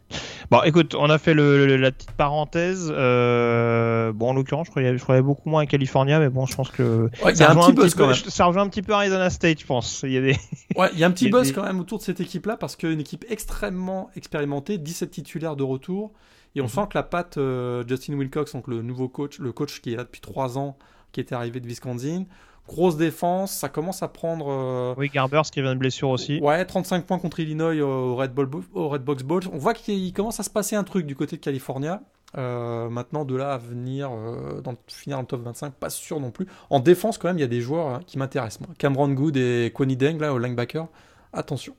Bon, 0.51 0.63
écoute, 0.63 0.95
on 0.95 1.09
a 1.11 1.19
fait 1.19 1.35
le, 1.35 1.77
la 1.77 1.91
petite 1.91 2.11
parenthèse. 2.11 2.91
Euh, 2.95 4.11
bon, 4.13 4.29
en 4.29 4.33
l'occurrence, 4.33 4.65
je 4.65 4.71
croyais, 4.71 4.97
je 4.97 5.03
croyais 5.03 5.21
beaucoup 5.21 5.47
moins 5.47 5.61
à 5.61 5.65
California, 5.67 6.19
mais 6.19 6.29
bon, 6.29 6.47
je 6.47 6.55
pense 6.55 6.71
que 6.71 7.07
ouais, 7.23 7.33
y 7.35 7.43
a 7.43 7.51
un 7.51 7.55
petit 7.55 7.73
buzz 7.73 7.93
quand 7.93 8.07
même. 8.07 8.15
Ça 8.15 8.45
rejoint 8.45 8.63
un 8.63 8.69
petit 8.69 8.81
peu 8.81 8.93
Arizona 8.93 9.29
State, 9.29 9.59
je 9.59 9.65
pense. 9.67 10.01
Il 10.03 10.11
y 10.11 10.17
a 10.17 10.21
des. 10.21 10.35
Ouais, 10.75 10.89
il 10.93 10.99
y 10.99 11.03
a 11.03 11.07
un 11.07 11.11
petit 11.11 11.29
buzz 11.29 11.51
quand 11.51 11.63
même 11.63 11.79
autour 11.79 11.99
de 11.99 12.03
cette 12.03 12.19
équipe-là 12.19 12.57
parce 12.57 12.75
qu'une 12.75 12.99
équipe 12.99 13.25
extrêmement 13.29 14.09
expérimentée, 14.15 14.77
17 14.79 15.11
titulaires 15.11 15.55
de 15.55 15.63
retour, 15.63 16.13
et 16.55 16.61
on 16.61 16.63
Mhm. 16.63 16.69
sent 16.69 16.81
que 16.89 16.97
la 16.97 17.03
patte 17.03 17.37
euh, 17.37 17.83
Justin 17.87 18.13
Wilcox, 18.15 18.53
donc 18.53 18.67
le 18.67 18.81
nouveau 18.81 19.07
coach, 19.07 19.37
le 19.37 19.51
coach 19.51 19.81
qui 19.81 19.93
est 19.93 19.97
là 19.97 20.03
depuis 20.03 20.21
3 20.21 20.57
ans, 20.57 20.77
qui 21.11 21.19
était 21.19 21.35
arrivé 21.35 21.59
de 21.59 21.67
Wisconsin, 21.67 22.23
grosse 22.69 22.95
défense, 22.97 23.51
ça 23.51 23.67
commence 23.67 24.01
à 24.03 24.07
prendre. 24.07 24.45
euh, 24.49 24.93
Oui, 24.97 25.09
Garbers 25.13 25.41
qui 25.51 25.61
vient 25.61 25.73
de 25.73 25.79
blessure 25.79 26.09
aussi. 26.09 26.39
Ouais, 26.41 26.63
35 26.63 27.05
points 27.05 27.19
contre 27.19 27.39
Illinois 27.39 27.73
au 27.81 28.15
Red, 28.15 28.33
Ball, 28.33 28.47
au 28.73 28.87
Red 28.89 29.03
Box 29.03 29.23
Bowl. 29.23 29.41
On 29.51 29.57
voit 29.57 29.73
qu'il 29.73 30.13
commence 30.13 30.39
à 30.39 30.43
se 30.43 30.49
passer 30.49 30.75
un 30.75 30.83
truc 30.83 31.05
du 31.05 31.15
côté 31.15 31.35
de 31.35 31.41
California. 31.41 32.01
Euh, 32.37 32.89
maintenant, 32.89 33.25
de 33.25 33.35
là 33.35 33.53
à 33.53 33.57
venir 33.57 34.11
euh, 34.11 34.61
dans, 34.61 34.75
finir 34.87 35.17
dans 35.17 35.21
le 35.21 35.27
top 35.27 35.41
25, 35.41 35.73
pas 35.73 35.89
sûr 35.89 36.19
non 36.19 36.29
plus. 36.29 36.45
En 36.69 36.79
défense, 36.79 37.17
quand 37.17 37.27
même, 37.27 37.39
il 37.39 37.41
y 37.41 37.43
a 37.43 37.47
des 37.47 37.59
joueurs 37.61 37.87
hein, 37.87 37.99
qui 38.05 38.19
m'intéressent. 38.19 38.61
moi. 38.61 38.69
Cameron 38.77 39.09
Good 39.09 39.35
et 39.37 39.71
Kwani 39.73 39.97
Deng, 39.97 40.19
là, 40.19 40.31
au 40.33 40.37
linebacker. 40.37 40.85
Attention. 41.33 41.73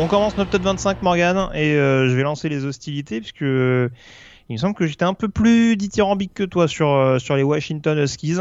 On 0.00 0.06
commence 0.06 0.36
notre 0.36 0.50
top 0.50 0.62
25, 0.62 1.02
Morgan, 1.02 1.48
et 1.54 1.74
euh, 1.74 2.08
je 2.08 2.14
vais 2.14 2.22
lancer 2.22 2.48
les 2.48 2.64
hostilités, 2.64 3.20
puisque 3.20 3.42
euh, 3.42 3.88
il 4.48 4.54
me 4.54 4.58
semble 4.58 4.74
que 4.74 4.86
j'étais 4.86 5.04
un 5.04 5.12
peu 5.12 5.28
plus 5.28 5.76
dithyrambique 5.76 6.32
que 6.32 6.42
toi 6.42 6.68
sur, 6.68 6.88
euh, 6.88 7.18
sur 7.18 7.36
les 7.36 7.42
Washington 7.42 7.98
Huskies. 7.98 8.38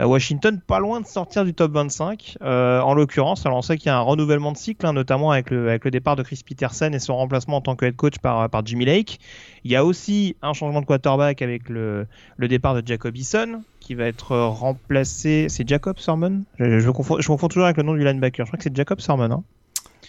Euh, 0.00 0.06
Washington, 0.06 0.58
pas 0.66 0.78
loin 0.78 1.02
de 1.02 1.06
sortir 1.06 1.44
du 1.44 1.52
top 1.52 1.72
25. 1.72 2.38
Euh, 2.40 2.80
en 2.80 2.94
l'occurrence, 2.94 3.44
alors 3.44 3.58
on 3.58 3.62
sait 3.62 3.76
qu'il 3.76 3.88
y 3.88 3.90
a 3.90 3.96
un 3.96 4.00
renouvellement 4.00 4.52
de 4.52 4.56
cycle, 4.56 4.86
hein, 4.86 4.94
notamment 4.94 5.32
avec 5.32 5.50
le, 5.50 5.68
avec 5.68 5.84
le 5.84 5.90
départ 5.90 6.16
de 6.16 6.22
Chris 6.22 6.40
Peterson 6.46 6.90
et 6.94 6.98
son 6.98 7.16
remplacement 7.16 7.58
en 7.58 7.60
tant 7.60 7.76
que 7.76 7.84
head 7.84 7.94
coach 7.94 8.18
par, 8.18 8.48
par 8.48 8.64
Jimmy 8.64 8.86
Lake. 8.86 9.20
Il 9.64 9.70
y 9.70 9.76
a 9.76 9.84
aussi 9.84 10.36
un 10.40 10.54
changement 10.54 10.80
de 10.80 10.86
quarterback 10.86 11.42
avec 11.42 11.68
le, 11.68 12.06
le 12.38 12.48
départ 12.48 12.74
de 12.74 12.86
Jacob 12.86 13.14
Eason, 13.14 13.62
qui 13.80 13.94
va 13.94 14.06
être 14.06 14.34
remplacé. 14.34 15.48
C'est 15.50 15.68
Jacob 15.68 15.98
Sermon? 15.98 16.44
Je, 16.58 16.88
confonds, 16.90 17.48
toujours 17.48 17.64
avec 17.64 17.76
le 17.76 17.82
nom 17.82 17.92
du 17.92 18.02
linebacker. 18.02 18.46
Je 18.46 18.50
crois 18.50 18.56
que 18.56 18.64
c'est 18.64 18.74
Jacob 18.74 19.00
Sermon. 19.00 19.30
Hein 19.30 19.42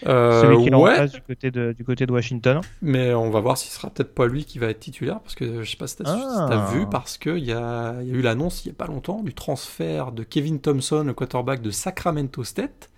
Euh, 0.05 0.41
celui 0.41 0.63
qui 0.65 0.73
ouais, 0.75 1.07
du 1.07 1.21
côté 1.21 1.51
de, 1.51 1.71
du 1.71 1.83
côté 1.85 2.05
de 2.05 2.11
Washington. 2.11 2.61
mais 2.81 3.13
on 3.13 3.29
va 3.29 3.39
voir 3.39 3.57
si 3.57 3.67
ce 3.69 3.75
sera 3.75 3.89
peut-être 3.89 4.13
pas 4.13 4.27
lui 4.27 4.43
qui 4.45 4.59
va 4.59 4.67
être 4.67 4.79
titulaire, 4.79 5.19
parce 5.21 5.35
que 5.35 5.63
je 5.63 5.69
sais 5.71 5.77
pas 5.77 5.87
si 5.87 5.97
t'as 5.97 6.03
Ah. 6.07 6.67
si 6.69 6.75
vu, 6.77 6.85
parce 6.89 7.17
qu'il 7.17 7.37
y 7.45 7.51
a, 7.53 7.95
il 8.01 8.07
y 8.07 8.11
a 8.11 8.15
eu 8.15 8.21
l'annonce 8.21 8.65
il 8.65 8.69
y 8.69 8.71
a 8.71 8.73
pas 8.75 8.87
longtemps 8.87 9.23
du 9.23 9.33
transfert 9.33 10.11
de 10.11 10.23
Kevin 10.23 10.59
Thompson, 10.59 11.03
le 11.05 11.13
quarterback 11.13 11.61
de 11.61 11.71
Sacramento 11.71 12.43
State, 12.43 12.89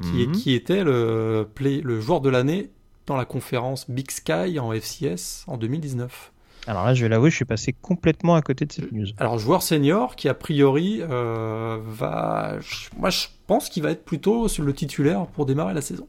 qui, 0.00 0.26
Mhm. 0.26 0.32
qui 0.32 0.54
était 0.54 0.84
le, 0.84 1.46
play, 1.54 1.80
le 1.82 2.00
joueur 2.00 2.20
de 2.22 2.30
l'année 2.30 2.70
dans 3.06 3.16
la 3.16 3.24
conférence 3.26 3.90
Big 3.90 4.10
Sky 4.10 4.58
en 4.58 4.72
FCS 4.72 5.44
en 5.48 5.56
2019. 5.58 6.32
Alors 6.68 6.86
là, 6.86 6.94
je 6.94 7.02
vais 7.02 7.08
l'avouer, 7.08 7.28
je 7.30 7.34
suis 7.36 7.44
passé 7.44 7.72
complètement 7.72 8.36
à 8.36 8.40
côté 8.42 8.64
de 8.64 8.72
cette 8.72 8.92
news. 8.92 9.06
Alors 9.18 9.36
joueur 9.38 9.62
senior 9.62 10.14
qui 10.14 10.28
a 10.28 10.34
priori 10.34 11.00
euh, 11.02 11.78
va, 11.84 12.54
moi 12.96 13.10
je 13.10 13.26
pense 13.48 13.68
qu'il 13.68 13.82
va 13.82 13.90
être 13.90 14.04
plutôt 14.04 14.46
le 14.58 14.72
titulaire 14.72 15.26
pour 15.26 15.44
démarrer 15.44 15.74
la 15.74 15.80
saison. 15.80 16.06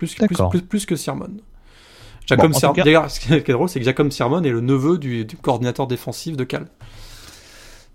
Plus, 0.00 0.14
que- 0.14 0.24
plus, 0.24 0.34
D'accord. 0.34 0.48
plus, 0.48 0.62
plus 0.62 0.86
que 0.86 0.96
Sermon. 0.96 1.28
Jacob 2.26 2.52
Bon, 2.52 2.58
Sermon. 2.58 2.82
D'ailleurs, 2.82 3.10
ce 3.10 3.20
qui 3.20 3.34
est 3.34 3.46
drôle, 3.50 3.68
c'est 3.68 3.80
que 3.80 3.84
Jacob 3.84 4.10
Sermon 4.10 4.42
est 4.42 4.48
le 4.50 4.62
neveu 4.62 4.96
du, 4.96 5.26
du 5.26 5.36
coordinateur 5.36 5.86
défensif 5.86 6.38
de 6.38 6.44
Cal. 6.44 6.68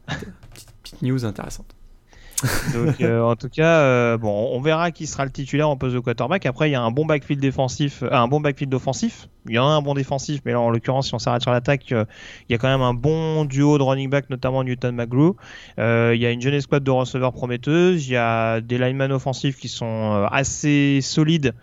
petite, 0.07 0.69
petite 0.83 1.01
news 1.01 1.25
intéressante. 1.25 1.65
Donc, 2.73 2.99
euh, 3.01 3.21
en 3.23 3.35
tout 3.37 3.47
cas, 3.49 3.79
euh, 3.79 4.17
bon, 4.17 4.49
on 4.51 4.59
verra 4.61 4.91
qui 4.91 5.07
sera 5.07 5.23
le 5.23 5.31
titulaire 5.31 5.69
en 5.69 5.77
poste 5.77 5.95
de 5.95 5.99
quarterback. 5.99 6.45
Après, 6.45 6.69
il 6.69 6.73
y 6.73 6.75
a 6.75 6.81
un 6.81 6.91
bon 6.91 7.05
backfield 7.05 7.41
défensif, 7.41 8.03
euh, 8.03 8.09
un 8.11 8.27
bon 8.27 8.41
backfield 8.41 8.71
offensif. 8.73 9.29
Il 9.47 9.55
y 9.55 9.57
en 9.59 9.65
a 9.67 9.71
un 9.71 9.81
bon 9.81 9.93
défensif, 9.93 10.41
mais 10.45 10.51
là, 10.51 10.59
en 10.59 10.69
l'occurrence, 10.69 11.07
si 11.07 11.15
on 11.15 11.19
s'arrête 11.19 11.41
sur 11.41 11.51
l'attaque, 11.51 11.91
euh, 11.93 12.03
il 12.47 12.51
y 12.51 12.55
a 12.55 12.57
quand 12.57 12.67
même 12.67 12.81
un 12.81 12.93
bon 12.93 13.45
duo 13.45 13.77
de 13.77 13.83
running 13.83 14.09
back, 14.09 14.29
notamment 14.29 14.63
Newton 14.63 14.93
McGrew. 14.95 15.35
Euh, 15.79 16.11
il 16.13 16.21
y 16.21 16.25
a 16.25 16.31
une 16.31 16.41
jeune 16.41 16.53
escouade 16.55 16.83
de 16.83 16.91
receveurs 16.91 17.31
prometteuses. 17.31 18.05
Il 18.07 18.11
y 18.11 18.17
a 18.17 18.59
des 18.59 18.77
linemen 18.77 19.13
offensifs 19.13 19.57
qui 19.57 19.69
sont 19.69 19.85
euh, 20.13 20.27
assez 20.29 20.99
solides. 21.01 21.53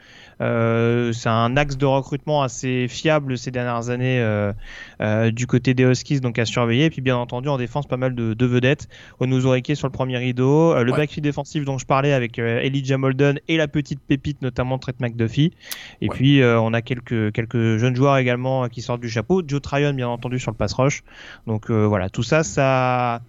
Euh, 0.42 1.12
c'est 1.12 1.28
un 1.28 1.56
axe 1.56 1.76
de 1.76 1.86
recrutement 1.86 2.42
assez 2.42 2.88
fiable 2.88 3.38
ces 3.38 3.50
dernières 3.50 3.90
années 3.90 4.20
euh, 4.20 4.52
euh, 5.00 5.30
du 5.30 5.46
côté 5.46 5.72
des 5.72 5.84
Huskies, 5.84 6.20
donc 6.20 6.38
à 6.38 6.44
surveiller. 6.44 6.86
Et 6.86 6.90
puis, 6.90 7.00
bien 7.00 7.16
entendu, 7.16 7.48
en 7.48 7.56
défense, 7.58 7.86
pas 7.86 7.96
mal 7.96 8.14
de, 8.14 8.34
de 8.34 8.46
vedettes. 8.46 8.88
Onuzurike 9.20 9.76
sur 9.76 9.86
le 9.86 9.92
premier 9.92 10.18
rideau, 10.18 10.74
le 10.82 10.90
Ouais. 10.90 10.98
backfield 10.98 11.22
défensif 11.24 11.64
dont 11.64 11.78
je 11.78 11.86
parlais 11.86 12.12
avec 12.12 12.38
Elijah 12.38 12.98
Molden 12.98 13.38
et 13.48 13.56
la 13.56 13.68
petite 13.68 14.00
pépite 14.00 14.42
notamment 14.42 14.78
Trent 14.78 14.92
McDuffie. 15.00 15.52
Et 16.00 16.08
Ouais. 16.08 16.14
puis 16.16 16.42
on 16.44 16.74
a 16.74 16.82
quelques 16.82 17.32
quelques 17.32 17.76
jeunes 17.78 17.94
joueurs 17.96 18.16
également 18.18 18.68
qui 18.68 18.82
sortent 18.82 19.00
du 19.00 19.08
chapeau. 19.08 19.42
Joe 19.46 19.62
Tryon 19.62 19.94
bien 19.94 20.08
entendu 20.08 20.38
sur 20.38 20.50
le 20.50 20.56
pass 20.56 20.72
rush. 20.74 21.02
Donc 21.46 21.70
voilà, 21.70 22.10
tout 22.10 22.22
ça, 22.22 22.42
ça. 22.42 23.20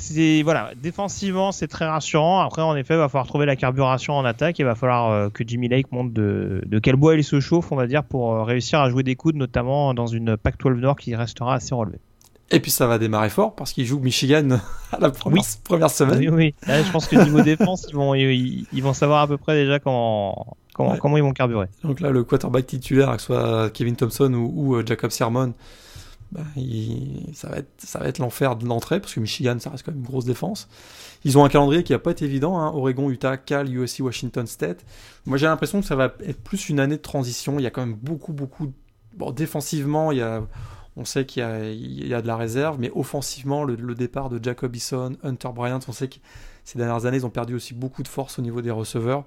C'est 0.00 0.42
voilà, 0.42 0.70
défensivement 0.80 1.50
c'est 1.52 1.66
très 1.68 1.86
rassurant. 1.86 2.40
Après 2.40 2.62
en 2.62 2.76
effet, 2.76 2.94
il 2.94 2.98
va 2.98 3.08
falloir 3.08 3.26
trouver 3.26 3.46
la 3.46 3.56
carburation 3.56 4.14
en 4.14 4.24
attaque. 4.24 4.58
Il 4.58 4.64
va 4.64 4.74
falloir 4.74 5.10
euh, 5.10 5.28
que 5.28 5.42
Jimmy 5.46 5.68
Lake 5.68 5.90
montre 5.92 6.12
de, 6.14 6.62
de 6.64 6.78
quel 6.78 6.96
bois 6.96 7.14
il 7.16 7.24
se 7.24 7.40
chauffe, 7.40 7.72
on 7.72 7.76
va 7.76 7.86
dire, 7.86 8.04
pour 8.04 8.32
euh, 8.34 8.42
réussir 8.44 8.80
à 8.80 8.88
jouer 8.90 9.02
des 9.02 9.16
coudes, 9.16 9.36
notamment 9.36 9.94
dans 9.94 10.06
une 10.06 10.36
Pac-12 10.36 10.74
Nord 10.80 10.96
qui 10.96 11.14
restera 11.16 11.54
assez 11.54 11.74
relevée. 11.74 11.98
Et 12.50 12.60
puis 12.60 12.70
ça 12.70 12.86
va 12.86 12.96
démarrer 12.98 13.28
fort 13.28 13.54
parce 13.54 13.72
qu'il 13.72 13.84
joue 13.84 13.98
Michigan 13.98 14.48
à 14.92 14.98
la 15.00 15.10
première, 15.10 15.42
première 15.64 15.90
semaine. 15.90 16.18
Oui, 16.20 16.28
oui. 16.28 16.54
Là, 16.66 16.82
je 16.82 16.90
pense 16.90 17.06
que 17.06 17.16
niveau 17.16 17.42
défense, 17.42 17.86
ils 17.90 17.94
vont, 17.94 18.14
ils, 18.14 18.66
ils 18.72 18.82
vont 18.82 18.94
savoir 18.94 19.20
à 19.22 19.26
peu 19.26 19.36
près 19.36 19.54
déjà 19.64 19.78
comment, 19.80 20.56
comment, 20.72 20.92
Ouais. 20.92 20.98
comment 20.98 21.16
ils 21.18 21.22
vont 21.22 21.32
carburer. 21.32 21.66
Donc 21.84 22.00
là, 22.00 22.10
le 22.10 22.24
quarterback 22.24 22.66
titulaire, 22.66 23.10
que 23.16 23.20
ce 23.20 23.26
soit 23.26 23.70
Kevin 23.70 23.96
Thompson 23.96 24.32
ou, 24.32 24.52
ou, 24.54 24.74
euh, 24.76 24.84
Jacob 24.86 25.10
Sermon, 25.10 25.52
bah, 26.32 26.42
il- 26.56 27.30
ça 27.34 27.48
va 27.48 27.56
être, 27.58 27.70
ça 27.78 27.98
va 27.98 28.06
être 28.06 28.18
l'enfer 28.18 28.56
de 28.56 28.66
l'entrée, 28.66 29.00
parce 29.00 29.14
que 29.14 29.20
Michigan, 29.20 29.58
ça 29.58 29.70
reste 29.70 29.84
quand 29.84 29.92
même 29.92 30.00
une 30.00 30.06
grosse 30.06 30.24
défense. 30.24 30.68
Ils 31.24 31.38
ont 31.38 31.44
un 31.44 31.48
calendrier 31.48 31.82
qui 31.82 31.92
va 31.92 31.98
pas 31.98 32.10
être 32.10 32.22
évident, 32.22 32.58
hein, 32.58 32.70
Oregon, 32.74 33.10
Utah, 33.10 33.36
Cal, 33.36 33.72
USC, 33.72 34.00
Washington 34.00 34.46
State. 34.46 34.84
Moi, 35.26 35.38
j'ai 35.38 35.46
l'impression 35.46 35.80
que 35.80 35.86
ça 35.86 35.96
va 35.96 36.14
être 36.24 36.40
plus 36.42 36.68
une 36.68 36.80
année 36.80 36.96
de 36.96 37.02
transition. 37.02 37.58
Il 37.58 37.62
y 37.62 37.66
a 37.66 37.70
quand 37.70 37.84
même 37.84 37.96
beaucoup, 37.96 38.32
beaucoup... 38.32 38.72
Bon, 39.16 39.30
défensivement, 39.32 40.12
il 40.12 40.18
y 40.18 40.22
a... 40.22 40.42
On 40.96 41.04
sait 41.04 41.24
qu'il 41.26 41.44
y 41.44 42.08
y 42.08 42.14
a 42.14 42.20
de 42.20 42.26
la 42.26 42.36
réserve, 42.36 42.78
mais 42.80 42.90
offensivement, 42.92 43.62
le, 43.62 43.76
le 43.76 43.94
départ 43.94 44.28
de 44.30 44.42
Jacob 44.42 44.74
Eason, 44.74 45.16
Hunter 45.22 45.50
Bryant, 45.54 45.78
on 45.86 45.92
sait 45.92 46.08
que 46.08 46.16
ces 46.64 46.76
dernières 46.76 47.06
années, 47.06 47.18
ils 47.18 47.26
ont 47.26 47.30
perdu 47.30 47.54
aussi 47.54 47.72
beaucoup 47.72 48.02
de 48.02 48.08
force 48.08 48.38
au 48.40 48.42
niveau 48.42 48.62
des 48.62 48.72
receveurs. 48.72 49.24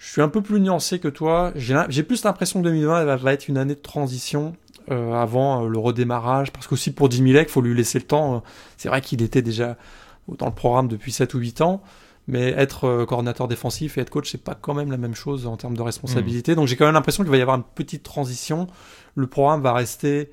Je 0.00 0.10
suis 0.10 0.20
un 0.20 0.28
peu 0.28 0.42
plus 0.42 0.58
nuancé 0.58 0.98
que 0.98 1.06
toi. 1.06 1.52
J'ai 1.54 2.02
plus 2.02 2.24
l'impression 2.24 2.58
que 2.60 2.64
2020 2.64 3.04
va, 3.04 3.14
va 3.16 3.32
être 3.32 3.46
une 3.46 3.56
année 3.56 3.76
de 3.76 3.80
transition 3.80 4.56
euh, 4.90 5.12
avant 5.14 5.64
euh, 5.64 5.68
le 5.68 5.78
redémarrage. 5.78 6.52
Parce 6.52 6.66
qu'aussi 6.66 6.92
pour 6.92 7.08
Lake, 7.08 7.48
il 7.48 7.52
faut 7.52 7.60
lui 7.60 7.74
laisser 7.74 7.98
le 7.98 8.06
temps. 8.06 8.36
Euh, 8.36 8.38
C'est 8.76 8.88
vrai 8.88 9.00
qu'il 9.00 9.22
était 9.22 9.42
déjà 9.42 9.76
dans 10.28 10.46
le 10.46 10.52
programme 10.54 10.88
depuis 10.88 11.12
7 11.12 11.34
ou 11.34 11.38
8 11.38 11.60
ans. 11.60 11.82
Mais 12.28 12.50
être 12.50 13.04
coordinateur 13.08 13.48
défensif 13.48 13.98
et 13.98 14.00
être 14.02 14.10
coach, 14.10 14.30
c'est 14.30 14.44
pas 14.44 14.54
quand 14.54 14.74
même 14.74 14.92
la 14.92 14.96
même 14.96 15.16
chose 15.16 15.48
en 15.48 15.56
termes 15.56 15.76
de 15.76 15.82
responsabilité. 15.82 16.54
Donc 16.54 16.68
j'ai 16.68 16.76
quand 16.76 16.84
même 16.84 16.94
l'impression 16.94 17.24
qu'il 17.24 17.32
va 17.32 17.36
y 17.36 17.42
avoir 17.42 17.56
une 17.56 17.64
petite 17.64 18.04
transition. 18.04 18.68
Le 19.16 19.26
programme 19.26 19.60
va 19.60 19.72
rester 19.72 20.30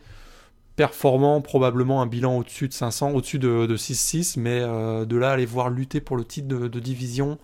performant, 0.79 1.41
probablement 1.41 2.01
un 2.01 2.05
bilan 2.05 2.37
au-dessus 2.37 2.69
de 2.69 2.73
500, 2.73 3.11
au-dessus 3.11 3.37
de, 3.37 3.65
de 3.65 3.75
6-6, 3.75 4.39
mais 4.39 4.61
euh, 4.61 5.03
de 5.03 5.17
là 5.17 5.31
à 5.31 5.33
aller 5.33 5.45
voir 5.45 5.69
lutter 5.69 5.99
pour 5.99 6.15
le 6.15 6.23
titre 6.23 6.47
de, 6.47 6.69
de 6.69 6.79
division, 6.79 7.37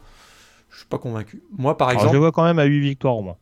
je 0.70 0.78
suis 0.78 0.86
pas 0.86 0.98
convaincu. 1.00 1.44
Moi, 1.58 1.78
par 1.78 1.90
Alors, 1.90 2.00
exemple, 2.00 2.14
je 2.16 2.20
vois 2.20 2.32
quand 2.32 2.46
même 2.46 2.60
à 2.60 2.64
8 2.64 2.80
victoires 2.80 3.18
au 3.18 3.24
moins. 3.24 3.36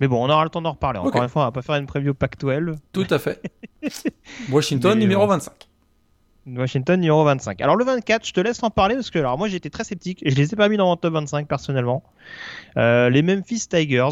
Mais 0.00 0.08
bon, 0.08 0.24
on 0.24 0.30
aura 0.30 0.44
le 0.44 0.50
temps 0.50 0.62
d'en 0.62 0.72
reparler. 0.72 0.98
Encore 0.98 1.22
une 1.22 1.28
fois, 1.28 1.42
on 1.42 1.44
va 1.46 1.52
pas 1.52 1.62
faire 1.62 1.76
une 1.76 1.86
preview 1.86 2.14
Pac-12. 2.14 2.76
Tout 2.92 3.06
à 3.10 3.18
fait. 3.18 3.42
Washington, 4.50 4.94
Mais, 4.94 5.00
numéro 5.00 5.24
euh, 5.24 5.26
25. 5.26 5.68
Washington 6.56 6.98
numéro 7.00 7.24
25. 7.24 7.60
Alors 7.60 7.76
le 7.76 7.84
24, 7.84 8.26
je 8.26 8.32
te 8.32 8.40
laisse 8.40 8.62
en 8.62 8.70
parler 8.70 8.94
parce 8.94 9.10
que 9.10 9.18
alors 9.18 9.36
moi 9.36 9.48
j'étais 9.48 9.70
très 9.70 9.84
sceptique 9.84 10.22
et 10.22 10.30
je 10.30 10.36
les 10.36 10.52
ai 10.52 10.56
pas 10.56 10.68
mis 10.68 10.76
dans 10.76 10.86
mon 10.86 10.96
top 10.96 11.12
25 11.12 11.46
personnellement. 11.46 12.02
Euh, 12.76 13.10
les 13.10 13.22
Memphis 13.22 13.66
Tigers, 13.68 14.08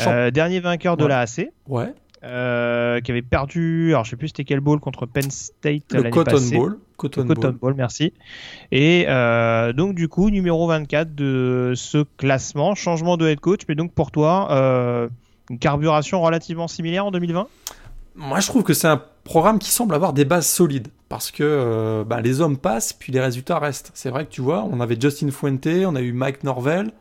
euh, 0.00 0.30
dernier 0.30 0.60
vainqueur 0.60 0.96
de 0.96 1.06
la 1.06 1.20
AC, 1.20 1.50
ouais. 1.68 1.94
Euh, 2.22 3.00
qui 3.00 3.10
avait 3.10 3.22
perdu, 3.22 3.92
alors 3.92 4.04
je 4.04 4.10
sais 4.10 4.16
plus 4.16 4.28
c'était 4.28 4.44
quel 4.44 4.60
bowl 4.60 4.78
contre 4.78 5.06
Penn 5.06 5.30
State 5.30 5.92
Le 5.92 6.10
Cotton 6.10 6.32
passée. 6.32 6.56
Bowl. 6.56 6.78
Cotton, 6.98 7.26
Cotton 7.26 7.48
Bowl. 7.48 7.58
Bowl, 7.60 7.74
merci. 7.74 8.12
Et 8.72 9.06
euh, 9.08 9.72
donc 9.72 9.94
du 9.94 10.08
coup 10.08 10.28
numéro 10.28 10.66
24 10.66 11.14
de 11.14 11.72
ce 11.74 12.04
classement, 12.18 12.74
changement 12.74 13.16
de 13.16 13.26
head 13.26 13.40
coach, 13.40 13.60
mais 13.68 13.74
donc 13.74 13.94
pour 13.94 14.10
toi 14.10 14.48
euh, 14.50 15.08
une 15.48 15.58
carburation 15.58 16.20
relativement 16.20 16.68
similaire 16.68 17.06
en 17.06 17.10
2020 17.10 17.48
Moi, 18.16 18.40
je 18.40 18.46
trouve 18.48 18.64
que 18.64 18.74
c'est 18.74 18.88
un 18.88 19.02
programme 19.24 19.58
qui 19.58 19.70
semble 19.70 19.94
avoir 19.94 20.12
des 20.12 20.26
bases 20.26 20.46
solides. 20.46 20.88
Parce 21.08 21.32
que 21.32 22.04
bah, 22.06 22.20
les 22.20 22.40
hommes 22.40 22.56
passent, 22.56 22.92
puis 22.92 23.12
les 23.12 23.18
résultats 23.18 23.58
restent. 23.58 23.90
C'est 23.94 24.10
vrai 24.10 24.26
que 24.26 24.30
tu 24.30 24.42
vois, 24.42 24.62
on 24.70 24.78
avait 24.78 24.96
Justin 25.00 25.32
Fuente, 25.32 25.66
on 25.66 25.96
a 25.96 26.00
eu 26.00 26.12
Mike 26.12 26.44
Norvell. 26.44 26.92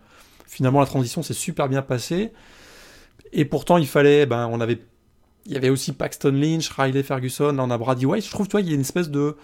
Finalement, 0.48 0.80
la 0.80 0.88
transition 0.88 1.22
s'est 1.22 1.36
super 1.36 1.70
bien 1.70 1.84
passée. 1.84 2.32
Et 3.32 3.46
pourtant, 3.46 3.78
il 3.78 3.88
fallait. 3.88 4.26
Ben, 4.26 4.50
on 4.52 4.60
avait, 4.62 4.80
il 5.46 5.54
y 5.54 5.58
avait 5.58 5.70
aussi 5.70 5.94
Paxton 5.94 6.32
Lynch, 6.32 6.70
Riley 6.70 7.04
Ferguson, 7.04 7.54
là, 7.54 7.64
on 7.64 7.72
a 7.72 7.78
Brady 7.78 8.06
White. 8.06 8.26
Je 8.26 8.32
trouve, 8.32 8.48
tu 8.48 8.52
vois, 8.52 8.62
il 8.62 8.70
y 8.70 8.72
a 8.72 8.76
une 8.76 8.82
espèce 8.82 9.10
de. 9.10 9.36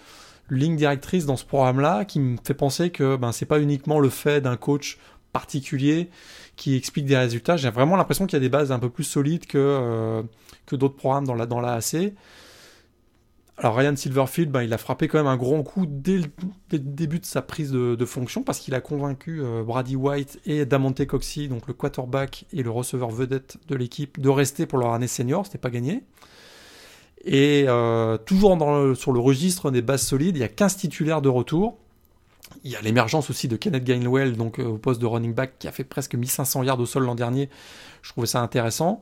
ligne 0.48 0.76
directrice 0.76 1.26
dans 1.26 1.36
ce 1.36 1.44
programme-là 1.44 2.04
qui 2.04 2.20
me 2.20 2.36
fait 2.44 2.54
penser 2.54 2.90
que 2.90 3.16
ben, 3.16 3.32
c'est 3.32 3.46
pas 3.46 3.60
uniquement 3.60 3.98
le 3.98 4.10
fait 4.10 4.40
d'un 4.40 4.56
coach 4.56 4.98
particulier 5.32 6.08
qui 6.54 6.76
explique 6.76 7.04
des 7.06 7.16
résultats. 7.16 7.56
J'ai 7.56 7.70
vraiment 7.70 7.96
l'impression 7.96 8.26
qu'il 8.26 8.34
y 8.34 8.36
a 8.36 8.40
des 8.40 8.48
bases 8.48 8.72
un 8.72 8.78
peu 8.78 8.88
plus 8.88 9.04
solides 9.04 9.46
que, 9.46 9.58
euh, 9.58 10.22
d'autres 10.70 10.96
programmes 10.96 11.26
dans 11.26 11.34
la. 11.34 11.80
Alors 13.58 13.74
Ryan 13.74 13.96
Silverfield, 13.96 14.50
ben, 14.50 14.62
il 14.62 14.72
a 14.74 14.78
frappé 14.78 15.08
quand 15.08 15.16
même 15.16 15.26
un 15.26 15.38
grand 15.38 15.62
coup 15.62 15.86
dès 15.88 16.18
le, 16.18 16.78
début 16.78 17.18
de 17.20 17.24
sa 17.24 17.40
prise 17.40 17.72
de, 17.72 18.04
fonction 18.04 18.42
parce 18.42 18.58
qu'il 18.58 18.74
a 18.74 18.80
convaincu 18.80 19.40
euh, 19.42 19.62
Brady 19.62 19.96
White 19.96 20.40
et 20.44 20.66
Damonte 20.66 21.06
Coxey, 21.06 21.48
donc 21.48 21.66
le 21.66 21.72
quarterback 21.72 22.44
et 22.52 22.62
le 22.62 22.70
receveur 22.70 23.08
vedette 23.08 23.56
de 23.66 23.74
l'équipe, 23.74 24.20
de 24.20 24.28
rester 24.28 24.66
pour 24.66 24.78
leur 24.78 24.92
année 24.92 25.08
senior. 25.08 25.46
C'était 25.46 25.56
pas 25.56 25.70
gagné. 25.70 26.02
Et 27.24 27.64
euh, 27.66 28.18
toujours 28.18 28.56
sur 28.94 29.12
le 29.12 29.20
registre 29.20 29.70
des 29.70 29.82
bases 29.82 30.02
solides, 30.02 30.36
il 30.36 30.40
y 30.40 30.44
a 30.44 30.48
15 30.48 30.76
titulaires 30.76 31.22
de 31.22 31.30
retour. 31.30 31.78
Il 32.62 32.70
y 32.70 32.76
a 32.76 32.80
l'émergence 32.82 33.30
aussi 33.30 33.48
de 33.48 33.56
Kenneth 33.56 33.84
Gainwell, 33.84 34.36
donc 34.36 34.58
euh, 34.58 34.64
au 34.64 34.78
poste 34.78 35.00
de 35.00 35.06
running 35.06 35.34
back, 35.34 35.54
qui 35.58 35.66
a 35.66 35.72
fait 35.72 35.82
presque 35.82 36.14
1500 36.14 36.62
yards 36.62 36.78
au 36.78 36.86
sol 36.86 37.04
l'an 37.04 37.14
dernier. 37.14 37.48
Je 38.02 38.10
trouvais 38.10 38.26
ça 38.26 38.40
intéressant. 38.42 39.00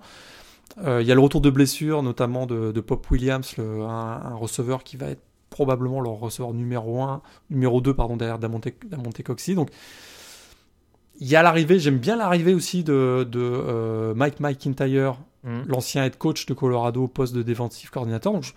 Euh, 0.84 1.02
il 1.02 1.06
y 1.06 1.12
a 1.12 1.14
le 1.14 1.20
retour 1.20 1.40
de 1.40 1.50
blessure, 1.50 2.02
notamment 2.02 2.46
de, 2.46 2.80
Pop 2.80 3.08
Williams, 3.10 3.54
un, 3.58 4.34
receveur 4.34 4.82
qui 4.84 4.96
va 4.96 5.06
être 5.10 5.22
probablement 5.50 6.00
leur 6.00 6.14
receveur 6.14 6.52
numéro 6.52 7.02
1, 7.02 7.22
numéro 7.50 7.80
2 7.80 7.94
pardon, 7.94 8.16
derrière 8.16 8.38
Damonte, 8.38 8.68
Damonte 8.90 9.22
Coxey. 9.22 9.54
Donc 9.54 9.70
il 11.20 11.28
y 11.28 11.36
a 11.36 11.42
l'arrivée, 11.42 11.78
j'aime 11.78 11.98
bien 11.98 12.16
l'arrivée 12.16 12.54
aussi 12.54 12.82
de, 12.82 13.26
de 13.30 13.40
euh, 13.40 14.14
Mike 14.14 14.40
McIntyre, 14.40 15.16
mm. 15.44 15.62
l'ancien 15.68 16.04
head 16.04 16.16
coach 16.16 16.46
de 16.46 16.54
Colorado 16.54 17.04
au 17.04 17.08
poste 17.08 17.34
de 17.34 17.42
défensif 17.42 17.90
coordinateur. 17.90 18.32
Donc, 18.32 18.52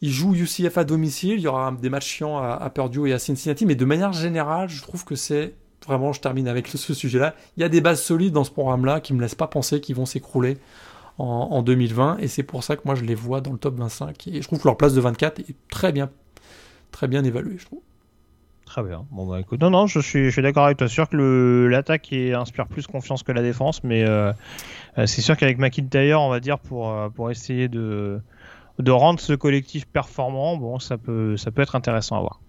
il 0.00 0.10
joue 0.10 0.34
UCF 0.34 0.76
à 0.76 0.84
domicile, 0.84 1.34
il 1.34 1.42
y 1.42 1.46
aura 1.46 1.72
des 1.72 1.88
matchs 1.88 2.08
chiants 2.08 2.38
à, 2.38 2.54
à 2.54 2.70
Purdue 2.70 3.08
et 3.08 3.12
à 3.12 3.18
Cincinnati, 3.18 3.64
mais 3.64 3.76
de 3.76 3.84
manière 3.84 4.12
générale, 4.12 4.68
je 4.68 4.82
trouve 4.82 5.04
que 5.04 5.14
c'est 5.14 5.54
vraiment, 5.86 6.12
je 6.12 6.20
termine 6.20 6.48
avec 6.48 6.66
ce 6.66 6.94
sujet-là, 6.94 7.34
il 7.56 7.60
y 7.60 7.64
a 7.64 7.68
des 7.68 7.80
bases 7.80 8.02
solides 8.02 8.32
dans 8.32 8.44
ce 8.44 8.50
programme-là 8.50 9.00
qui 9.00 9.14
me 9.14 9.20
laissent 9.20 9.34
pas 9.34 9.46
penser 9.46 9.80
qu'ils 9.80 9.96
vont 9.96 10.06
s'écrouler 10.06 10.58
en, 11.18 11.62
2020. 11.62 12.18
Et 12.18 12.28
c'est 12.28 12.42
pour 12.42 12.64
ça 12.64 12.76
que 12.76 12.82
moi 12.84 12.94
je 12.94 13.04
les 13.04 13.14
vois 13.14 13.40
dans 13.40 13.52
le 13.52 13.58
top 13.58 13.76
25. 13.76 14.28
Et 14.28 14.42
je 14.42 14.46
trouve 14.46 14.60
que 14.60 14.68
leur 14.68 14.76
place 14.76 14.94
de 14.94 15.00
24 15.00 15.40
est 15.40 15.54
très 15.68 15.92
bien, 15.92 16.10
très 16.90 17.08
bien 17.08 17.24
évaluée, 17.24 17.56
je 17.58 17.66
trouve. 17.66 17.80
Très 18.64 18.82
bien. 18.82 19.04
Bon 19.10 19.26
bah 19.26 19.40
écoute, 19.40 19.60
non 19.60 19.70
non, 19.70 19.86
je 19.86 20.00
suis, 20.00 20.24
je 20.24 20.30
suis 20.30 20.42
d'accord 20.42 20.64
avec 20.64 20.78
toi. 20.78 20.88
Sûr 20.88 21.08
que 21.08 21.68
l'attaque 21.70 22.12
inspire 22.12 22.66
plus 22.66 22.86
confiance 22.86 23.22
que 23.22 23.30
la 23.30 23.42
défense, 23.42 23.84
mais 23.84 24.04
euh, 24.04 24.32
euh, 24.98 25.06
c'est 25.06 25.20
sûr 25.20 25.36
qu'avec 25.36 25.58
McIntyre, 25.58 26.20
on 26.20 26.30
va 26.30 26.40
dire 26.40 26.58
pour 26.58 26.90
euh, 26.90 27.08
pour 27.10 27.30
essayer 27.30 27.68
de 27.68 28.20
de 28.78 28.90
rendre 28.90 29.20
ce 29.20 29.34
collectif 29.34 29.86
performant, 29.86 30.56
bon 30.56 30.78
ça 30.78 30.96
peut 30.96 31.36
ça 31.36 31.50
peut 31.50 31.62
être 31.62 31.76
intéressant 31.76 32.16
à 32.16 32.20
voir. 32.20 32.40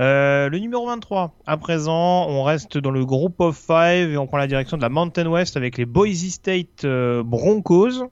Euh, 0.00 0.48
le 0.48 0.58
numéro 0.58 0.86
23, 0.86 1.34
à 1.46 1.56
présent, 1.56 2.26
on 2.28 2.42
reste 2.42 2.78
dans 2.78 2.90
le 2.90 3.04
groupe 3.04 3.40
of 3.40 3.56
five 3.56 4.10
et 4.10 4.16
on 4.16 4.26
prend 4.26 4.38
la 4.38 4.46
direction 4.46 4.76
de 4.76 4.82
la 4.82 4.88
Mountain 4.88 5.26
West 5.26 5.56
avec 5.56 5.78
les 5.78 5.84
Boise 5.84 6.28
State 6.28 6.84
euh, 6.84 7.22
Broncos. 7.22 8.08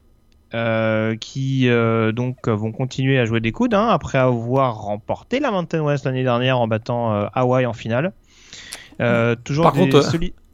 Euh, 0.52 1.14
qui 1.14 1.68
donc 2.12 2.48
vont 2.48 2.72
continuer 2.72 3.20
à 3.20 3.24
jouer 3.24 3.38
des 3.38 3.52
coudes 3.52 3.72
hein, 3.72 3.86
après 3.86 4.18
avoir 4.18 4.80
remporté 4.82 5.38
la 5.38 5.52
Mountain 5.52 5.80
West 5.80 6.06
l'année 6.06 6.24
dernière 6.24 6.58
en 6.58 6.66
battant 6.66 7.28
Hawaii 7.34 7.66
en 7.66 7.72
finale. 7.72 8.12
toujours 9.44 9.62
Par 9.62 9.74
contre, 9.74 10.02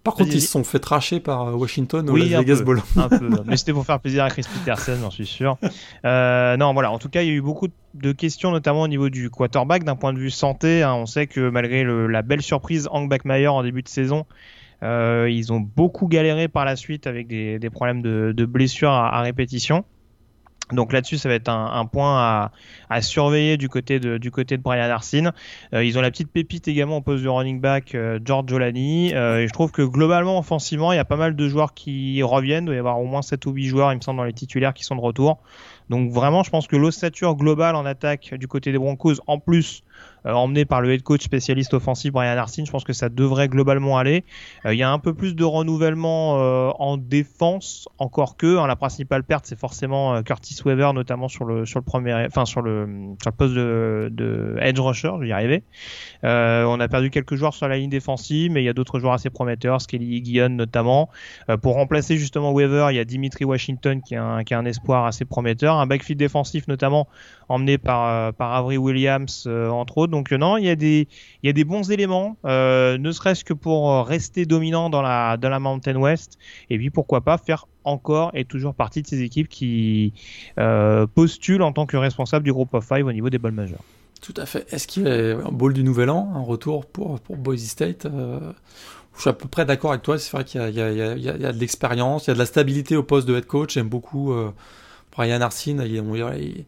par 0.06 0.14
contre, 0.14 0.32
ils 0.32 0.40
se 0.40 0.46
sont 0.46 0.62
fait 0.62 0.78
tracher 0.78 1.18
par 1.18 1.48
euh, 1.48 1.52
Washington 1.54 2.08
oui, 2.10 2.32
au 2.32 2.38
Vegas 2.38 2.62
Bowl. 2.62 2.80
un 2.94 3.08
peu, 3.08 3.28
mais 3.44 3.56
c'était 3.56 3.72
pour 3.72 3.84
faire 3.84 3.98
plaisir 3.98 4.22
à 4.22 4.30
Chris 4.30 4.44
Peterson, 4.44 4.96
j'en 5.00 5.10
suis 5.10 5.26
sûr. 5.26 5.58
Euh, 6.04 6.56
non, 6.56 6.72
voilà. 6.74 6.92
En 6.92 7.00
tout 7.00 7.08
cas, 7.08 7.22
il 7.22 7.26
y 7.28 7.30
a 7.32 7.34
eu 7.34 7.40
beaucoup 7.40 7.66
de 7.94 8.12
questions, 8.12 8.52
notamment 8.52 8.82
au 8.82 8.88
niveau 8.88 9.08
du 9.08 9.30
quarterback, 9.30 9.82
d'un 9.82 9.96
point 9.96 10.12
de 10.12 10.18
vue 10.20 10.30
santé. 10.30 10.84
Hein. 10.84 10.94
on 10.94 11.06
sait 11.06 11.26
que 11.26 11.50
malgré 11.50 11.82
la 11.84 12.22
belle 12.22 12.40
surprise 12.40 12.88
Hank 12.92 13.08
Backmeyer 13.08 13.48
en 13.48 13.64
début 13.64 13.82
de 13.82 13.88
saison, 13.88 14.26
euh, 14.84 15.28
ils 15.28 15.52
ont 15.52 15.58
beaucoup 15.58 16.06
galéré 16.06 16.46
par 16.46 16.64
la 16.64 16.76
suite 16.76 17.08
avec 17.08 17.26
des, 17.26 17.70
problèmes 17.72 18.00
de, 18.00 18.44
blessures 18.44 18.92
à 18.92 19.20
répétition. 19.22 19.84
Donc 20.72 20.92
là-dessus, 20.92 21.16
ça 21.16 21.28
va 21.28 21.36
être 21.36 21.48
un, 21.48 21.86
point 21.86 22.50
à, 22.90 23.00
surveiller 23.00 23.56
du 23.56 23.68
côté 23.68 24.00
de, 24.00 24.18
Brian 24.56 24.90
Arsene. 24.90 25.32
Euh, 25.72 25.84
ils 25.84 25.96
ont 25.96 26.00
la 26.00 26.10
petite 26.10 26.30
pépite 26.30 26.66
également 26.66 26.96
au 26.96 27.00
poste 27.02 27.22
de 27.22 27.28
running 27.28 27.60
back 27.60 27.94
euh, 27.94 28.18
George 28.24 28.48
Jolani. 28.48 29.14
Euh, 29.14 29.42
et 29.42 29.48
je 29.48 29.52
trouve 29.52 29.70
que 29.70 29.82
globalement, 29.82 30.38
offensivement, 30.38 30.92
il 30.92 30.96
y 30.96 30.98
a 30.98 31.04
pas 31.04 31.16
mal 31.16 31.36
de 31.36 31.48
joueurs 31.48 31.72
qui 31.72 32.20
reviennent. 32.22 32.64
Il 32.64 32.66
doit 32.66 32.74
y 32.74 32.78
avoir 32.78 33.00
au 33.00 33.04
moins 33.04 33.22
7 33.22 33.46
ou 33.46 33.52
8 33.52 33.66
joueurs, 33.66 33.92
il 33.92 33.96
me 33.96 34.00
semble, 34.00 34.18
dans 34.18 34.24
les 34.24 34.32
titulaires 34.32 34.74
qui 34.74 34.82
sont 34.82 34.96
de 34.96 35.00
retour. 35.00 35.38
Donc 35.88 36.10
vraiment, 36.10 36.42
je 36.42 36.50
pense 36.50 36.66
que 36.66 36.74
l'ossature 36.74 37.36
globale 37.36 37.76
en 37.76 37.86
attaque 37.86 38.34
du 38.34 38.48
côté 38.48 38.72
des 38.72 38.78
Broncos, 38.78 39.14
en 39.28 39.38
plus 39.38 39.84
emmené 40.34 40.64
par 40.64 40.80
le 40.80 40.92
head 40.92 41.02
coach 41.02 41.22
spécialiste 41.22 41.74
offensif 41.74 42.12
Brian 42.12 42.36
Arsene, 42.36 42.66
je 42.66 42.70
pense 42.70 42.84
que 42.84 42.92
ça 42.92 43.08
devrait 43.08 43.48
globalement 43.48 43.98
aller. 43.98 44.24
Euh, 44.64 44.74
il 44.74 44.78
y 44.78 44.82
a 44.82 44.90
un 44.90 44.98
peu 44.98 45.14
plus 45.14 45.34
de 45.34 45.44
renouvellement 45.44 46.38
euh, 46.40 46.70
en 46.78 46.96
défense, 46.96 47.88
encore 47.98 48.36
que 48.36 48.58
hein, 48.58 48.66
la 48.66 48.76
principale 48.76 49.24
perte 49.24 49.46
c'est 49.46 49.58
forcément 49.58 50.22
Curtis 50.22 50.56
Weaver, 50.64 50.92
notamment 50.94 51.28
sur 51.28 51.44
le 51.44 51.66
sur 51.66 51.78
le 51.78 51.84
premier, 51.84 52.26
enfin 52.26 52.44
sur 52.44 52.62
le 52.62 53.14
sur 53.20 53.30
le 53.30 53.36
poste 53.36 53.54
de, 53.54 54.08
de 54.12 54.56
edge 54.60 54.80
rusher, 54.80 55.10
je 55.16 55.20
vais 55.22 55.28
y 55.28 55.32
arriver. 55.32 55.62
on 56.22 56.80
a 56.80 56.88
perdu 56.88 57.10
quelques 57.10 57.36
joueurs 57.36 57.54
sur 57.54 57.68
la 57.68 57.76
ligne 57.76 57.90
défensive, 57.90 58.50
mais 58.52 58.62
il 58.62 58.66
y 58.66 58.68
a 58.68 58.72
d'autres 58.72 58.98
joueurs 58.98 59.14
assez 59.14 59.30
prometteurs, 59.30 59.80
Skelly 59.80 60.20
Guillon 60.20 60.50
notamment. 60.50 61.08
pour 61.62 61.74
remplacer 61.74 62.16
justement 62.16 62.52
Weaver, 62.52 62.88
il 62.90 62.96
y 62.96 63.00
a 63.00 63.04
Dimitri 63.04 63.44
Washington 63.44 64.00
qui 64.02 64.14
est 64.14 64.18
un 64.18 64.64
espoir 64.64 65.06
assez 65.06 65.24
prometteur, 65.24 65.76
un 65.76 65.86
backfield 65.86 66.18
défensif 66.18 66.68
notamment 66.68 67.08
emmené 67.48 67.78
par 67.78 68.32
par 68.34 68.54
Avery 68.54 68.76
Williams 68.76 69.46
entre 69.46 69.98
autres. 69.98 70.10
Donc 70.10 70.32
euh, 70.32 70.38
non, 70.38 70.56
il 70.56 70.64
y 70.64 70.70
a 70.70 70.76
des 70.76 71.08
il 71.42 71.46
y 71.46 71.50
a 71.50 71.52
des 71.52 71.64
bons 71.64 71.90
éléments, 71.90 72.36
euh, 72.44 72.98
ne 72.98 73.12
serait-ce 73.12 73.44
que 73.44 73.52
pour 73.52 73.90
euh, 73.90 74.02
rester 74.02 74.46
dominant 74.46 74.90
dans 74.90 75.02
la 75.02 75.36
dans 75.36 75.48
la 75.48 75.58
Mountain 75.58 75.96
West 75.96 76.38
et 76.70 76.78
puis 76.78 76.90
pourquoi 76.90 77.20
pas 77.20 77.38
faire 77.38 77.66
encore 77.84 78.30
et 78.34 78.44
toujours 78.44 78.74
partie 78.74 79.02
de 79.02 79.06
ces 79.06 79.22
équipes 79.22 79.48
qui 79.48 80.12
postulent 81.14 81.62
en 81.62 81.72
tant 81.72 81.86
que 81.86 81.96
responsable 81.96 82.44
du 82.44 82.52
groupe 82.52 82.74
of 82.74 82.86
five 82.86 83.06
au 83.06 83.12
niveau 83.12 83.30
des 83.30 83.38
balles 83.38 83.52
majeures. 83.52 83.84
Tout 84.20 84.34
à 84.36 84.46
fait. 84.46 84.66
Est-ce 84.72 84.88
qu'il 84.88 85.04
y 85.04 85.08
a 85.08 85.36
un 85.36 85.52
ball 85.52 85.72
du 85.72 85.84
Nouvel 85.84 86.10
An, 86.10 86.32
un 86.34 86.42
retour 86.42 86.84
pour, 86.86 87.20
pour 87.20 87.36
Boise 87.36 87.62
State 87.62 88.08
Je 88.10 89.20
suis 89.20 89.30
à 89.30 89.34
peu 89.34 89.46
près 89.46 89.64
d'accord 89.64 89.90
avec 89.90 90.02
toi. 90.02 90.18
C'est 90.18 90.32
vrai 90.32 90.42
qu'il 90.42 90.60
y, 90.60 90.64
y, 90.64 91.22
y, 91.22 91.28
a 91.28 91.52
de 91.52 91.58
l'expérience, 91.60 92.26
il 92.26 92.30
y 92.30 92.32
a 92.32 92.34
de 92.34 92.40
la 92.40 92.46
stabilité 92.46 92.96
au 92.96 93.04
poste 93.04 93.28
de 93.28 93.36
head 93.36 93.46
coach. 93.46 93.74
J'aime 93.74 93.88
beaucoup 93.88 94.34
Brian 95.12 95.40
Arsene. 95.40 95.80
Il, 95.86 95.94
il, 95.94 96.64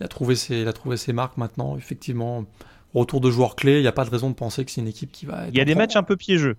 il, 0.00 0.04
a 0.04 0.08
trouvé 0.08 0.36
ses, 0.36 0.60
il 0.60 0.68
a 0.68 0.72
trouvé 0.72 0.96
ses 0.96 1.12
marques 1.12 1.36
maintenant. 1.36 1.76
Effectivement, 1.76 2.44
retour 2.94 3.20
de 3.20 3.30
joueurs 3.30 3.56
clés, 3.56 3.78
il 3.78 3.82
n'y 3.82 3.88
a 3.88 3.92
pas 3.92 4.04
de 4.04 4.10
raison 4.10 4.30
de 4.30 4.34
penser 4.34 4.64
que 4.64 4.70
c'est 4.70 4.80
une 4.80 4.88
équipe 4.88 5.12
qui 5.12 5.26
va. 5.26 5.48
Il 5.48 5.56
y 5.56 5.60
a 5.60 5.64
des 5.64 5.74
matchs 5.74 5.96
un 5.96 6.02
peu 6.02 6.16
piégeux. 6.16 6.56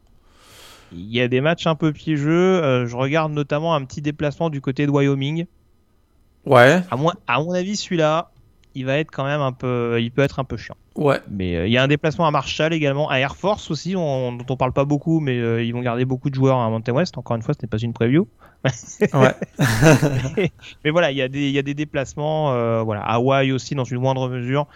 Il 0.91 1.11
y 1.13 1.21
a 1.21 1.27
des 1.27 1.41
matchs 1.41 1.67
un 1.67 1.75
peu 1.75 1.91
piégeux. 1.91 2.31
Euh, 2.63 2.87
je 2.87 2.95
regarde 2.95 3.31
notamment 3.31 3.75
un 3.75 3.85
petit 3.85 4.01
déplacement 4.01 4.49
du 4.49 4.59
côté 4.61 4.85
de 4.85 4.91
Wyoming. 4.91 5.45
Ouais. 6.45 6.81
À, 6.89 6.95
moi, 6.95 7.13
à 7.27 7.39
mon 7.41 7.51
avis, 7.51 7.75
celui-là, 7.75 8.31
il 8.75 8.85
va 8.85 8.97
être 8.97 9.11
quand 9.11 9.25
même 9.25 9.41
un 9.41 9.51
peu, 9.51 9.97
il 9.99 10.11
peut 10.11 10.21
être 10.21 10.39
un 10.39 10.43
peu 10.43 10.57
chiant. 10.57 10.75
Ouais. 10.95 11.19
Mais 11.29 11.55
euh, 11.55 11.67
il 11.67 11.73
y 11.73 11.77
a 11.77 11.83
un 11.83 11.87
déplacement 11.87 12.27
à 12.27 12.31
Marshall 12.31 12.73
également, 12.73 13.09
à 13.09 13.17
Air 13.17 13.35
Force 13.35 13.71
aussi, 13.71 13.93
dont 13.93 14.37
on 14.47 14.57
parle 14.57 14.73
pas 14.73 14.85
beaucoup, 14.85 15.19
mais 15.19 15.39
euh, 15.39 15.63
ils 15.63 15.73
vont 15.73 15.81
garder 15.81 16.05
beaucoup 16.05 16.29
de 16.29 16.35
joueurs 16.35 16.57
à 16.57 16.69
Mountain 16.69 16.93
West. 16.93 17.17
Encore 17.17 17.35
une 17.35 17.41
fois, 17.41 17.53
ce 17.53 17.65
n'est 17.65 17.69
pas 17.69 17.77
une 17.77 17.93
preview. 17.93 18.27
ouais. 18.65 19.33
mais, 20.83 20.91
voilà, 20.91 21.11
il 21.11 21.17
y 21.17 21.21
a 21.21 21.27
des, 21.27 21.47
il 21.47 21.53
y 21.53 21.59
a 21.59 21.63
des 21.63 21.73
déplacements, 21.73 22.83
voilà, 22.83 23.01
Hawaï 23.01 23.51
aussi 23.51 23.75
dans 23.75 23.85
une 23.85 23.99
moindre 23.99 24.29
mesure 24.29 24.67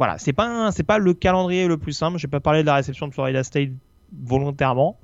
voilà, 0.00 0.16
c'est 0.16 0.32
pas 0.32 0.72
c'est 0.72 0.82
pas 0.82 0.96
le 0.96 1.12
calendrier 1.12 1.66
le 1.66 1.76
plus 1.76 1.92
simple. 1.92 2.16
Je 2.16 2.26
vais 2.26 2.30
pas 2.30 2.40
parler 2.40 2.62
de 2.62 2.66
la 2.66 2.76
réception 2.76 3.06
de 3.06 3.12
Florida 3.12 3.44
State 3.44 3.68
volontairement, 4.24 4.98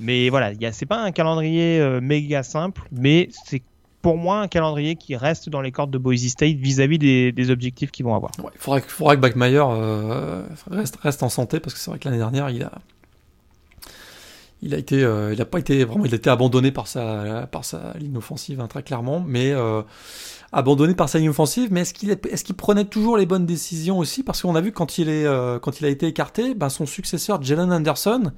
mais 0.00 0.30
voilà, 0.30 0.52
il 0.52 0.72
c'est 0.72 0.86
pas 0.86 1.02
un 1.02 1.12
calendrier 1.12 1.78
euh, 1.80 2.00
méga 2.00 2.42
simple, 2.42 2.80
mais 2.90 3.28
c'est 3.44 3.62
pour 4.02 4.16
moi 4.16 4.40
un 4.40 4.48
calendrier 4.48 4.96
qui 4.96 5.16
reste 5.16 5.48
dans 5.48 5.60
les 5.60 5.72
cordes 5.72 5.90
de 5.90 5.98
Boise 5.98 6.26
State 6.28 6.56
vis-à-vis 6.56 6.98
des, 6.98 7.50
objectifs 7.50 7.90
qu'ils 7.90 8.04
vont 8.04 8.14
avoir. 8.14 8.32
il 8.38 8.58
faudra, 8.58 8.80
faudra, 8.80 9.16
que 9.16 9.20
Backmeyer 9.20 9.62
euh, 9.62 10.42
reste, 10.70 10.96
reste 10.96 11.22
en 11.22 11.28
santé 11.28 11.60
parce 11.60 11.74
que 11.74 11.80
c'est 11.80 11.90
vrai 11.90 11.98
que 11.98 12.04
l'année 12.04 12.18
dernière 12.18 12.50
il 12.50 12.62
a 12.62 12.72
il 14.60 14.74
a 14.74 14.78
été 14.78 15.02
euh, 15.02 15.32
il 15.32 15.40
a 15.40 15.44
pas 15.44 15.58
été 15.58 15.84
vraiment 15.84 16.04
il 16.04 16.12
a 16.12 16.16
été 16.16 16.30
abandonné 16.30 16.72
par 16.72 16.88
sa 16.88 17.48
par 17.50 17.64
sa 17.64 17.94
ligne 17.98 18.16
offensive 18.16 18.60
hein, 18.60 18.66
très 18.66 18.82
clairement 18.82 19.24
mais 19.26 19.54
abandonné 20.52 20.94
par 20.94 21.08
sa 21.08 21.18
ligne 21.18 21.28
offensive, 21.28 21.68
mais 21.70 21.80
est-ce 21.80 21.94
qu'il 21.94 22.10
est, 22.10 22.42
qu'il 22.42 22.54
prenait 22.54 22.84
toujours 22.84 23.16
les 23.16 23.26
bonnes 23.26 23.46
décisions 23.46 23.98
aussi? 23.98 24.22
Parce 24.22 24.42
qu'on 24.42 24.54
a 24.54 24.60
vu 24.60 24.72
quand 24.72 24.98
il, 24.98 25.08
est, 25.08 25.26
euh, 25.26 25.58
quand 25.58 25.80
il 25.80 25.86
a 25.86 25.88
été 25.88 26.06
écarté, 26.06 26.54
ben 26.54 26.68
son 26.68 26.86
successeur 26.86 27.42
Jalen 27.42 27.72
Anderson, 27.72 28.32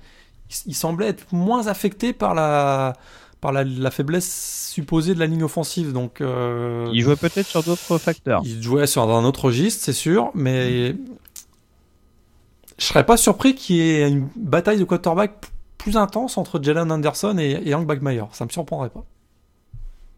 il, 0.66 0.74
semblait 0.74 1.08
être 1.08 1.26
moins 1.32 1.68
affecté 1.68 2.12
par 2.12 2.34
la, 2.34 2.94
par 3.40 3.52
la, 3.52 3.90
faiblesse 3.90 4.70
supposée 4.72 5.14
de 5.14 5.18
la 5.18 5.26
ligne 5.26 5.42
offensive. 5.42 5.92
Donc, 5.92 6.20
euh, 6.20 6.88
il 6.92 7.00
jouait 7.02 7.16
peut-être 7.16 7.46
sur 7.46 7.62
d'autres 7.62 7.98
facteurs. 7.98 8.42
Il 8.44 8.62
jouait 8.62 8.86
sur 8.86 9.02
un 9.02 9.24
autre 9.24 9.46
registre, 9.46 9.82
c'est 9.84 9.92
sûr, 9.92 10.30
mais 10.34 10.94
je 12.78 12.84
serais 12.84 13.04
pas 13.04 13.16
surpris 13.16 13.54
qu'il 13.54 13.76
y 13.76 13.80
ait 13.80 14.08
une 14.08 14.28
bataille 14.36 14.78
de 14.78 14.84
quarterback 14.84 15.32
plus 15.78 15.96
intense 15.96 16.36
entre 16.38 16.62
Jalen 16.62 16.90
Anderson 16.92 17.36
et, 17.38 17.62
et 17.64 17.74
Hank 17.74 17.86
Bagmeyer. 17.86 18.24
Ça 18.32 18.44
me 18.44 18.50
surprendrait 18.50 18.90
pas. 18.90 19.04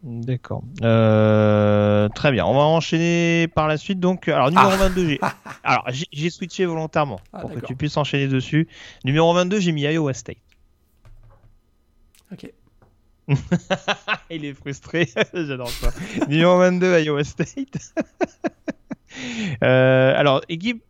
D'accord. 0.03 0.63
Euh, 0.81 2.09
très 2.09 2.33
bien. 2.33 2.45
On 2.45 2.53
va 2.53 2.59
enchaîner 2.63 3.47
par 3.47 3.69
la 3.69 3.77
suite. 3.77 4.01
Donc, 4.01 4.27
alors 4.27 4.49
numéro 4.49 4.69
22, 4.69 5.17
Alors, 5.63 5.85
j'ai- 5.87 6.07
j'ai 6.11 6.29
switché 6.29 6.65
volontairement 6.65 7.21
Ah, 7.31 7.39
pour 7.39 7.53
que 7.53 7.61
tu 7.61 7.75
puisses 7.77 7.95
enchaîner 7.95 8.27
dessus. 8.27 8.67
Numéro 9.05 9.33
22, 9.33 9.61
j'ai 9.61 9.71
mis 9.71 9.83
Iowa 9.83 10.13
State. 10.13 10.37
Ok. 12.33 12.51
Il 14.29 14.45
est 14.45 14.53
frustré, 14.53 15.07
j'adore 15.33 15.69
ça. 15.69 15.91
Numéro 16.27 16.57
22, 16.57 16.99
Iowa 17.01 17.23
State. 17.23 17.93
Euh, 19.61 20.13
alors, 20.17 20.41
équipe, 20.49 20.83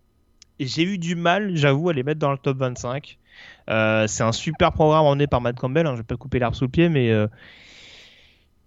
j'ai 0.58 0.84
eu 0.84 0.98
du 0.98 1.16
mal, 1.16 1.58
j'avoue, 1.58 1.90
à 1.90 1.94
les 1.94 2.04
mettre 2.04 2.20
dans 2.20 2.32
le 2.32 2.38
top 2.38 2.58
25. 2.58 3.18
Euh, 3.70 4.08
c'est 4.08 4.24
un 4.24 4.32
super 4.32 4.72
programme 4.72 5.04
emmené 5.04 5.28
par 5.28 5.42
Matt 5.42 5.58
Campbell, 5.58 5.86
hein, 5.86 5.92
je 5.92 5.98
vais 5.98 6.04
pas 6.04 6.16
couper 6.16 6.40
l'arbre 6.40 6.56
sous 6.56 6.64
le 6.64 6.70
pied, 6.70 6.88
mais 6.88 7.12
euh, 7.12 7.28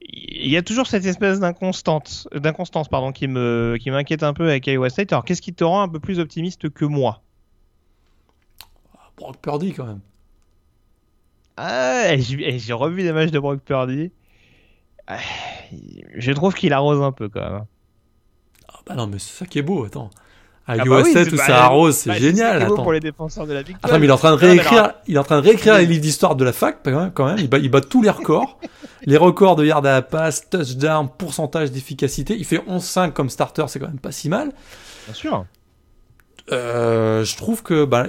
il 0.02 0.50
y 0.50 0.58
a 0.58 0.62
toujours 0.62 0.86
cette 0.86 1.06
espèce 1.06 1.40
d'inconstance, 1.40 2.28
d'inconstance 2.34 2.88
pardon, 2.88 3.12
qui 3.12 3.28
me, 3.28 3.78
qui 3.80 3.90
m'inquiète 3.90 4.22
un 4.22 4.34
peu 4.34 4.48
avec 4.48 4.66
Iowa 4.66 4.90
State. 4.90 5.12
Alors, 5.12 5.24
qu'est-ce 5.24 5.42
qui 5.42 5.54
te 5.54 5.64
rend 5.64 5.80
un 5.80 5.88
peu 5.88 6.00
plus 6.00 6.18
optimiste 6.18 6.68
que 6.68 6.84
moi? 6.84 7.22
Brock 9.16 9.38
Purdy 9.38 9.72
quand 9.72 9.86
même. 9.86 10.00
Ah, 11.56 12.16
j'ai 12.18 12.72
revu 12.72 13.02
des 13.02 13.12
matchs 13.12 13.30
de 13.30 13.38
Brock 13.38 13.60
Purdy. 13.60 14.12
Ah, 15.06 15.18
Je 16.16 16.32
trouve 16.32 16.54
qu'il 16.54 16.72
arrose 16.72 17.02
un 17.02 17.12
peu 17.12 17.28
quand 17.28 17.40
même. 17.40 17.64
Ah 18.68 18.78
bah 18.86 18.94
non, 18.94 19.06
mais 19.06 19.18
c'est 19.18 19.38
ça 19.38 19.46
qui 19.46 19.58
est 19.58 19.62
beau, 19.62 19.84
attends. 19.84 20.10
À 20.68 20.72
Ah 20.72 20.76
bah 20.78 21.02
oui, 21.04 21.10
où 21.12 21.36
bah, 21.36 21.46
ça 21.46 21.64
arrose, 21.64 21.94
c'est 21.94 22.10
Bah, 22.10 22.16
génial. 22.18 22.66
beau 22.66 22.74
pour 22.74 22.92
les 22.92 22.98
défenseurs 22.98 23.46
de 23.46 23.52
la 23.52 23.62
victoire. 23.62 23.84
Attends, 23.84 24.00
mais 24.00 24.06
il 24.06 24.08
est 24.08 24.12
en 24.12 24.16
train 24.18 24.32
de 24.32 24.36
réécrire, 24.36 24.94
il 25.06 25.14
est 25.14 25.18
en 25.18 25.22
train 25.24 25.40
de 25.40 25.46
réécrire 25.46 25.78
les 25.78 25.86
livres 25.86 26.00
d'histoire 26.02 26.34
de 26.34 26.44
la 26.44 26.52
fac, 26.52 26.78
quand 26.84 26.90
même, 26.90 27.12
quand 27.12 27.24
même. 27.26 27.38
Il 27.38 27.48
bat, 27.48 27.58
il 27.58 27.70
bat 27.70 27.80
tous 27.80 28.02
les 28.02 28.10
records. 28.10 28.58
les 29.06 29.16
records 29.16 29.54
de 29.54 29.64
yards 29.64 29.86
à 29.86 29.92
la 29.92 30.02
passe, 30.02 30.50
touchdown, 30.50 31.08
pourcentage 31.16 31.70
d'efficacité. 31.70 32.36
Il 32.36 32.44
fait 32.44 32.58
11-5 32.58 33.12
comme 33.12 33.30
starter, 33.30 33.64
c'est 33.68 33.78
quand 33.78 33.86
même 33.86 34.00
pas 34.00 34.10
si 34.12 34.28
mal. 34.28 34.52
Bien 35.06 35.14
sûr. 35.14 35.46
Euh, 36.50 37.24
je 37.24 37.36
trouve 37.36 37.62
que, 37.62 37.84
bah, 37.84 38.06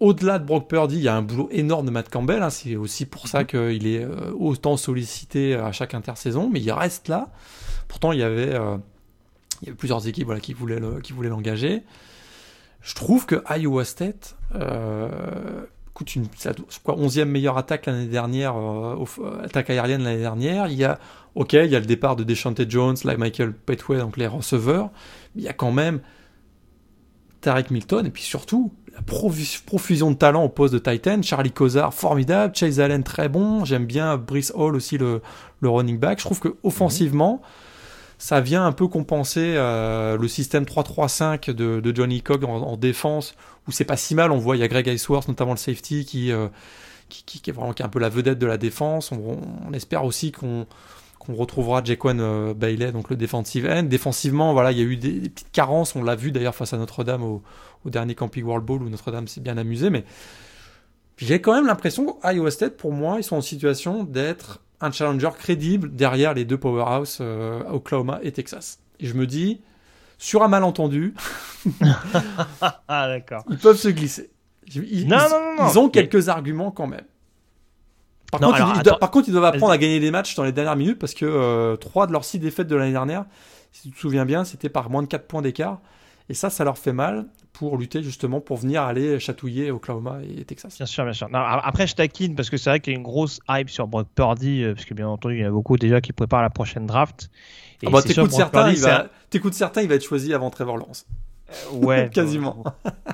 au-delà 0.00 0.38
de 0.38 0.44
Brock 0.44 0.68
Purdy, 0.68 0.96
il 0.96 1.02
y 1.02 1.08
a 1.08 1.16
un 1.16 1.22
boulot 1.22 1.48
énorme 1.50 1.86
de 1.86 1.90
Matt 1.90 2.08
Campbell. 2.08 2.42
hein. 2.42 2.50
C'est 2.50 2.76
aussi 2.76 3.04
pour 3.06 3.26
ça 3.28 3.44
qu'il 3.44 3.86
est 3.86 4.04
euh, 4.04 4.32
autant 4.38 4.76
sollicité 4.76 5.54
à 5.54 5.72
chaque 5.72 5.94
intersaison, 5.94 6.48
mais 6.52 6.60
il 6.60 6.70
reste 6.72 7.08
là. 7.08 7.28
Pourtant, 7.88 8.12
il 8.12 8.20
y 8.20 8.22
avait, 8.22 8.54
euh, 8.54 8.76
il 9.62 9.66
y 9.66 9.68
avait 9.70 9.76
plusieurs 9.76 10.06
équipes 10.06 10.26
voilà, 10.26 10.40
qui 10.40 10.52
voulaient 10.52 10.78
le- 10.80 11.00
l'engager. 11.28 11.82
Je 12.80 12.94
trouve 12.94 13.26
que 13.26 13.42
Iowa 13.58 13.84
State 13.84 14.36
euh, 14.54 15.08
coûte 15.94 16.14
une 16.14 16.26
ça 16.36 16.52
quoi, 16.84 16.94
11e 16.96 17.24
meilleure 17.24 17.58
attaque 17.58 17.86
l'année 17.86 18.06
dernière, 18.06 18.56
euh, 18.56 19.04
attaque 19.42 19.68
aérienne 19.70 20.04
l'année 20.04 20.20
dernière. 20.20 20.68
Il 20.68 20.74
y 20.78 20.84
a, 20.84 21.00
ok, 21.34 21.54
il 21.54 21.70
y 21.70 21.74
a 21.76 21.80
le 21.80 21.86
départ 21.86 22.14
de 22.14 22.22
Deshante 22.22 22.70
Jones, 22.70 22.96
là, 23.04 23.16
Michael 23.16 23.52
Petway, 23.52 23.98
donc 23.98 24.16
les 24.16 24.28
receveurs. 24.28 24.90
Mais 25.34 25.42
il 25.42 25.44
y 25.44 25.48
a 25.48 25.52
quand 25.52 25.72
même 25.72 26.00
Tarek 27.40 27.70
Milton, 27.70 28.06
et 28.06 28.10
puis 28.10 28.22
surtout, 28.22 28.72
profusion 29.04 30.10
de 30.10 30.16
talent 30.16 30.44
au 30.44 30.48
poste 30.48 30.74
de 30.74 30.78
Titan. 30.78 31.22
Charlie 31.22 31.52
Cozart, 31.52 31.94
formidable. 31.94 32.54
Chase 32.54 32.80
Allen, 32.80 33.02
très 33.02 33.28
bon. 33.28 33.64
J'aime 33.64 33.86
bien 33.86 34.16
Brice 34.16 34.52
Hall 34.54 34.76
aussi, 34.76 34.98
le, 34.98 35.20
running 35.62 35.98
back. 35.98 36.18
Je 36.18 36.24
trouve 36.24 36.40
que 36.40 36.56
offensivement, 36.62 37.42
ça 38.18 38.40
vient 38.40 38.66
un 38.66 38.72
peu 38.72 38.88
compenser 38.88 39.54
euh, 39.56 40.18
le 40.18 40.28
système 40.28 40.64
3-3-5 40.64 41.52
de, 41.52 41.94
Johnny 41.94 42.22
Cogg 42.22 42.44
en, 42.44 42.56
en 42.62 42.76
défense, 42.76 43.34
où 43.66 43.72
c'est 43.72 43.84
pas 43.84 43.96
si 43.96 44.14
mal. 44.14 44.32
On 44.32 44.38
voit, 44.38 44.56
il 44.56 44.60
y 44.60 44.64
a 44.64 44.68
Greg 44.68 44.86
Iceworth, 44.86 45.28
notamment 45.28 45.52
le 45.52 45.58
safety, 45.58 46.04
qui, 46.04 46.32
euh, 46.32 46.48
est 47.10 47.52
vraiment 47.52 47.74
un 47.78 47.88
peu 47.88 47.98
la 47.98 48.08
vedette 48.08 48.38
de 48.38 48.46
la 48.46 48.58
défense. 48.58 49.12
On, 49.12 49.72
espère 49.72 50.04
aussi 50.04 50.32
qu'on 50.32 50.66
retrouvera 51.28 51.82
Jaquan 51.84 52.18
euh, 52.18 52.54
Bailey, 52.54 52.92
donc 52.92 53.10
le 53.10 53.16
defensive 53.16 53.66
end. 53.70 53.84
Défensivement, 53.84 54.52
voilà, 54.52 54.72
il 54.72 54.78
y 54.78 54.80
a 54.80 54.84
eu 54.84 54.96
des, 54.96 55.12
des 55.12 55.28
petites 55.28 55.52
carences. 55.52 55.94
On 55.94 56.02
l'a 56.02 56.16
vu 56.16 56.32
d'ailleurs 56.32 56.54
face 56.54 56.72
à 56.72 56.78
Notre-Dame 56.78 57.22
au, 57.22 57.42
au 57.84 57.90
dernier 57.90 58.14
Camping 58.14 58.44
World 58.44 58.64
Bowl 58.64 58.82
où 58.82 58.88
Notre-Dame 58.88 59.28
s'est 59.28 59.40
bien 59.40 59.56
amusé, 59.58 59.90
mais 59.90 60.04
j'ai 61.16 61.40
quand 61.40 61.54
même 61.54 61.66
l'impression 61.66 62.18
qu'Iowa 62.22 62.50
State, 62.50 62.76
pour 62.76 62.92
moi, 62.92 63.16
ils 63.18 63.24
sont 63.24 63.36
en 63.36 63.40
situation 63.40 64.04
d'être 64.04 64.60
un 64.80 64.92
challenger 64.92 65.30
crédible 65.36 65.94
derrière 65.94 66.34
les 66.34 66.44
deux 66.44 66.58
powerhouses 66.58 67.18
euh, 67.20 67.62
Oklahoma 67.70 68.20
et 68.22 68.30
Texas. 68.32 68.78
Et 69.00 69.06
je 69.06 69.14
me 69.14 69.26
dis, 69.26 69.60
sur 70.18 70.42
un 70.42 70.48
malentendu, 70.48 71.14
Ah, 72.88 73.16
ils 73.50 73.58
peuvent 73.58 73.76
se 73.76 73.88
glisser. 73.88 74.30
Ils, 74.74 75.08
Non, 75.08 75.16
ils- 75.16 75.30
non, 75.30 75.56
non, 75.64 75.70
ils 75.70 75.78
ont 75.78 75.88
quelques 75.88 76.28
arguments 76.28 76.70
quand 76.70 76.86
même. 76.86 77.04
Par, 78.30 78.40
contre, 78.40 78.56
alors, 78.56 78.74
ils, 78.76 78.82
doivent, 78.82 78.98
par 78.98 79.10
contre, 79.10 79.28
ils 79.28 79.32
doivent 79.32 79.44
apprendre 79.46 79.72
à 79.72 79.78
gagner 79.78 80.00
des 80.00 80.10
matchs 80.10 80.34
dans 80.34 80.44
les 80.44 80.52
dernières 80.52 80.76
minutes 80.76 80.98
parce 80.98 81.14
que 81.14 81.24
euh, 81.24 81.76
trois 81.76 82.06
de 82.06 82.12
leurs 82.12 82.24
six 82.24 82.38
défaites 82.38 82.66
de 82.66 82.76
l'année 82.76 82.92
dernière, 82.92 83.24
si 83.72 83.88
tu 83.88 83.94
te 83.94 83.98
souviens 83.98 84.26
bien, 84.26 84.44
c'était 84.44 84.68
par 84.68 84.90
moins 84.90 85.02
de 85.02 85.08
4 85.08 85.26
points 85.26 85.40
d'écart. 85.42 85.80
Et 86.30 86.34
ça, 86.34 86.50
ça 86.50 86.64
leur 86.64 86.76
fait 86.78 86.92
mal 86.92 87.26
pour 87.52 87.76
lutter 87.78 88.02
justement 88.02 88.40
pour 88.40 88.58
venir 88.58 88.82
aller 88.82 89.18
chatouiller 89.18 89.70
Oklahoma 89.70 90.18
et 90.22 90.44
Texas. 90.44 90.76
Bien 90.76 90.86
sûr, 90.86 91.04
bien 91.04 91.12
sûr. 91.12 91.28
Non, 91.30 91.38
après, 91.38 91.86
je 91.86 91.94
taquine 91.94 92.34
parce 92.36 92.50
que 92.50 92.56
c'est 92.56 92.70
vrai 92.70 92.80
qu'il 92.80 92.92
y 92.92 92.96
a 92.96 92.98
une 92.98 93.02
grosse 93.04 93.40
hype 93.48 93.70
sur 93.70 93.86
Brock 93.88 94.08
Purdy, 94.14 94.62
euh, 94.62 94.74
parce 94.74 94.84
que 94.84 94.94
bien 94.94 95.08
entendu, 95.08 95.36
il 95.36 95.40
y 95.40 95.44
en 95.44 95.48
a 95.48 95.50
beaucoup 95.52 95.76
déjà 95.76 96.00
qui 96.00 96.12
préparent 96.12 96.42
la 96.42 96.50
prochaine 96.50 96.86
draft. 96.86 97.30
Et 97.82 97.86
Ah 97.86 97.90
bah, 97.90 98.02
t'écoutes 98.02 98.30
certains, 98.32 98.64
Purdy, 98.64 98.76
il 98.78 98.82
va... 98.82 99.08
t'écoutes 99.30 99.54
certains, 99.54 99.82
il 99.82 99.88
va 99.88 99.94
être 99.94 100.04
choisi 100.04 100.34
avant 100.34 100.50
Trevor 100.50 100.76
Lawrence. 100.76 101.06
un- 101.48 101.76
ouais, 101.76 102.10
Quasiment. 102.12 102.62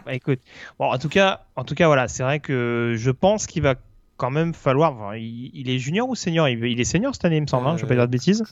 Bah, 0.04 0.12
écoute, 0.12 0.40
bon, 0.78 0.86
en 0.86 0.98
tout 0.98 1.08
cas, 1.08 1.44
en 1.56 1.64
tout 1.64 1.74
cas, 1.74 1.86
voilà, 1.86 2.08
c'est 2.08 2.22
vrai 2.22 2.40
que 2.40 2.94
je 2.96 3.10
pense 3.10 3.46
qu'il 3.46 3.62
va 3.62 3.76
quand 4.16 4.30
même 4.30 4.54
falloir. 4.54 4.92
enfin, 4.94 5.16
il, 5.16 5.50
il 5.54 5.70
est 5.70 5.78
junior 5.78 6.08
ou 6.08 6.14
senior? 6.14 6.48
Il, 6.48 6.64
il 6.64 6.80
est 6.80 6.84
senior 6.84 7.14
cette 7.14 7.24
année, 7.24 7.36
il 7.36 7.42
me 7.42 7.46
semble. 7.46 7.66
hein, 7.66 7.76
je 7.76 7.82
vais 7.82 7.88
pas 7.88 7.94
dire 7.94 8.06
de 8.06 8.10
bêtises. 8.12 8.44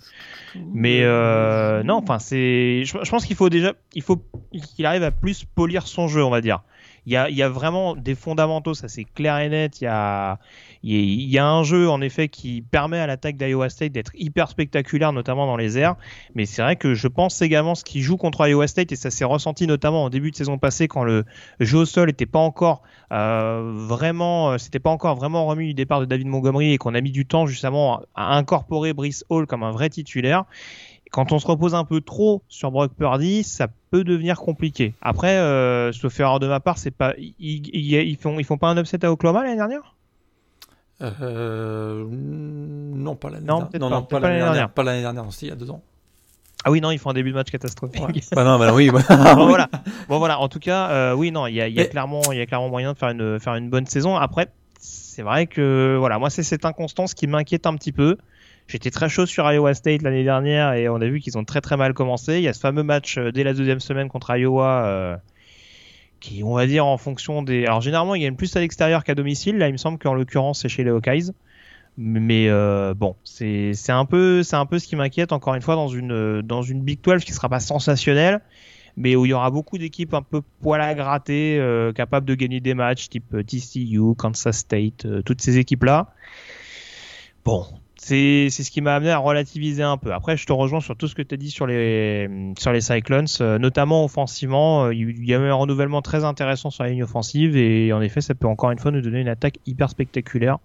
Mais 0.72 1.00
euh, 1.02 1.82
non, 1.82 1.96
enfin, 1.96 2.18
c'est. 2.18 2.84
Je, 2.84 2.98
je 3.02 3.10
pense 3.10 3.24
qu'il 3.24 3.36
faut 3.36 3.48
déjà, 3.50 3.74
il 3.94 4.02
faut 4.02 4.22
qu'il 4.52 4.86
arrive 4.86 5.02
à 5.02 5.10
plus 5.10 5.44
polir 5.44 5.86
son 5.86 6.08
jeu, 6.08 6.22
on 6.24 6.30
va 6.30 6.40
dire. 6.40 6.62
Il 7.06 7.12
y 7.12 7.16
a, 7.16 7.28
il 7.28 7.36
y 7.36 7.42
a 7.42 7.48
vraiment 7.48 7.96
des 7.96 8.14
fondamentaux, 8.14 8.74
ça 8.74 8.86
c'est 8.88 9.04
clair 9.04 9.38
et 9.38 9.48
net. 9.48 9.80
Il 9.80 9.84
y 9.84 9.88
a, 9.88 10.38
il 10.82 11.28
y 11.28 11.38
a- 11.38 11.46
un 11.46 11.62
jeu 11.64 11.88
en 11.88 12.00
effet 12.00 12.28
qui 12.28 12.62
permet 12.62 12.98
à 12.98 13.06
l'attaque 13.06 13.36
d'Iowa 13.36 13.68
State 13.68 13.92
d'être 13.92 14.12
hyper 14.14 14.48
spectaculaire, 14.48 15.12
notamment 15.12 15.46
dans 15.46 15.56
les 15.56 15.78
airs. 15.78 15.96
Mais 16.34 16.46
c'est 16.46 16.62
vrai 16.62 16.76
que 16.76 16.94
je 16.94 17.08
pense 17.08 17.40
également 17.42 17.74
ce 17.74 17.84
qui 17.84 18.00
joue 18.00 18.16
contre 18.16 18.46
Iowa 18.46 18.66
State 18.66 18.92
et 18.92 18.96
ça 18.96 19.10
s'est 19.10 19.24
ressenti 19.24 19.66
notamment 19.66 20.04
au 20.04 20.10
début 20.10 20.30
de 20.30 20.36
saison 20.36 20.58
passée 20.58 20.88
quand 20.88 21.04
le 21.04 21.24
jeu 21.60 21.78
au 21.78 21.84
sol 21.84 22.08
n'était 22.08 22.26
pas 22.26 22.38
encore 22.38 22.82
euh, 23.12 23.70
vraiment, 23.74 24.52
euh, 24.52 24.56
pas 24.82 24.90
encore 24.90 25.16
vraiment 25.16 25.46
remis 25.46 25.66
du 25.66 25.74
départ 25.74 26.00
de 26.00 26.06
David 26.06 26.26
Montgomery 26.26 26.72
et 26.72 26.78
qu'on 26.78 26.94
a 26.94 27.00
mis 27.00 27.10
du 27.12 27.26
temps 27.26 27.46
justement 27.46 28.00
à 28.14 28.36
incorporer 28.36 28.92
Brice 28.92 29.24
Hall 29.28 29.46
comme 29.46 29.62
un 29.62 29.70
vrai 29.70 29.90
titulaire. 29.90 30.44
Quand 31.10 31.30
on 31.32 31.38
se 31.38 31.46
repose 31.46 31.74
un 31.74 31.84
peu 31.84 32.00
trop 32.00 32.42
sur 32.48 32.70
Brock 32.70 32.92
Purdy, 32.96 33.44
ça 33.44 33.68
peut 33.90 34.02
devenir 34.02 34.38
compliqué. 34.40 34.94
Après, 35.02 35.36
euh, 35.36 35.92
sauf 35.92 36.18
erreur 36.18 36.40
de 36.40 36.46
ma 36.46 36.58
part, 36.58 36.78
c'est 36.78 36.90
pas, 36.90 37.12
ils, 37.18 37.34
ils, 37.38 37.92
ils 37.94 38.16
font, 38.16 38.38
ils 38.38 38.44
font 38.44 38.56
pas 38.56 38.68
un 38.70 38.78
upset 38.78 39.04
à 39.04 39.12
Oklahoma 39.12 39.42
l'année 39.42 39.56
dernière? 39.56 39.94
Euh, 41.02 42.04
non, 42.08 43.16
pas 43.16 43.30
l'année 43.30 43.46
dernière. 43.46 43.66
Non, 43.66 43.70
pas, 43.70 43.78
non, 43.78 44.02
pas 44.02 44.20
l'année 44.20 44.38
dernière. 44.38 44.70
Pas 44.70 44.82
l'année 44.82 45.00
dernière, 45.02 45.24
c'était 45.30 45.46
il 45.46 45.48
y 45.50 45.52
a 45.52 45.56
deux 45.56 45.70
ans. 45.70 45.82
Ah 46.64 46.70
oui, 46.70 46.80
non, 46.80 46.92
ils 46.92 46.98
font 46.98 47.10
un 47.10 47.14
début 47.14 47.30
de 47.30 47.34
match 47.34 47.50
catastrophique. 47.50 48.02
Ouais. 48.06 48.20
bah 48.32 48.44
non, 48.44 48.58
bah 48.58 48.72
oui. 48.72 48.90
bah- 48.90 49.34
bon, 49.34 49.46
voilà. 49.48 49.68
Bon 50.08 50.18
voilà. 50.18 50.38
En 50.38 50.48
tout 50.48 50.60
cas, 50.60 50.90
euh, 50.90 51.12
oui, 51.14 51.32
non, 51.32 51.46
il 51.46 51.54
y 51.54 51.60
a, 51.60 51.66
y 51.68 51.88
clairement, 51.88 52.20
y 52.32 52.40
a 52.40 52.46
clairement 52.46 52.68
moyen 52.68 52.92
de 52.92 52.98
faire 52.98 53.08
une 53.10 53.40
faire 53.40 53.54
une 53.56 53.68
bonne 53.68 53.86
saison. 53.86 54.16
Après, 54.16 54.48
c'est 54.78 55.22
vrai 55.22 55.46
que 55.46 55.96
voilà, 55.98 56.18
moi 56.18 56.30
c'est 56.30 56.42
cette 56.44 56.64
inconstance 56.64 57.14
qui 57.14 57.26
m'inquiète 57.26 57.66
un 57.66 57.74
petit 57.74 57.92
peu. 57.92 58.16
J'étais 58.68 58.90
très 58.90 59.08
chaud 59.08 59.26
sur 59.26 59.50
Iowa 59.50 59.74
State 59.74 60.02
l'année 60.02 60.22
dernière 60.22 60.72
et 60.74 60.88
on 60.88 60.96
a 60.96 61.06
vu 61.06 61.18
qu'ils 61.18 61.36
ont 61.36 61.44
très 61.44 61.60
très 61.60 61.76
mal 61.76 61.94
commencé. 61.94 62.34
Il 62.36 62.42
y 62.42 62.48
a 62.48 62.52
ce 62.52 62.60
fameux 62.60 62.84
match 62.84 63.18
euh, 63.18 63.32
dès 63.32 63.42
la 63.42 63.54
deuxième 63.54 63.80
semaine 63.80 64.08
contre 64.08 64.30
Iowa. 64.36 64.84
euh, 64.86 65.16
qui, 66.22 66.42
on 66.42 66.54
va 66.54 66.66
dire, 66.66 66.86
en 66.86 66.96
fonction 66.96 67.42
des. 67.42 67.66
Alors, 67.66 67.82
généralement, 67.82 68.14
ils 68.14 68.22
gagnent 68.22 68.36
plus 68.36 68.56
à 68.56 68.60
l'extérieur 68.60 69.04
qu'à 69.04 69.14
domicile. 69.14 69.58
Là, 69.58 69.68
il 69.68 69.72
me 69.72 69.76
semble 69.76 69.98
qu'en 69.98 70.14
l'occurrence, 70.14 70.60
c'est 70.60 70.68
chez 70.68 70.84
les 70.84 70.90
Hawkeyes. 70.90 71.32
Mais 71.98 72.48
euh, 72.48 72.94
bon, 72.94 73.16
c'est 73.22 73.74
un 73.90 74.06
peu 74.06 74.42
un 74.52 74.66
peu 74.66 74.78
ce 74.78 74.86
qui 74.86 74.96
m'inquiète 74.96 75.32
encore 75.32 75.54
une 75.54 75.60
fois 75.60 75.74
dans 75.74 75.88
une 75.88 76.40
dans 76.40 76.62
une 76.62 76.80
Big 76.80 77.00
12 77.02 77.22
qui 77.22 77.32
sera 77.32 77.50
pas 77.50 77.60
sensationnelle, 77.60 78.40
mais 78.96 79.14
où 79.14 79.26
il 79.26 79.30
y 79.30 79.32
aura 79.34 79.50
beaucoup 79.50 79.76
d'équipes 79.76 80.14
un 80.14 80.22
peu 80.22 80.40
poil 80.62 80.80
à 80.80 80.94
gratter, 80.94 81.58
euh, 81.58 81.92
capables 81.92 82.26
de 82.26 82.34
gagner 82.34 82.60
des 82.60 82.72
matchs 82.72 83.10
type 83.10 83.34
euh, 83.34 83.42
TCU, 83.42 84.14
Kansas 84.16 84.56
State, 84.56 85.04
euh, 85.04 85.20
toutes 85.22 85.42
ces 85.42 85.58
équipes 85.58 85.84
là. 85.84 86.14
Bon, 87.44 87.66
c'est 88.04 88.48
c'est 88.50 88.64
ce 88.64 88.70
qui 88.72 88.80
m'a 88.80 88.96
amené 88.96 89.10
à 89.12 89.18
relativiser 89.18 89.82
un 89.84 89.96
peu. 89.96 90.12
Après, 90.12 90.36
je 90.36 90.44
te 90.44 90.52
rejoins 90.52 90.80
sur 90.80 90.96
tout 90.96 91.06
ce 91.06 91.14
que 91.14 91.22
tu 91.22 91.34
as 91.34 91.36
dit 91.38 91.50
sur 91.50 91.66
les 91.68 92.28
sur 92.58 92.72
les 92.72 92.80
Cyclones, 92.80 93.26
euh, 93.40 93.58
notamment 93.58 94.04
offensivement. 94.04 94.86
euh, 94.86 94.94
Il 94.94 95.24
y 95.24 95.32
a 95.34 95.38
eu 95.38 95.48
un 95.48 95.54
renouvellement 95.54 96.02
très 96.02 96.24
intéressant 96.24 96.70
sur 96.70 96.82
la 96.84 96.90
ligne 96.90 97.04
offensive 97.04 97.56
et 97.56 97.92
en 97.92 98.00
effet, 98.00 98.20
ça 98.20 98.34
peut 98.34 98.48
encore 98.48 98.70
une 98.72 98.78
fois 98.80 98.90
nous 98.90 99.00
donner 99.02 99.20
une 99.20 99.28
attaque 99.28 99.58
hyper 99.66 99.88
spectaculaire 99.90 100.58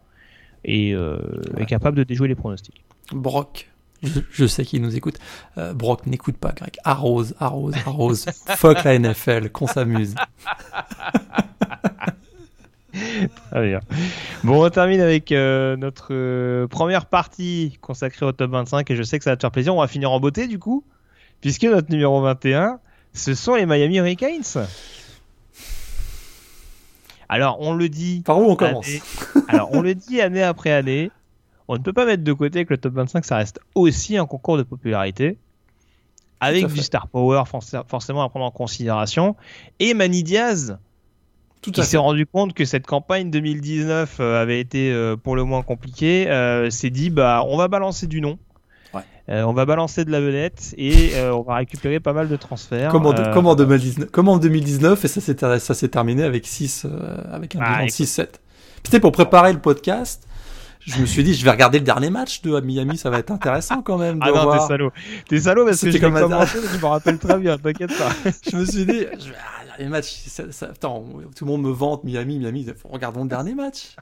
et, 0.65 0.93
euh, 0.95 1.17
Ouais. 1.55 1.63
et 1.63 1.65
capable 1.67 1.95
de 1.97 2.03
déjouer 2.03 2.27
les 2.27 2.35
pronostics. 2.35 2.83
Brock, 3.13 3.69
je, 4.03 4.19
je 4.31 4.45
sais 4.47 4.65
qu'il 4.65 4.81
nous 4.81 4.95
écoute. 4.97 5.17
Euh, 5.57 5.73
Brock, 5.73 6.07
n'écoute 6.07 6.37
pas, 6.37 6.51
Greg. 6.53 6.73
Arrose, 6.83 7.35
arrose, 7.39 7.75
arrose. 7.85 8.25
Fuck 8.47 8.83
la 8.83 8.97
NFL, 8.99 9.49
qu'on 9.51 9.67
s'amuse. 9.67 10.15
Très 13.51 13.67
bien. 13.67 13.79
Bon, 14.43 14.65
on 14.65 14.69
termine 14.69 15.01
avec 15.01 15.31
euh, 15.31 15.75
notre 15.75 16.09
euh, 16.11 16.67
première 16.67 17.05
partie 17.05 17.77
consacrée 17.81 18.25
au 18.25 18.31
top 18.31 18.51
25 18.51 18.89
et 18.91 18.95
je 18.95 19.03
sais 19.03 19.17
que 19.17 19.23
ça 19.23 19.31
va 19.31 19.35
te 19.37 19.41
faire 19.41 19.51
plaisir. 19.51 19.75
On 19.75 19.81
va 19.81 19.87
finir 19.87 20.11
en 20.11 20.19
beauté 20.19 20.47
du 20.47 20.59
coup, 20.59 20.83
puisque 21.41 21.63
notre 21.63 21.91
numéro 21.91 22.21
21, 22.21 22.79
Ce 23.13 23.33
sont 23.33 23.55
les 23.55 23.65
Miami 23.65 23.97
Hurricanes. 23.97 24.67
Alors, 27.29 27.59
on 27.59 27.73
le 27.73 27.89
dit. 27.89 28.21
Par 28.25 28.39
où 28.39 28.45
on 28.45 28.55
commence? 28.55 28.87
Alors, 29.47 29.69
on 29.73 29.81
le 29.81 29.95
dit 29.95 30.21
année 30.21 30.43
après 30.43 30.71
année. 30.71 31.11
On 31.67 31.73
ne 31.73 31.79
peut 31.81 31.93
pas 31.93 32.05
mettre 32.05 32.23
de 32.23 32.33
côté 32.33 32.63
que 32.65 32.73
le 32.73 32.77
top 32.77 32.93
25, 32.93 33.25
ça 33.25 33.37
reste 33.37 33.59
aussi 33.75 34.17
un 34.17 34.25
concours 34.25 34.57
de 34.57 34.63
popularité. 34.63 35.37
Avec 36.39 36.67
du 36.67 36.81
star 36.81 37.07
power 37.07 37.43
forcément 37.87 38.23
à 38.23 38.29
prendre 38.29 38.45
en 38.45 38.51
considération. 38.51 39.35
Et 39.79 39.93
Manny 39.95 40.23
Diaz, 40.23 40.77
Tout 41.67 41.81
qui 41.81 41.85
s'est 41.85 41.97
rendu 41.97 42.25
compte 42.25 42.53
que 42.53 42.63
cette 42.63 42.87
campagne 42.87 43.29
2019 43.29 44.17
euh, 44.19 44.41
avait 44.41 44.61
été 44.61 44.89
euh, 44.89 45.17
pour 45.17 45.35
le 45.35 45.43
moins 45.43 45.63
compliquée, 45.63 46.29
euh, 46.29 46.69
s'est 46.69 46.89
dit 46.89 47.09
bah 47.09 47.43
on 47.45 47.57
va 47.57 47.67
balancer 47.67 48.07
du 48.07 48.21
nom. 48.21 48.39
on 49.27 49.51
va 49.51 49.65
balancer 49.65 50.05
de 50.05 50.11
la 50.11 50.21
vedette 50.21 50.73
et 50.77 51.11
on 51.33 51.41
va 51.41 51.55
récupérer 51.55 51.99
pas 51.99 52.13
mal 52.13 52.29
de 52.29 52.35
transferts. 52.37 52.89
Comme 52.89 53.05
en, 53.05 53.55
2019, 53.55 54.09
en 54.15 54.37
2019 54.37 55.03
et 55.03 55.07
ça 55.07 55.73
s'est 55.73 55.87
terminé 55.89 56.23
avec 56.23 56.47
6 56.47 56.87
avec 57.31 57.55
un 57.57 57.59
ah, 57.61 57.85
6-7. 57.85 58.27
C'était 58.83 59.01
pour 59.01 59.11
préparer 59.11 59.51
le 59.51 59.59
podcast 59.59 60.26
je 60.87 61.01
me 61.01 61.05
suis 61.05 61.23
dit, 61.23 61.33
je 61.33 61.43
vais 61.43 61.51
regarder 61.51 61.79
le 61.79 61.83
dernier 61.83 62.09
match 62.09 62.41
de 62.41 62.59
Miami, 62.61 62.97
ça 62.97 63.09
va 63.09 63.19
être 63.19 63.31
intéressant 63.31 63.81
quand 63.81 63.97
même. 63.97 64.19
ah 64.21 64.31
non, 64.31 64.51
t'es 64.51 64.59
salaud. 64.67 64.91
T'es 65.27 65.39
salaud 65.41 65.65
parce 65.65 65.81
que 65.81 65.91
j'ai 65.91 65.99
commenté, 65.99 66.33
je 66.73 66.77
me 66.77 66.85
rappelle 66.85 67.19
très 67.19 67.37
bien, 67.37 67.57
t'inquiète 67.57 67.95
pas. 67.97 68.09
je 68.49 68.55
me 68.55 68.65
suis 68.65 68.85
dit, 68.85 69.05
je 69.19 69.29
vais 69.29 69.83
le 69.83 69.89
match. 69.89 70.23
attends, 70.61 71.05
tout 71.35 71.45
le 71.45 71.51
monde 71.51 71.63
me 71.63 71.71
vante 71.71 72.03
Miami, 72.03 72.39
Miami, 72.39 72.67
regardons 72.85 73.23
le 73.23 73.29
dernier 73.29 73.53
match. 73.53 73.95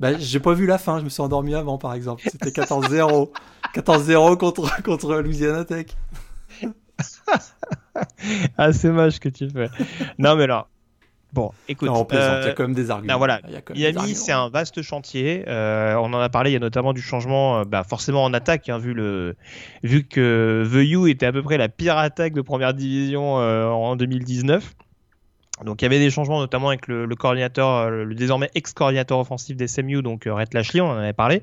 bah, 0.00 0.18
j'ai 0.18 0.40
pas 0.40 0.54
vu 0.54 0.66
la 0.66 0.78
fin, 0.78 0.98
je 0.98 1.04
me 1.04 1.08
suis 1.08 1.22
endormi 1.22 1.54
avant 1.54 1.78
par 1.78 1.94
exemple. 1.94 2.22
C'était 2.30 2.50
14-0. 2.50 3.30
14-0 3.74 4.36
contre, 4.36 4.82
contre 4.82 5.14
Louisiana 5.16 5.64
Tech. 5.64 5.86
ah, 8.58 8.72
c'est 8.72 8.90
moche 8.90 9.18
que 9.20 9.28
tu 9.28 9.48
fais. 9.50 9.68
Non, 10.18 10.36
mais 10.36 10.46
là, 10.46 10.68
Bon, 11.36 11.52
écoute, 11.68 11.90
il 11.92 12.14
y 12.14 12.18
a 12.18 12.22
euh, 12.22 12.54
quand 12.54 12.62
même 12.62 12.72
des 12.72 12.90
arguments. 12.90 13.18
voilà, 13.18 13.42
Miami, 13.74 14.14
c'est 14.14 14.32
un 14.32 14.48
vaste 14.48 14.80
chantier. 14.80 15.44
Euh, 15.46 15.94
on 15.96 16.14
en 16.14 16.18
a 16.18 16.30
parlé, 16.30 16.50
il 16.50 16.52
y 16.54 16.56
a 16.56 16.60
notamment 16.60 16.94
du 16.94 17.02
changement, 17.02 17.58
euh, 17.58 17.64
bah, 17.64 17.84
forcément 17.84 18.24
en 18.24 18.32
attaque, 18.32 18.70
hein, 18.70 18.78
vu, 18.78 18.94
le, 18.94 19.36
vu 19.82 20.04
que 20.04 20.66
The 20.72 20.90
U 20.90 21.10
était 21.10 21.26
à 21.26 21.32
peu 21.32 21.42
près 21.42 21.58
la 21.58 21.68
pire 21.68 21.98
attaque 21.98 22.32
de 22.32 22.40
première 22.40 22.72
division 22.72 23.34
en 23.34 23.96
2019. 23.96 24.74
Donc 25.64 25.80
il 25.80 25.84
y 25.84 25.86
avait 25.86 25.98
des 25.98 26.10
changements 26.10 26.38
notamment 26.38 26.68
avec 26.68 26.86
le, 26.86 27.06
coordinateur, 27.14 27.68
euh, 27.68 28.04
le 28.04 28.14
désormais 28.14 28.50
ex-coordinateur 28.54 29.18
offensif 29.18 29.56
des 29.56 29.66
SMU, 29.66 30.02
donc 30.02 30.26
euh, 30.26 30.34
Rhett 30.34 30.52
Lashley, 30.52 30.80
on 30.80 30.90
en 30.90 30.98
avait 30.98 31.12
parlé. 31.12 31.42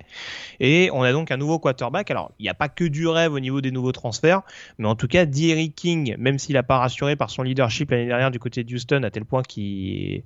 Et 0.59 0.89
on 0.93 1.01
a 1.01 1.11
donc 1.11 1.32
un 1.32 1.38
nouveau 1.38 1.59
quarterback. 1.59 2.11
Alors 2.11 2.32
il 2.39 2.43
n'y 2.43 2.49
a 2.49 2.53
pas 2.53 2.70
que 2.70 2.84
du 2.84 3.07
rêve 3.07 3.34
au 3.34 3.39
niveau 3.39 3.61
des 3.61 3.72
nouveaux 3.72 3.91
transferts, 3.91 4.41
mais 4.78 4.88
en 4.88 4.95
tout 4.95 5.07
cas, 5.07 5.26
Derry 5.26 5.72
King, 5.72 6.16
même 6.20 6.38
s'il 6.38 6.53
n'a 6.53 6.64
pas 6.64 6.78
rassuré 6.78 7.16
par 7.16 7.30
son 7.30 7.43
leadership 7.43 7.91
l'année 7.91 8.07
dernière 8.07 8.32
du 8.32 8.39
côté 8.39 8.64
de 8.64 8.74
Houston, 8.74 9.01
à 9.03 9.09
tel 9.09 9.26
point 9.26 9.41
qu'il 9.41 10.24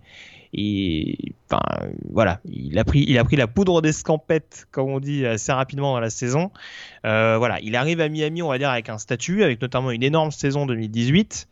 enfin 1.49 1.61
voilà, 2.09 2.39
il 2.45 2.77
a 2.79 2.83
pris, 2.83 3.05
il 3.07 3.17
a 3.17 3.23
pris 3.23 3.35
la 3.35 3.47
poudre 3.47 3.81
d'escampette, 3.81 4.67
comme 4.71 4.89
on 4.89 4.99
dit 4.99 5.25
assez 5.25 5.51
rapidement 5.51 5.93
dans 5.93 5.99
la 5.99 6.09
saison. 6.09 6.51
Euh, 7.05 7.38
voilà, 7.38 7.59
il 7.61 7.75
arrive 7.75 8.01
à 8.01 8.09
Miami, 8.09 8.41
on 8.41 8.49
va 8.49 8.57
dire 8.57 8.69
avec 8.69 8.89
un 8.89 8.97
statut, 8.97 9.43
avec 9.43 9.61
notamment 9.61 9.91
une 9.91 10.03
énorme 10.03 10.31
saison 10.31 10.65
2018. 10.65 11.47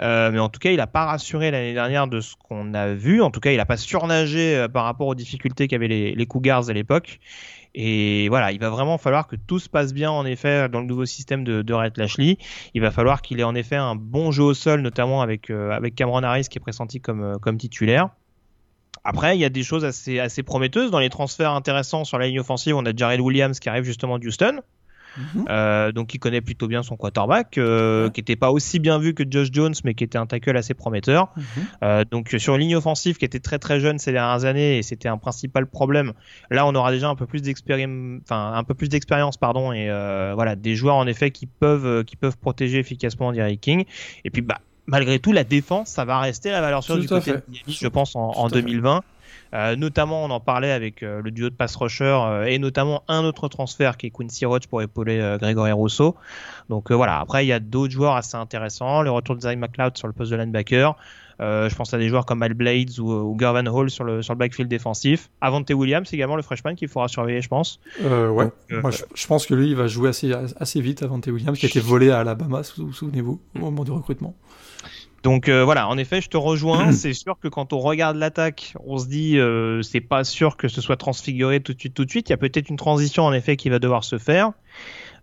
Euh, 0.00 0.30
mais 0.32 0.38
en 0.38 0.48
tout 0.48 0.58
cas, 0.58 0.70
il 0.70 0.78
n'a 0.78 0.86
pas 0.86 1.04
rassuré 1.04 1.50
l'année 1.50 1.74
dernière 1.74 2.06
de 2.06 2.20
ce 2.20 2.34
qu'on 2.36 2.72
a 2.74 2.92
vu. 2.94 3.22
En 3.22 3.30
tout 3.30 3.40
cas, 3.40 3.52
il 3.52 3.58
n'a 3.58 3.66
pas 3.66 3.76
surnagé 3.76 4.56
euh, 4.56 4.68
par 4.68 4.84
rapport 4.84 5.06
aux 5.06 5.14
difficultés 5.14 5.68
qu'avaient 5.68 5.88
les, 5.88 6.26
Cougars 6.26 6.70
à 6.70 6.72
l'époque. 6.72 7.20
Et 7.74 8.28
voilà, 8.28 8.52
il 8.52 8.60
va 8.60 8.70
vraiment 8.70 8.98
falloir 8.98 9.26
que 9.26 9.36
tout 9.36 9.58
se 9.58 9.68
passe 9.68 9.92
bien 9.94 10.10
en 10.10 10.26
effet 10.26 10.68
dans 10.68 10.80
le 10.80 10.86
nouveau 10.86 11.06
système 11.06 11.44
de, 11.44 11.62
de 11.62 11.74
Red 11.74 11.96
Lashley. 11.96 12.38
Il 12.74 12.80
va 12.80 12.90
falloir 12.90 13.22
qu'il 13.22 13.40
ait 13.40 13.44
en 13.44 13.54
effet 13.54 13.76
un 13.76 13.94
bon 13.94 14.30
jeu 14.30 14.42
au 14.42 14.54
sol, 14.54 14.80
notamment 14.80 15.22
avec, 15.22 15.50
euh, 15.50 15.70
avec 15.70 15.94
Cameron 15.94 16.22
Harris 16.22 16.46
qui 16.50 16.58
est 16.58 16.60
pressenti 16.60 17.00
comme, 17.00 17.38
comme 17.40 17.56
titulaire. 17.56 18.10
Après, 19.04 19.36
il 19.36 19.40
y 19.40 19.44
a 19.44 19.48
des 19.48 19.62
choses 19.62 19.84
assez, 19.84 20.20
assez 20.20 20.42
prometteuses 20.42 20.90
dans 20.90 21.00
les 21.00 21.08
transferts 21.08 21.52
intéressants 21.52 22.04
sur 22.04 22.18
la 22.18 22.26
ligne 22.26 22.40
offensive. 22.40 22.76
On 22.76 22.86
a 22.86 22.94
Jared 22.94 23.20
Williams 23.20 23.58
qui 23.58 23.68
arrive 23.68 23.84
justement 23.84 24.18
de 24.18 24.22
Mhm. 25.16 25.44
Euh, 25.48 25.92
donc 25.92 26.14
il 26.14 26.18
connaît 26.18 26.40
plutôt 26.40 26.68
bien 26.68 26.82
son 26.82 26.96
quarterback, 26.96 27.58
euh, 27.58 28.10
qui 28.10 28.20
n'était 28.20 28.36
pas 28.36 28.50
aussi 28.50 28.78
bien 28.78 28.98
vu 28.98 29.14
que 29.14 29.24
Josh 29.28 29.48
Jones, 29.52 29.74
mais 29.84 29.94
qui 29.94 30.04
était 30.04 30.18
un 30.18 30.26
tackle 30.26 30.56
assez 30.56 30.74
prometteur. 30.74 31.28
Mhm. 31.36 31.44
Euh, 31.82 32.04
donc 32.10 32.34
sur 32.38 32.54
une 32.54 32.60
ligne 32.60 32.76
offensive 32.76 33.16
qui 33.16 33.24
était 33.24 33.40
très 33.40 33.58
très 33.58 33.80
jeune 33.80 33.98
ces 33.98 34.12
dernières 34.12 34.44
années, 34.44 34.78
et 34.78 34.82
c'était 34.82 35.08
un 35.08 35.18
principal 35.18 35.66
problème. 35.66 36.12
Là, 36.50 36.66
on 36.66 36.74
aura 36.74 36.90
déjà 36.90 37.08
un 37.08 37.14
peu 37.14 37.26
plus 37.26 37.42
d'expérience, 37.42 38.20
enfin 38.24 38.52
un 38.54 38.64
peu 38.64 38.74
plus 38.74 38.88
d'expérience, 38.88 39.36
pardon, 39.36 39.72
et 39.72 39.88
voilà 40.34 40.56
des 40.56 40.76
joueurs 40.76 40.96
en 40.96 41.06
effet 41.06 41.30
qui 41.30 41.46
peuvent 41.46 42.04
qui 42.04 42.16
peuvent 42.16 42.36
protéger 42.38 42.78
efficacement 42.78 43.32
Derrick 43.32 43.60
King. 43.60 43.84
Et 44.24 44.30
puis 44.30 44.42
bah 44.42 44.58
malgré 44.86 45.18
tout, 45.18 45.32
la 45.32 45.44
défense, 45.44 45.88
ça 45.88 46.04
va 46.04 46.20
rester 46.20 46.50
la 46.50 46.60
valeur 46.60 46.82
sûre 46.82 46.98
du 46.98 47.08
côté 47.08 47.32
de 47.32 47.42
Miami, 47.48 47.78
je 47.80 47.88
pense, 47.88 48.16
en, 48.16 48.30
en 48.30 48.48
2020. 48.48 49.02
Euh, 49.54 49.76
notamment, 49.76 50.24
on 50.24 50.30
en 50.30 50.40
parlait 50.40 50.70
avec 50.70 51.02
euh, 51.02 51.20
le 51.22 51.30
duo 51.30 51.50
de 51.50 51.54
pass 51.54 51.76
rusher 51.76 52.04
euh, 52.04 52.44
et 52.44 52.58
notamment 52.58 53.04
un 53.08 53.22
autre 53.24 53.48
transfert 53.48 53.98
qui 53.98 54.06
est 54.06 54.10
Quincy 54.10 54.46
Roach 54.46 54.66
pour 54.66 54.80
épauler 54.80 55.36
Grégory 55.40 55.72
Rousseau. 55.72 56.16
Donc 56.68 56.90
voilà, 56.90 57.20
après, 57.20 57.44
il 57.44 57.48
y 57.48 57.52
a 57.52 57.60
d'autres 57.60 57.92
joueurs 57.92 58.16
assez 58.16 58.36
intéressants. 58.36 59.02
Le 59.02 59.10
retour 59.10 59.36
de 59.36 59.42
Zach 59.42 59.58
McLeod 59.58 59.96
sur 59.96 60.06
le 60.06 60.14
poste 60.14 60.30
de 60.30 60.36
linebacker. 60.36 60.96
je 61.40 61.74
pense 61.74 61.92
à 61.92 61.98
des 61.98 62.08
joueurs 62.08 62.24
comme 62.24 62.42
Al 62.42 62.54
Blades 62.54 62.98
ou, 62.98 63.10
ou 63.10 63.36
Garvan 63.36 63.66
Hall 63.66 63.90
sur 63.90 64.04
le, 64.04 64.22
sur 64.22 64.32
le 64.32 64.38
backfield 64.38 64.70
défensif. 64.70 65.28
Avante 65.40 65.70
Williams 65.70 66.08
également, 66.12 66.36
le 66.36 66.42
freshman 66.42 66.74
qu'il 66.74 66.88
faudra 66.88 67.08
surveiller, 67.08 67.42
je 67.42 67.48
pense. 67.48 67.78
ouais, 68.00 68.50
Moi, 68.70 68.90
je, 69.14 69.26
pense 69.26 69.46
que 69.46 69.54
lui, 69.54 69.68
il 69.68 69.76
va 69.76 69.86
jouer 69.86 70.08
assez, 70.08 70.32
assez 70.32 70.80
vite, 70.80 71.02
Avante 71.02 71.26
Williams, 71.26 71.58
qui 71.58 71.66
a 71.66 71.68
été 71.68 71.80
volé 71.80 72.10
à 72.10 72.20
Alabama, 72.20 72.62
souvenez-vous, 72.62 73.40
au 73.56 73.58
moment 73.58 73.84
du 73.84 73.90
recrutement. 73.90 74.34
Donc 75.22 75.48
euh, 75.48 75.64
voilà, 75.64 75.88
en 75.88 75.98
effet, 75.98 76.20
je 76.20 76.28
te 76.28 76.36
rejoins. 76.36 76.92
c'est 76.92 77.14
sûr 77.14 77.38
que 77.38 77.48
quand 77.48 77.72
on 77.72 77.78
regarde 77.78 78.16
l'attaque, 78.16 78.74
on 78.84 78.98
se 78.98 79.06
dit 79.06 79.38
euh, 79.38 79.82
c'est 79.82 80.00
pas 80.00 80.24
sûr 80.24 80.56
que 80.56 80.68
ce 80.68 80.80
soit 80.80 80.96
transfiguré 80.96 81.60
tout 81.60 81.74
de 81.74 81.78
suite, 81.78 81.94
tout 81.94 82.04
de 82.04 82.10
suite. 82.10 82.28
Il 82.28 82.32
y 82.32 82.34
a 82.34 82.38
peut-être 82.38 82.68
une 82.68 82.76
transition 82.76 83.24
en 83.24 83.32
effet 83.32 83.56
qui 83.56 83.68
va 83.68 83.78
devoir 83.78 84.04
se 84.04 84.18
faire. 84.18 84.52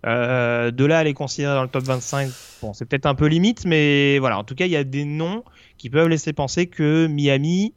Euh, 0.06 0.72
de 0.72 0.86
là 0.86 1.00
à 1.00 1.04
les 1.04 1.14
considérer 1.14 1.56
dans 1.56 1.64
le 1.64 1.68
top 1.68 1.84
25, 1.84 2.30
bon, 2.62 2.74
c'est 2.74 2.86
peut-être 2.86 3.06
un 3.06 3.16
peu 3.16 3.26
limite, 3.26 3.66
mais 3.66 4.18
voilà. 4.20 4.40
En 4.40 4.46
tout 4.46 4.56
cas, 4.56 4.66
il 4.66 4.72
y 4.72 4.78
a 4.78 4.86
des 4.86 5.04
noms 5.04 5.44
qui 5.78 5.90
peuvent 5.90 6.08
laisser 6.08 6.32
penser 6.32 6.68
que 6.68 7.08
Miami, 7.08 7.74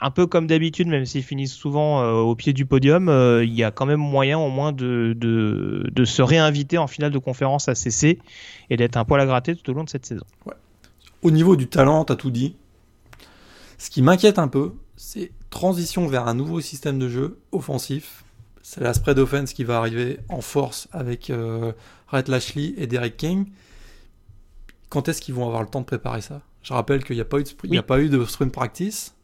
un 0.00 0.10
peu 0.10 0.26
comme 0.26 0.48
d'habitude, 0.48 0.88
même 0.88 1.06
s'ils 1.06 1.22
finissent 1.22 1.54
souvent 1.54 2.04
au 2.18 2.34
pied 2.34 2.52
du 2.52 2.66
podium, 2.66 3.08
il 3.44 3.54
y 3.54 3.62
a 3.62 3.70
quand 3.70 3.86
même 3.86 4.00
moyen 4.00 4.40
au 4.40 4.50
moins 4.50 4.72
de, 4.72 5.14
de, 5.16 5.88
de, 5.88 6.04
se 6.04 6.20
réinviter 6.20 6.78
en 6.78 6.88
finale 6.88 7.12
de 7.12 7.18
conférence 7.18 7.68
à 7.68 7.76
CC 7.76 8.18
et 8.68 8.76
d'être 8.76 8.96
un 8.96 9.04
poil 9.04 9.20
à 9.20 9.26
gratter 9.26 9.54
tout 9.54 9.70
au 9.70 9.74
long 9.74 9.84
de 9.84 9.88
cette 9.88 10.04
saison. 10.04 10.26
Ouais. 10.46 10.54
Au 11.22 11.30
niveau 11.30 11.56
du 11.56 11.68
talent, 11.68 12.04
t'as 12.04 12.16
tout 12.16 12.30
dit. 12.30 12.56
Ce 13.78 13.90
qui 13.90 14.02
m'inquiète 14.02 14.38
un 14.38 14.48
peu, 14.48 14.72
c'est 14.96 15.32
transition 15.50 16.06
vers 16.06 16.26
un 16.28 16.34
nouveau 16.34 16.60
système 16.60 16.98
de 16.98 17.08
jeu 17.08 17.38
offensif. 17.52 18.24
C'est 18.62 18.80
la 18.80 18.94
spread 18.94 19.18
offense 19.18 19.52
qui 19.52 19.64
va 19.64 19.78
arriver 19.78 20.18
en 20.28 20.40
force 20.40 20.88
avec 20.92 21.30
euh, 21.30 21.72
Red 22.08 22.28
Lashley 22.28 22.74
et 22.76 22.86
Derek 22.86 23.16
King. 23.16 23.46
Quand 24.88 25.08
est-ce 25.08 25.20
qu'ils 25.20 25.34
vont 25.34 25.46
avoir 25.46 25.62
le 25.62 25.68
temps 25.68 25.80
de 25.80 25.86
préparer 25.86 26.20
ça? 26.20 26.42
Je 26.62 26.72
rappelle 26.72 27.04
qu'il 27.04 27.14
n'y 27.14 27.22
a, 27.22 27.24
pas 27.24 27.38
eu 27.38 27.44
de, 27.44 27.78
a 27.78 27.82
pas 27.82 28.00
eu 28.00 28.08
de 28.08 28.24
sprint 28.24 28.52
practice. 28.52 29.14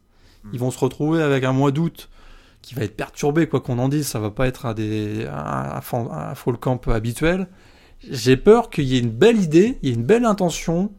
Ils 0.51 0.59
vont 0.59 0.71
se 0.71 0.79
retrouver 0.79 1.21
avec 1.21 1.43
un 1.43 1.53
mois 1.53 1.71
d'août 1.71 2.09
qui 2.61 2.73
va 2.73 2.83
être 2.83 2.95
perturbé, 2.95 3.47
quoi 3.47 3.61
qu'on 3.61 3.79
en 3.79 3.89
dise. 3.89 4.07
Ça 4.07 4.19
va 4.19 4.31
pas 4.31 4.47
être 4.47 4.65
un, 4.65 4.73
des, 4.73 5.25
un, 5.25 5.81
un 5.81 6.35
fall 6.35 6.57
camp 6.57 6.87
habituel. 6.87 7.47
J'ai 8.09 8.37
peur 8.37 8.69
qu'il 8.69 8.85
y 8.85 8.95
ait 8.95 8.99
une 8.99 9.11
belle 9.11 9.41
idée, 9.41 9.77
il 9.81 9.89
y 9.89 9.91
ait 9.91 9.95
une 9.95 10.05
belle 10.05 10.25
intention, 10.25 10.91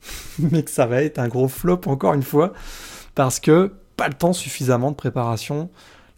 mais 0.38 0.62
que 0.62 0.70
ça 0.70 0.86
va 0.86 1.02
être 1.02 1.18
un 1.18 1.28
gros 1.28 1.48
flop 1.48 1.80
encore 1.86 2.14
une 2.14 2.22
fois, 2.22 2.52
parce 3.14 3.40
que 3.40 3.72
pas 3.96 4.08
le 4.08 4.14
temps 4.14 4.32
suffisamment 4.32 4.90
de 4.90 4.96
préparation. 4.96 5.70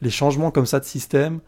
Les 0.02 0.10
changements 0.10 0.50
comme 0.50 0.66
ça 0.66 0.80
de 0.80 0.84
système 0.84 1.40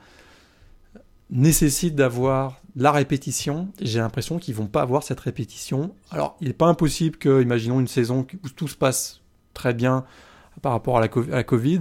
nécessitent 1.30 1.94
d'avoir 1.94 2.60
la 2.76 2.92
répétition. 2.92 3.68
J'ai 3.80 3.98
l'impression 3.98 4.38
qu'ils 4.38 4.54
vont 4.54 4.66
pas 4.66 4.82
avoir 4.82 5.02
cette 5.02 5.20
répétition. 5.20 5.94
Alors, 6.10 6.36
il 6.40 6.48
n'est 6.48 6.54
pas 6.54 6.66
impossible 6.66 7.16
que, 7.16 7.42
imaginons 7.42 7.80
une 7.80 7.88
saison 7.88 8.26
où 8.44 8.48
tout 8.48 8.68
se 8.68 8.76
passe 8.76 9.20
très 9.54 9.74
bien 9.74 10.04
par 10.62 10.72
rapport 10.72 10.98
à 10.98 11.00
la, 11.00 11.44
Covid. 11.44 11.80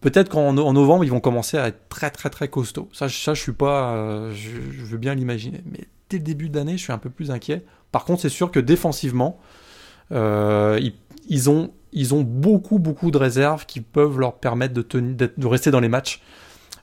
Peut-être 0.00 0.30
qu'en 0.30 0.52
novembre, 0.52 1.04
ils 1.04 1.10
vont 1.10 1.20
commencer 1.20 1.58
à 1.58 1.68
être 1.68 1.88
très 1.88 2.10
très 2.10 2.30
très 2.30 2.48
costauds. 2.48 2.88
Ça, 2.92 3.08
ça 3.08 3.34
je 3.34 3.40
suis 3.40 3.52
pas, 3.52 3.94
euh, 3.94 4.32
je, 4.34 4.84
veux 4.84 4.98
bien 4.98 5.14
l'imaginer. 5.14 5.62
Mais 5.66 5.86
dès 6.08 6.18
le 6.18 6.24
début 6.24 6.48
d'année, 6.48 6.76
je 6.76 6.82
suis 6.82 6.92
un 6.92 6.98
peu 6.98 7.10
plus 7.10 7.30
inquiet. 7.30 7.64
Par 7.92 8.04
contre, 8.04 8.22
c'est 8.22 8.28
sûr 8.28 8.50
que 8.50 8.60
défensivement, 8.60 9.38
euh, 10.12 10.80
ils, 11.28 11.50
ont, 11.50 11.70
beaucoup, 12.22 12.78
beaucoup 12.78 13.10
de 13.10 13.18
réserves 13.18 13.66
qui 13.66 13.80
peuvent 13.80 14.18
leur 14.18 14.34
permettre 14.34 14.74
de, 14.74 15.46
rester 15.46 15.70
dans 15.70 15.80
les 15.80 15.88
matchs 15.88 16.22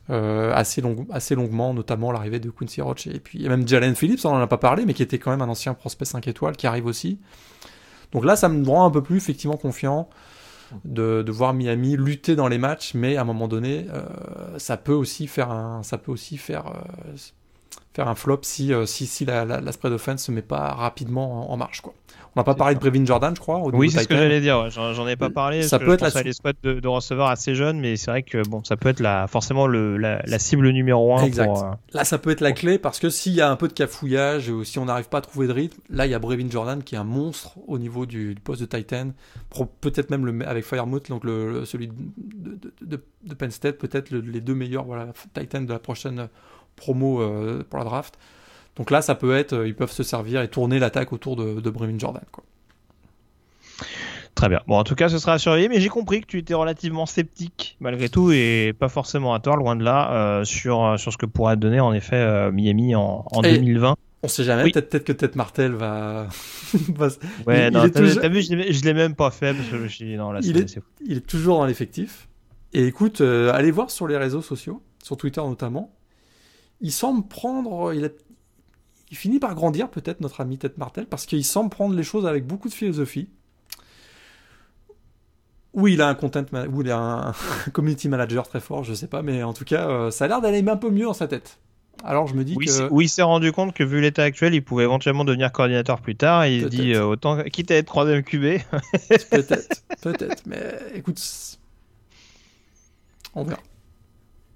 euh, 0.10 0.54
assez, 0.54 0.82
long, 0.82 1.06
assez 1.12 1.36
longuement, 1.36 1.74
notamment 1.74 2.12
l'arrivée 2.12 2.40
de 2.40 2.50
Quincy 2.50 2.82
Roche. 2.82 3.08
Et 3.08 3.20
puis 3.20 3.46
a 3.46 3.50
même 3.50 3.68
Jalen 3.68 3.96
Phillips, 3.96 4.26
on 4.26 4.32
n'en 4.32 4.42
a 4.42 4.48
pas 4.48 4.58
parlé, 4.58 4.86
mais 4.86 4.94
qui 4.94 5.04
était 5.04 5.20
quand 5.20 5.32
même 5.32 5.42
un 5.42 5.50
ancien 5.50 5.74
prospect 5.74 6.06
5 6.06 6.28
étoiles 6.28 6.56
qui 6.56 6.68
arrive 6.68 6.86
aussi. 6.86 7.20
Donc 8.14 8.24
là, 8.24 8.36
ça 8.36 8.48
me 8.48 8.66
rend 8.68 8.86
un 8.86 8.92
peu 8.92 9.04
plus 9.04 9.18
effectivement 9.18 9.58
confiant 9.58 10.10
de, 10.86 11.24
de 11.24 11.32
voir 11.32 11.54
Miami 11.54 11.98
lutter 11.98 12.36
dans 12.36 12.48
les 12.48 12.58
matchs, 12.58 12.94
mais 12.94 13.18
à 13.18 13.22
un 13.22 13.26
moment 13.26 13.48
donné, 13.48 13.88
euh, 13.90 14.58
ça 14.58 14.78
peut 14.78 14.94
aussi 14.94 15.28
faire 15.28 15.52
un, 15.52 15.84
ça 15.84 15.98
peut 15.98 16.12
aussi 16.12 16.38
faire 16.38 16.72
faire 17.94 18.08
un 18.08 18.16
flop 18.16 18.40
si, 18.44 18.72
si, 18.86 19.08
si 19.08 19.26
la, 19.26 19.44
la, 19.46 19.72
spread 19.72 19.94
offense 19.94 20.24
se 20.24 20.32
met 20.32 20.42
pas 20.42 20.74
rapidement 20.74 21.52
en, 21.52 21.58
marche. 21.58 21.82
Quoi. 21.82 21.94
On 22.36 22.40
n'a 22.40 22.44
pas 22.44 22.54
parlé 22.54 22.76
de 22.76 22.80
Brevin 22.80 23.04
Jordan, 23.04 23.36
je 23.36 23.42
crois. 23.42 23.60
oui, 23.74 23.90
c'est 23.90 24.04
ce 24.04 24.08
que 24.08 24.16
j'allais 24.16 24.42
dire. 24.42 24.70
J'en 24.70 25.08
ai 25.08 25.16
pas 25.16 25.32
parlé. 25.32 25.64
Ça 25.64 25.80
peut 25.80 25.94
être 25.94 26.02
la... 26.02 26.22
les 26.22 26.34
de, 26.62 26.80
de, 26.80 26.88
receveurs 26.88 27.28
assez 27.28 27.56
jeunes, 27.56 27.80
mais 27.80 27.96
c'est 27.96 28.12
vrai 28.12 28.22
que 28.22 28.48
bon, 28.48 28.64
ça 28.64 28.78
peut 28.78 28.90
être 28.90 29.00
la, 29.00 29.26
forcément 29.26 29.66
le, 29.66 29.98
la, 29.98 30.22
la, 30.24 30.38
cible 30.38 30.70
numéro 30.70 31.18
un. 31.18 31.24
Exact. 31.24 31.52
Là, 31.94 32.04
ça 32.04 32.20
peut 32.20 32.30
être 32.30 32.42
la 32.42 32.52
clé 32.52 32.78
parce 32.78 33.00
que 33.00 33.10
s'il 33.10 33.34
y 33.34 33.42
a 33.42 33.50
un 33.50 33.56
peu 33.56 33.68
de 33.68 33.74
cafouillage 33.74 34.50
ou 34.50 34.64
si 34.64 34.78
on 34.78 34.86
n'arrive 34.86 35.10
pas 35.10 35.18
à 35.18 35.22
trouver 35.22 35.48
de 35.48 35.54
rythme, 35.54 35.82
là, 35.90 36.06
il 36.06 36.12
y 36.12 36.14
a 36.14 36.20
Brevin 36.20 36.52
Jordan 36.52 36.84
qui 36.84 36.94
est 36.94 37.00
un 37.00 37.04
monstre 37.04 37.58
au 37.68 37.80
niveau 37.80 38.06
du, 38.06 38.36
poste 38.44 38.62
de 38.62 38.68
Titan. 38.68 39.14
Peut-être 39.82 40.12
même 40.12 40.28
le, 40.28 40.48
avec 40.48 40.64
Firemouth, 40.64 41.10
donc 41.10 41.24
le, 41.24 41.66
celui 41.66 41.88
de, 41.88 42.60
de, 42.82 43.02
de, 43.24 43.34
Penn 43.34 43.50
State, 43.50 43.80
peut-être 43.80 44.12
les 44.12 44.42
deux 44.42 44.54
meilleurs 44.54 44.84
voilà, 44.84 45.08
Titans 45.34 45.66
de 45.66 45.74
la 45.74 45.80
prochaine 45.80 46.28
promo 46.78 47.22
euh, 47.22 47.66
pour 47.70 47.78
la 47.80 47.84
draft. 47.84 48.18
Donc 48.78 48.92
là, 48.92 49.02
ça 49.02 49.16
peut 49.16 49.36
être, 49.36 49.54
euh, 49.54 49.68
ils 49.68 49.76
peuvent 49.76 49.92
se 49.92 50.04
servir 50.04 50.42
et 50.42 50.48
tourner 50.48 50.80
l'attaque 50.80 51.12
autour 51.12 51.36
de, 51.36 51.60
de 51.60 51.70
Brevin 51.70 52.00
Jordan. 52.00 52.24
Quoi. 52.32 52.46
Très 54.36 54.50
bien. 54.50 54.62
Bon, 54.68 54.78
en 54.78 54.84
tout 54.84 54.94
cas, 54.94 55.10
ce 55.10 55.18
sera 55.18 55.34
à 55.34 55.38
surveiller, 55.40 55.68
mais 55.68 55.82
j'ai 55.82 55.90
compris 55.90 56.22
que 56.22 56.28
tu 56.28 56.38
étais 56.38 56.54
relativement 56.54 57.08
sceptique, 57.08 57.76
malgré 57.80 58.08
tout, 58.08 58.32
et 58.32 58.74
pas 58.80 58.88
forcément 58.88 59.34
à 59.34 59.40
tort, 59.40 59.58
loin 59.58 59.76
de 59.76 59.84
là, 59.84 60.12
euh, 60.12 60.44
sur, 60.44 60.96
sur 61.00 61.12
ce 61.12 61.18
que 61.18 61.26
pourrait 61.26 61.58
donner, 61.58 61.80
en 61.80 61.92
effet, 61.92 62.52
Miami 62.52 62.96
en, 62.96 63.26
en 63.32 63.42
2020. 63.42 63.96
On 64.24 64.28
sait 64.28 64.44
jamais, 64.44 64.70
peut-être 64.70 65.04
que 65.04 65.12
Tête 65.12 65.36
Martel 65.36 65.74
va. 65.74 66.28
ouais, 67.48 67.72
non, 67.72 67.90
t'as 67.90 68.28
vu, 68.28 68.42
je 68.42 68.84
l'ai 68.84 68.94
même 68.94 69.16
pas 69.16 69.32
fait 69.32 69.54
parce 69.54 69.70
que 69.70 69.78
je 69.78 69.82
me 69.82 69.88
suis 69.88 70.06
dit, 70.06 70.18
non, 70.18 70.32
là, 70.32 70.40
il, 70.44 70.58
est, 70.58 70.80
il 71.04 71.18
est 71.18 71.28
toujours 71.28 71.58
dans 71.58 71.66
l'effectif. 71.66 72.28
Et 72.74 72.86
écoute, 72.86 73.22
allez 73.22 73.72
voir 73.72 73.90
sur 73.90 74.08
les 74.08 74.18
réseaux 74.18 74.44
sociaux, 74.44 74.84
sur 75.04 75.18
Twitter 75.18 75.42
notamment, 75.42 75.97
il 76.82 76.92
semble 76.92 77.28
prendre. 77.28 77.94
Il, 77.94 78.12
il 79.10 79.18
finit 79.18 79.40
par 79.40 79.56
grandir, 79.56 79.90
peut-être, 79.90 80.20
notre 80.22 80.42
ami 80.42 80.58
Ted 80.58 80.74
Martel, 80.78 81.06
parce 81.06 81.26
qu'il 81.26 81.46
semble 81.46 81.70
prendre 81.70 81.96
les 81.96 82.04
choses 82.04 82.26
avec 82.26 82.46
beaucoup 82.46 82.68
de 82.68 82.74
philosophie. 82.74 83.30
Oui, 85.74 85.94
il 85.94 86.02
a 86.02 86.10
un 86.10 86.16
content, 86.16 86.44
ou 86.74 86.82
il 86.82 86.92
a 86.92 86.98
un 86.98 87.34
community 87.72 88.10
manager 88.10 88.48
très 88.48 88.60
fort, 88.60 88.84
je 88.84 88.94
sais 88.94 89.08
pas, 89.08 89.22
mais 89.22 89.44
en 89.44 89.54
tout 89.54 89.64
cas, 89.64 89.88
euh, 89.88 90.12
ça 90.12 90.26
a 90.26 90.28
l'air 90.28 90.42
d'aller 90.42 90.68
un 90.68 90.78
peu 90.78 90.90
mieux 90.90 91.06
dans 91.06 91.14
sa 91.14 91.28
tête. 91.28 91.60
Alors 92.04 92.28
je 92.28 92.36
me 92.36 92.44
dis 92.44 92.56
oui, 92.56 92.66
que. 92.66 92.90
Oui, 92.92 93.06
il 93.06 93.10
s'est 93.10 93.24
rendu 93.24 93.52
compte 93.52 93.74
que 93.74 93.84
vu 93.84 94.02
l'état 94.02 94.24
actuel, 94.24 94.54
il 94.54 94.64
pouvait 94.64 94.84
éventuellement 94.84 95.26
devenir 95.26 95.52
coordinateur 95.52 96.00
plus 96.00 96.16
tard. 96.16 96.44
Et 96.44 96.58
il 96.58 96.70
dit 96.70 96.94
euh, 96.94 97.04
autant 97.04 97.42
quitte 97.44 97.72
à 97.72 97.76
être 97.76 97.88
troisième 97.88 98.24
QB. 98.24 98.60
peut-être, 99.32 99.84
peut-être. 100.02 100.44
Mais 100.46 100.76
écoute, 100.94 101.20
on 103.34 103.44
verra. 103.44 103.60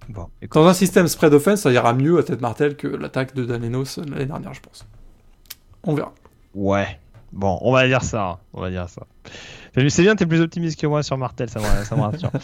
Dans 0.10 0.68
un 0.68 0.74
système 0.74 1.08
spread 1.08 1.34
offense, 1.34 1.62
ça 1.62 1.72
ira 1.72 1.94
mieux 1.94 2.20
à 2.20 2.24
tête 2.24 2.42
martel 2.42 2.76
que 2.76 2.88
l'attaque 2.88 3.34
de 3.36 3.46
Dalenos 3.46 3.98
l'année 3.98 4.26
dernière, 4.26 4.54
je 4.54 4.62
pense. 4.62 4.86
On 5.84 5.94
verra. 5.94 6.14
Ouais. 6.54 7.00
Bon, 7.32 7.58
on 7.62 7.72
va 7.72 7.88
dire 7.88 8.04
ça. 8.04 8.40
On 8.54 8.62
va 8.62 8.70
dire 8.70 8.90
ça. 8.90 9.04
C'est 9.74 10.02
bien, 10.02 10.16
t'es 10.18 10.26
plus 10.26 10.42
optimiste 10.42 10.80
que 10.80 10.86
moi 10.86 11.02
sur 11.02 11.18
Martel, 11.18 11.50
ça 11.50 11.60
me, 11.60 12.02
rassure. 12.02 12.32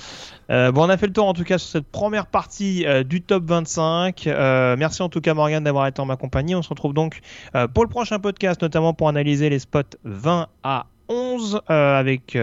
Euh, 0.49 0.71
bon, 0.71 0.85
on 0.85 0.89
a 0.89 0.95
fait 0.95 1.07
le 1.07 1.11
tour 1.11 1.27
en 1.27 1.33
tout 1.33 1.43
cas 1.43 1.57
sur 1.57 1.69
cette 1.69 1.91
première 1.91 2.25
partie 2.25 2.85
euh, 2.85 3.03
du 3.03 3.21
top 3.21 3.43
25. 3.43 4.27
Euh, 4.27 4.77
merci 4.79 5.01
en 5.01 5.09
tout 5.09 5.19
cas 5.19 5.33
Morgan 5.33 5.61
d'avoir 5.61 5.87
été 5.87 5.99
en 5.99 6.05
ma 6.05 6.15
compagnie. 6.15 6.55
On 6.55 6.61
se 6.61 6.69
retrouve 6.69 6.93
donc 6.93 7.19
pour 7.73 7.83
le 7.83 7.89
prochain 7.89 8.19
podcast, 8.19 8.61
notamment 8.61 8.93
pour 8.93 9.09
analyser 9.09 9.49
les 9.49 9.59
spots 9.59 9.97
20 10.05 10.47
à 10.63 10.85
11 11.09 11.59
avec 11.67 12.37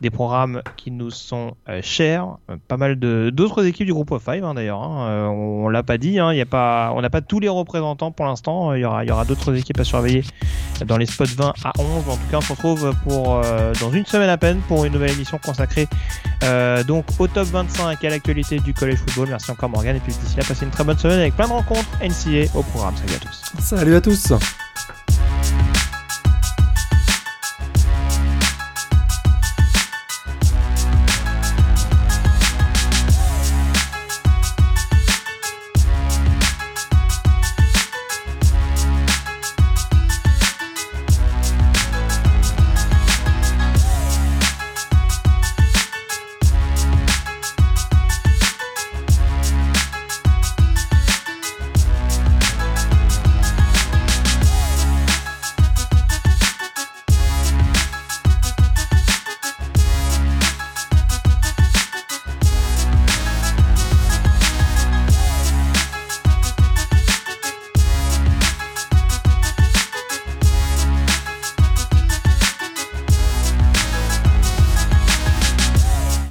des 0.00 0.10
programmes 0.10 0.62
qui 0.76 0.90
nous 0.90 1.10
sont 1.10 1.54
euh, 1.68 1.80
chers. 1.82 2.36
Euh, 2.50 2.56
pas 2.68 2.76
mal 2.76 2.96
d'autres 2.96 3.64
équipes 3.64 3.86
du 3.86 3.94
groupe 3.94 4.10
of 4.10 4.22
five 4.22 4.44
hein, 4.44 4.54
d'ailleurs. 4.54 4.82
Hein. 4.82 5.08
Euh, 5.08 5.26
on, 5.26 5.68
l'a 5.68 5.82
pas 5.82 5.98
dit. 5.98 6.18
Hein, 6.18 6.32
y 6.34 6.40
a 6.40 6.46
pas, 6.46 6.92
on 6.94 7.00
n'a 7.00 7.10
pas 7.10 7.20
tous 7.20 7.40
les 7.40 7.48
représentants 7.48 8.12
pour 8.12 8.26
l'instant. 8.26 8.74
Il 8.74 8.80
y 8.80 8.84
aura, 8.84 9.24
d'autres 9.24 9.56
équipes 9.56 9.80
à 9.80 9.84
surveiller 9.84 10.22
dans 10.86 10.96
les 10.96 11.06
spots 11.06 11.24
20 11.24 11.54
à 11.64 11.72
11. 11.78 12.08
En 12.08 12.16
tout 12.16 12.30
cas, 12.30 12.38
on 12.38 12.40
se 12.40 12.52
retrouve 12.52 12.94
pour 13.04 13.40
dans 13.80 13.90
une 13.90 14.04
semaine 14.04 14.28
à 14.28 14.36
peine 14.36 14.60
pour 14.68 14.84
une 14.84 14.92
nouvelle 14.92 15.12
émission 15.12 15.38
consacrée 15.38 15.88
donc 16.86 17.06
au 17.18 17.26
top 17.26 17.46
25 17.46 18.02
et 18.02 18.06
à 18.06 18.10
l'actualité 18.10 18.58
du 18.60 18.74
college 18.74 18.98
football. 18.98 19.28
Merci 19.30 19.50
encore 19.50 19.70
Morgan 19.70 19.96
et 19.96 20.00
puis 20.00 20.12
d'ici 20.12 20.36
là, 20.36 20.44
passez 20.46 20.64
une 20.64 20.70
très 20.70 20.84
bonne 20.84 20.98
semaine 20.98 21.20
avec 21.20 21.34
plein 21.34 21.48
de 21.48 21.52
rencontres 21.52 21.88
NCA 22.02 22.50
au 22.54 22.62
programme. 22.62 22.94
Salut 22.96 23.14
à 23.14 23.18
tous. 23.18 23.60
Salut 23.60 23.94
à 23.94 24.00
tous. 24.00 24.32